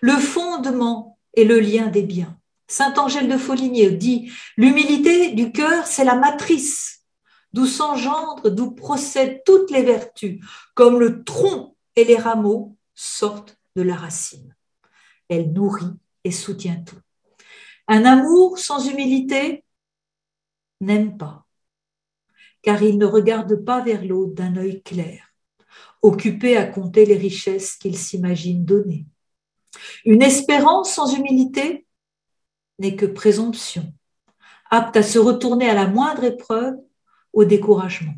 le 0.00 0.12
fondement 0.12 1.18
est 1.36 1.44
le 1.44 1.60
lien 1.60 1.86
des 1.86 2.02
biens. 2.02 2.38
Saint 2.66 2.94
Angèle 2.94 3.28
de 3.28 3.38
Foligny 3.38 3.96
dit 3.96 4.32
L'humilité 4.56 5.32
du 5.32 5.52
cœur, 5.52 5.86
c'est 5.86 6.04
la 6.04 6.16
matrice, 6.16 7.04
d'où 7.52 7.66
s'engendrent, 7.66 8.50
d'où 8.50 8.72
procèdent 8.72 9.42
toutes 9.44 9.70
les 9.70 9.82
vertus, 9.82 10.44
comme 10.74 10.98
le 10.98 11.22
tronc 11.22 11.76
et 11.94 12.04
les 12.04 12.16
rameaux 12.16 12.76
sortent 12.94 13.56
de 13.76 13.82
la 13.82 13.94
racine. 13.94 14.56
Elle 15.28 15.52
nourrit 15.52 15.96
et 16.24 16.32
soutient 16.32 16.82
tout. 16.82 17.03
Un 17.88 18.04
amour 18.04 18.58
sans 18.58 18.88
humilité 18.88 19.64
n'aime 20.80 21.16
pas, 21.16 21.46
car 22.62 22.82
il 22.82 22.98
ne 22.98 23.06
regarde 23.06 23.56
pas 23.56 23.82
vers 23.82 24.04
l'autre 24.04 24.34
d'un 24.34 24.56
œil 24.56 24.82
clair, 24.82 25.34
occupé 26.02 26.56
à 26.56 26.64
compter 26.64 27.04
les 27.04 27.16
richesses 27.16 27.76
qu'il 27.76 27.96
s'imagine 27.96 28.64
donner. 28.64 29.06
Une 30.04 30.22
espérance 30.22 30.92
sans 30.92 31.14
humilité 31.14 31.86
n'est 32.78 32.96
que 32.96 33.06
présomption, 33.06 33.92
apte 34.70 34.96
à 34.96 35.02
se 35.02 35.18
retourner 35.18 35.68
à 35.68 35.74
la 35.74 35.86
moindre 35.86 36.24
épreuve 36.24 36.74
au 37.32 37.44
découragement. 37.44 38.14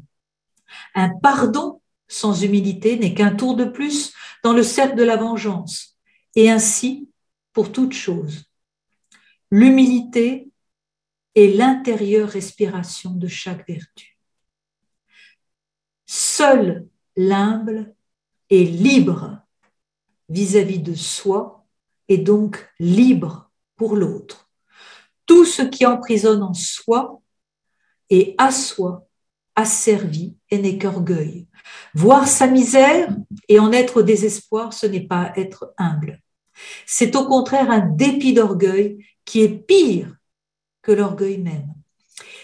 Un 0.95 1.11
pardon 1.11 1.81
sans 2.09 2.43
humilité 2.43 2.99
n'est 2.99 3.14
qu'un 3.14 3.35
tour 3.35 3.57
de 3.57 3.64
plus 3.64 4.14
dans 4.43 4.53
le 4.53 4.62
cercle 4.62 4.97
de 4.97 5.03
la 5.03 5.17
vengeance, 5.17 5.97
et 6.35 6.51
ainsi 6.51 7.11
pour 7.53 7.73
toute 7.73 7.93
chose. 7.93 8.46
L'humilité 9.51 10.51
est 11.35 11.49
l'intérieure 11.49 12.29
respiration 12.29 13.13
de 13.13 13.29
chaque 13.29 13.67
vertu. 13.69 14.19
Seul 16.07 16.89
l'humble 17.17 17.95
est 18.51 18.65
libre 18.65 19.39
vis-à-vis 20.29 20.81
de 20.81 20.95
soi 20.95 21.67
et 22.09 22.19
donc 22.19 22.69
libre 22.79 23.51
pour 23.77 23.97
l'autre. 23.97 24.51
Tout 25.27 25.45
ce 25.45 25.63
qui 25.63 25.87
emprisonne 25.87 26.43
en 26.43 26.55
soi 26.55 27.21
et 28.11 28.35
à 28.39 28.51
soi 28.51 29.07
asservi 29.57 30.37
et 30.51 30.59
n'est 30.59 30.79
qu'orgueil. 30.79 31.47
Voir 31.95 32.29
sa 32.29 32.47
misère 32.47 33.09
et 33.49 33.59
en 33.59 33.73
être 33.73 33.99
au 33.99 34.03
désespoir, 34.03 34.73
ce 34.73 34.87
n'est 34.87 35.07
pas 35.07 35.33
être 35.37 35.73
humble. 35.79 36.23
C'est 36.87 37.17
au 37.17 37.27
contraire 37.27 37.71
un 37.71 37.81
dépit 37.81 38.35
d'orgueil 38.35 38.99
qui 39.27 39.43
est 39.43 39.51
pire 39.51 40.16
que 40.81 40.93
l'orgueil 40.93 41.37
même. 41.37 41.74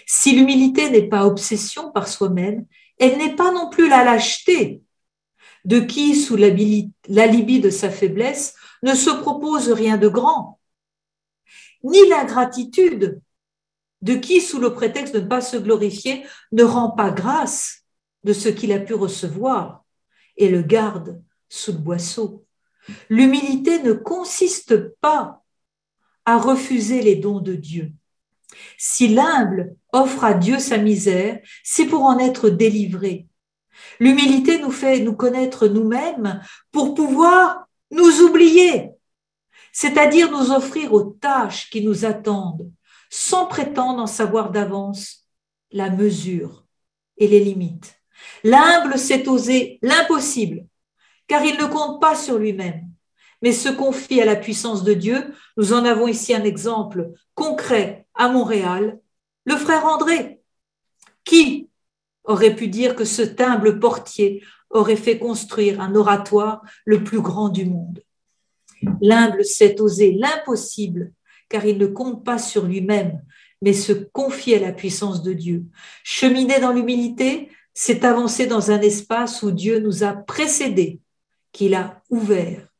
Si 0.06 0.32
l'humilité 0.32 0.90
n'est 0.90 1.08
pas 1.08 1.24
obsession 1.24 1.90
par 1.90 2.08
soi-même, 2.08 2.66
elle 2.98 3.16
n'est 3.16 3.34
pas 3.34 3.50
non 3.50 3.70
plus 3.70 3.88
la 3.88 4.04
lâcheté 4.04 4.82
de 5.64 5.80
qui, 5.80 6.16
sous 6.16 6.36
l'alibi 6.36 7.60
de 7.60 7.70
sa 7.70 7.88
faiblesse, 7.88 8.54
ne 8.82 8.94
se 8.94 9.10
propose 9.10 9.70
rien 9.70 9.96
de 9.96 10.08
grand, 10.08 10.60
ni 11.84 12.06
l'ingratitude 12.08 13.20
de 14.02 14.14
qui, 14.14 14.40
sous 14.40 14.58
le 14.58 14.74
prétexte 14.74 15.14
de 15.14 15.20
ne 15.20 15.26
pas 15.26 15.40
se 15.40 15.56
glorifier, 15.56 16.26
ne 16.50 16.64
rend 16.64 16.90
pas 16.90 17.10
grâce 17.10 17.84
de 18.24 18.32
ce 18.32 18.48
qu'il 18.48 18.72
a 18.72 18.80
pu 18.80 18.94
recevoir 18.94 19.84
et 20.36 20.48
le 20.48 20.62
garde 20.62 21.22
sous 21.48 21.72
le 21.72 21.78
boisseau. 21.78 22.44
L'humilité 23.08 23.80
ne 23.82 23.92
consiste 23.92 24.96
pas 25.00 25.41
à 26.24 26.38
refuser 26.38 27.02
les 27.02 27.16
dons 27.16 27.40
de 27.40 27.54
Dieu. 27.54 27.92
Si 28.78 29.08
l'humble 29.08 29.76
offre 29.92 30.24
à 30.24 30.34
Dieu 30.34 30.58
sa 30.58 30.78
misère, 30.78 31.40
c'est 31.62 31.86
pour 31.86 32.02
en 32.04 32.18
être 32.18 32.48
délivré. 32.48 33.26
L'humilité 33.98 34.58
nous 34.58 34.70
fait 34.70 35.00
nous 35.00 35.14
connaître 35.14 35.66
nous-mêmes 35.66 36.40
pour 36.70 36.94
pouvoir 36.94 37.66
nous 37.90 38.20
oublier, 38.20 38.90
c'est-à-dire 39.72 40.30
nous 40.30 40.50
offrir 40.50 40.92
aux 40.92 41.04
tâches 41.04 41.70
qui 41.70 41.84
nous 41.84 42.04
attendent, 42.04 42.70
sans 43.10 43.46
prétendre 43.46 44.02
en 44.02 44.06
savoir 44.06 44.50
d'avance 44.50 45.26
la 45.70 45.90
mesure 45.90 46.64
et 47.16 47.26
les 47.28 47.40
limites. 47.40 47.96
L'humble 48.44 48.98
sait 48.98 49.28
oser 49.28 49.78
l'impossible, 49.82 50.66
car 51.26 51.44
il 51.44 51.58
ne 51.58 51.66
compte 51.66 52.00
pas 52.00 52.14
sur 52.14 52.38
lui-même, 52.38 52.91
mais 53.42 53.52
se 53.52 53.68
confie 53.68 54.20
à 54.20 54.24
la 54.24 54.36
puissance 54.36 54.84
de 54.84 54.94
Dieu. 54.94 55.34
Nous 55.56 55.72
en 55.72 55.84
avons 55.84 56.08
ici 56.08 56.34
un 56.34 56.44
exemple 56.44 57.10
concret 57.34 58.06
à 58.14 58.28
Montréal, 58.28 58.98
le 59.44 59.56
frère 59.56 59.84
André, 59.84 60.40
qui 61.24 61.68
aurait 62.24 62.54
pu 62.54 62.68
dire 62.68 62.94
que 62.94 63.04
ce 63.04 63.22
humble 63.42 63.80
portier 63.80 64.42
aurait 64.70 64.96
fait 64.96 65.18
construire 65.18 65.80
un 65.80 65.94
oratoire 65.94 66.62
le 66.84 67.02
plus 67.02 67.20
grand 67.20 67.48
du 67.48 67.66
monde? 67.66 68.02
L'humble 69.00 69.44
sait 69.44 69.80
oser 69.80 70.12
l'impossible, 70.12 71.12
car 71.48 71.64
il 71.66 71.78
ne 71.78 71.86
compte 71.86 72.24
pas 72.24 72.38
sur 72.38 72.64
lui-même, 72.64 73.22
mais 73.60 73.72
se 73.72 73.92
confie 73.92 74.54
à 74.54 74.60
la 74.60 74.72
puissance 74.72 75.22
de 75.22 75.32
Dieu. 75.32 75.64
Cheminer 76.02 76.58
dans 76.60 76.72
l'humilité, 76.72 77.50
c'est 77.74 78.04
avancer 78.04 78.46
dans 78.46 78.70
un 78.70 78.80
espace 78.80 79.42
où 79.42 79.50
Dieu 79.50 79.78
nous 79.78 80.04
a 80.04 80.12
précédés, 80.12 81.00
qu'il 81.52 81.74
a 81.74 82.02
ouvert. 82.10 82.71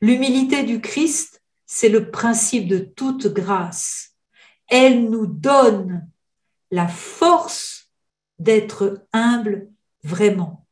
L'humilité 0.00 0.62
du 0.62 0.80
Christ, 0.80 1.42
c'est 1.64 1.88
le 1.88 2.10
principe 2.10 2.68
de 2.68 2.78
toute 2.78 3.28
grâce. 3.28 4.14
Elle 4.68 5.08
nous 5.10 5.26
donne 5.26 6.08
la 6.70 6.88
force 6.88 7.90
d'être 8.38 9.06
humble 9.12 9.68
vraiment. 10.02 10.66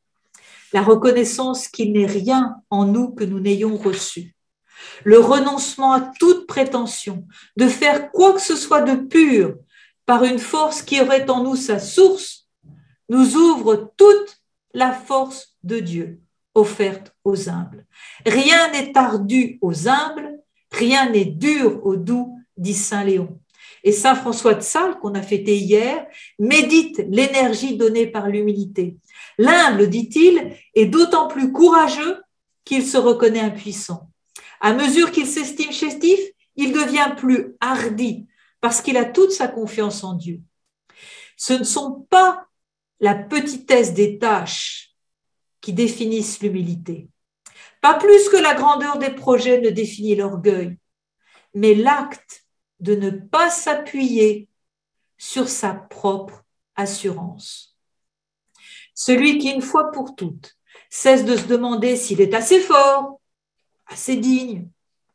La 0.72 0.82
reconnaissance 0.82 1.68
qu'il 1.68 1.92
n'est 1.92 2.06
rien 2.06 2.56
en 2.70 2.84
nous 2.84 3.12
que 3.14 3.24
nous 3.24 3.40
n'ayons 3.40 3.76
reçu. 3.76 4.34
Le 5.04 5.18
renoncement 5.18 5.92
à 5.92 6.00
toute 6.18 6.46
prétention 6.46 7.26
de 7.56 7.68
faire 7.68 8.10
quoi 8.10 8.34
que 8.34 8.40
ce 8.40 8.56
soit 8.56 8.82
de 8.82 8.96
pur 8.96 9.56
par 10.04 10.24
une 10.24 10.38
force 10.38 10.82
qui 10.82 11.00
aurait 11.00 11.30
en 11.30 11.42
nous 11.42 11.56
sa 11.56 11.78
source 11.78 12.48
nous 13.08 13.36
ouvre 13.36 13.94
toute 13.96 14.42
la 14.74 14.92
force 14.92 15.56
de 15.62 15.78
Dieu 15.78 16.23
offerte 16.54 17.14
aux 17.24 17.48
humbles. 17.48 17.86
Rien 18.24 18.70
n'est 18.72 18.96
ardu 18.96 19.58
aux 19.60 19.88
humbles, 19.88 20.40
rien 20.70 21.10
n'est 21.10 21.24
dur 21.24 21.84
aux 21.84 21.96
doux, 21.96 22.38
dit 22.56 22.74
Saint 22.74 23.04
Léon. 23.04 23.40
Et 23.82 23.92
Saint 23.92 24.14
François 24.14 24.54
de 24.54 24.62
Sales, 24.62 24.98
qu'on 24.98 25.14
a 25.14 25.22
fêté 25.22 25.56
hier, 25.56 26.06
médite 26.38 27.04
l'énergie 27.10 27.76
donnée 27.76 28.06
par 28.06 28.28
l'humilité. 28.28 28.96
L'humble, 29.38 29.90
dit-il, 29.90 30.56
est 30.74 30.86
d'autant 30.86 31.28
plus 31.28 31.52
courageux 31.52 32.22
qu'il 32.64 32.84
se 32.86 32.96
reconnaît 32.96 33.40
impuissant. 33.40 34.08
À 34.60 34.72
mesure 34.72 35.10
qu'il 35.10 35.26
s'estime 35.26 35.72
chétif, 35.72 36.18
il 36.56 36.72
devient 36.72 37.14
plus 37.16 37.54
hardi 37.60 38.26
parce 38.60 38.80
qu'il 38.80 38.96
a 38.96 39.04
toute 39.04 39.32
sa 39.32 39.48
confiance 39.48 40.02
en 40.04 40.14
Dieu. 40.14 40.40
Ce 41.36 41.52
ne 41.52 41.64
sont 41.64 42.06
pas 42.08 42.46
la 43.00 43.14
petitesse 43.14 43.92
des 43.92 44.18
tâches 44.18 44.93
qui 45.64 45.72
définissent 45.72 46.42
l'humilité. 46.42 47.08
Pas 47.80 47.94
plus 47.94 48.28
que 48.28 48.36
la 48.36 48.54
grandeur 48.54 48.98
des 48.98 49.08
projets 49.08 49.62
ne 49.62 49.70
définit 49.70 50.14
l'orgueil, 50.14 50.76
mais 51.54 51.74
l'acte 51.74 52.44
de 52.80 52.94
ne 52.94 53.08
pas 53.08 53.48
s'appuyer 53.48 54.46
sur 55.16 55.48
sa 55.48 55.72
propre 55.72 56.44
assurance. 56.76 57.78
Celui 58.94 59.38
qui, 59.38 59.52
une 59.52 59.62
fois 59.62 59.90
pour 59.90 60.14
toutes, 60.14 60.54
cesse 60.90 61.24
de 61.24 61.34
se 61.34 61.46
demander 61.46 61.96
s'il 61.96 62.20
est 62.20 62.34
assez 62.34 62.60
fort, 62.60 63.22
assez 63.86 64.16
digne, 64.16 64.68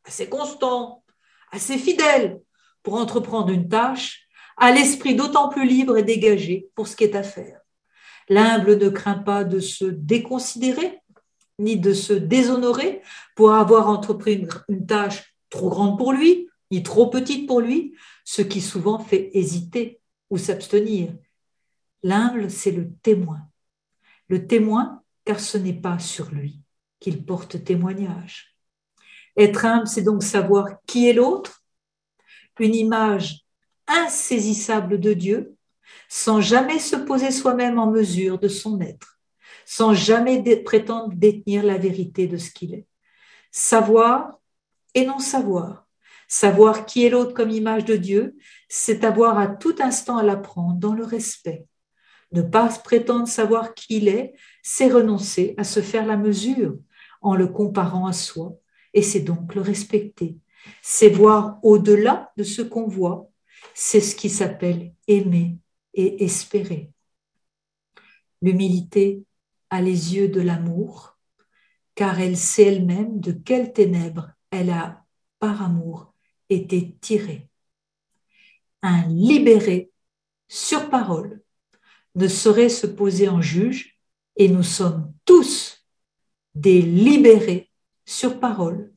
assez 0.04 0.28
constant, 0.28 1.04
assez 1.52 1.78
fidèle 1.78 2.40
pour 2.82 2.94
entreprendre 2.94 3.50
une 3.50 3.68
tâche, 3.68 4.26
a 4.56 4.72
l'esprit 4.72 5.14
d'autant 5.14 5.48
plus 5.48 5.66
libre 5.66 5.96
et 5.96 6.02
dégagé 6.02 6.68
pour 6.74 6.88
ce 6.88 6.96
qui 6.96 7.04
est 7.04 7.14
à 7.14 7.22
faire. 7.22 7.59
L'humble 8.30 8.78
ne 8.78 8.88
craint 8.88 9.18
pas 9.18 9.44
de 9.44 9.60
se 9.60 9.84
déconsidérer 9.84 11.00
ni 11.58 11.76
de 11.76 11.92
se 11.92 12.14
déshonorer 12.14 13.02
pour 13.36 13.52
avoir 13.52 13.88
entrepris 13.88 14.46
une, 14.68 14.86
tâche 14.86 15.34
trop 15.50 15.68
grande 15.68 15.98
pour 15.98 16.12
lui, 16.12 16.48
ni 16.70 16.82
trop 16.82 17.10
petite 17.10 17.46
pour 17.46 17.60
lui, 17.60 17.94
ce 18.24 18.40
qui 18.40 18.62
souvent 18.62 18.98
fait 18.98 19.30
hésiter 19.34 20.00
ou 20.30 20.38
s'abstenir. 20.38 21.12
L'humble, 22.02 22.50
c'est 22.50 22.70
le 22.70 22.90
témoin. 23.02 23.40
Le 24.28 24.46
témoin, 24.46 25.02
car 25.26 25.38
ce 25.38 25.58
n'est 25.58 25.78
pas 25.78 25.98
sur 25.98 26.30
lui 26.30 26.62
qu'il 26.98 27.26
porte 27.26 27.62
témoignage. 27.62 28.56
Être 29.36 29.64
humble, 29.64 29.86
c'est 29.86 30.02
donc 30.02 30.22
savoir 30.22 30.66
qui 30.86 31.08
est 31.08 31.12
l'autre, 31.12 31.62
une 32.58 32.74
image 32.74 33.40
insaisissable 33.86 35.00
de 35.00 35.14
Dieu, 35.14 35.56
sans 36.12 36.40
jamais 36.40 36.80
se 36.80 36.96
poser 36.96 37.30
soi-même 37.30 37.78
en 37.78 37.88
mesure 37.88 38.40
de 38.40 38.48
son 38.48 38.80
être, 38.80 39.20
sans 39.64 39.94
jamais 39.94 40.42
prétendre 40.64 41.14
détenir 41.14 41.62
la 41.62 41.78
vérité 41.78 42.26
de 42.26 42.36
ce 42.36 42.50
qu'il 42.50 42.74
est. 42.74 42.86
Savoir 43.52 44.40
et 44.94 45.06
non 45.06 45.20
savoir. 45.20 45.86
Savoir 46.26 46.84
qui 46.84 47.04
est 47.04 47.10
l'autre 47.10 47.32
comme 47.32 47.50
image 47.50 47.84
de 47.84 47.94
Dieu, 47.94 48.36
c'est 48.68 49.04
avoir 49.04 49.38
à 49.38 49.46
tout 49.46 49.76
instant 49.78 50.16
à 50.16 50.24
l'apprendre 50.24 50.80
dans 50.80 50.94
le 50.94 51.04
respect. 51.04 51.64
Ne 52.32 52.42
pas 52.42 52.68
prétendre 52.68 53.28
savoir 53.28 53.74
qui 53.74 53.98
il 53.98 54.08
est, 54.08 54.34
c'est 54.64 54.88
renoncer 54.88 55.54
à 55.58 55.64
se 55.64 55.80
faire 55.80 56.06
la 56.06 56.16
mesure 56.16 56.76
en 57.20 57.36
le 57.36 57.46
comparant 57.46 58.06
à 58.06 58.12
soi, 58.12 58.56
et 58.94 59.02
c'est 59.02 59.20
donc 59.20 59.54
le 59.54 59.60
respecter. 59.60 60.36
C'est 60.82 61.08
voir 61.08 61.60
au-delà 61.62 62.32
de 62.36 62.42
ce 62.42 62.62
qu'on 62.62 62.88
voit. 62.88 63.28
C'est 63.74 64.00
ce 64.00 64.16
qui 64.16 64.28
s'appelle 64.28 64.92
aimer 65.06 65.56
et 65.94 66.24
espérer. 66.24 66.92
L'humilité 68.42 69.24
a 69.70 69.80
les 69.80 70.14
yeux 70.14 70.28
de 70.28 70.40
l'amour, 70.40 71.18
car 71.94 72.20
elle 72.20 72.36
sait 72.36 72.64
elle-même 72.64 73.20
de 73.20 73.32
quelles 73.32 73.72
ténèbres 73.72 74.30
elle 74.50 74.70
a, 74.70 75.04
par 75.38 75.62
amour, 75.62 76.14
été 76.48 76.96
tirée. 77.00 77.48
Un 78.82 79.06
libéré 79.08 79.90
sur 80.48 80.90
parole 80.90 81.42
ne 82.14 82.28
saurait 82.28 82.68
se 82.68 82.86
poser 82.86 83.28
en 83.28 83.40
juge 83.40 83.98
et 84.36 84.48
nous 84.48 84.62
sommes 84.62 85.12
tous 85.24 85.86
des 86.54 86.82
libérés 86.82 87.70
sur 88.04 88.40
parole, 88.40 88.92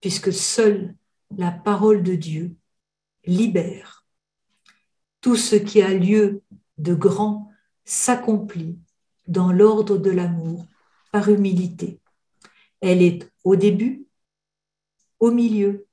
puisque 0.00 0.32
seule 0.32 0.94
la 1.36 1.50
parole 1.50 2.02
de 2.02 2.14
Dieu 2.14 2.56
libère. 3.24 3.99
Tout 5.20 5.36
ce 5.36 5.56
qui 5.56 5.82
a 5.82 5.92
lieu 5.92 6.42
de 6.78 6.94
grand 6.94 7.50
s'accomplit 7.84 8.78
dans 9.26 9.52
l'ordre 9.52 9.98
de 9.98 10.10
l'amour 10.10 10.66
par 11.12 11.28
humilité. 11.28 12.00
Elle 12.80 13.02
est 13.02 13.30
au 13.44 13.56
début, 13.56 14.06
au 15.18 15.30
milieu, 15.30 15.86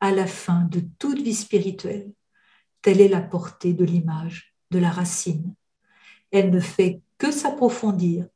à 0.00 0.10
la 0.12 0.26
fin 0.26 0.64
de 0.64 0.82
toute 0.98 1.20
vie 1.20 1.34
spirituelle. 1.34 2.12
Telle 2.82 3.00
est 3.00 3.08
la 3.08 3.20
portée 3.20 3.72
de 3.72 3.84
l'image 3.84 4.54
de 4.70 4.78
la 4.78 4.90
racine. 4.90 5.54
Elle 6.30 6.50
ne 6.50 6.60
fait 6.60 7.02
que 7.16 7.30
s'approfondir 7.30 8.26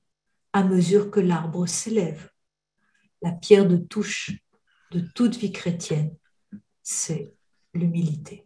à 0.52 0.64
mesure 0.64 1.10
que 1.10 1.20
l'arbre 1.20 1.66
s'élève. 1.66 2.30
La 3.22 3.32
pierre 3.32 3.66
de 3.66 3.76
touche 3.76 4.32
de 4.90 5.00
toute 5.14 5.36
vie 5.36 5.52
chrétienne, 5.52 6.14
c'est 6.82 7.32
l'humilité. 7.74 8.44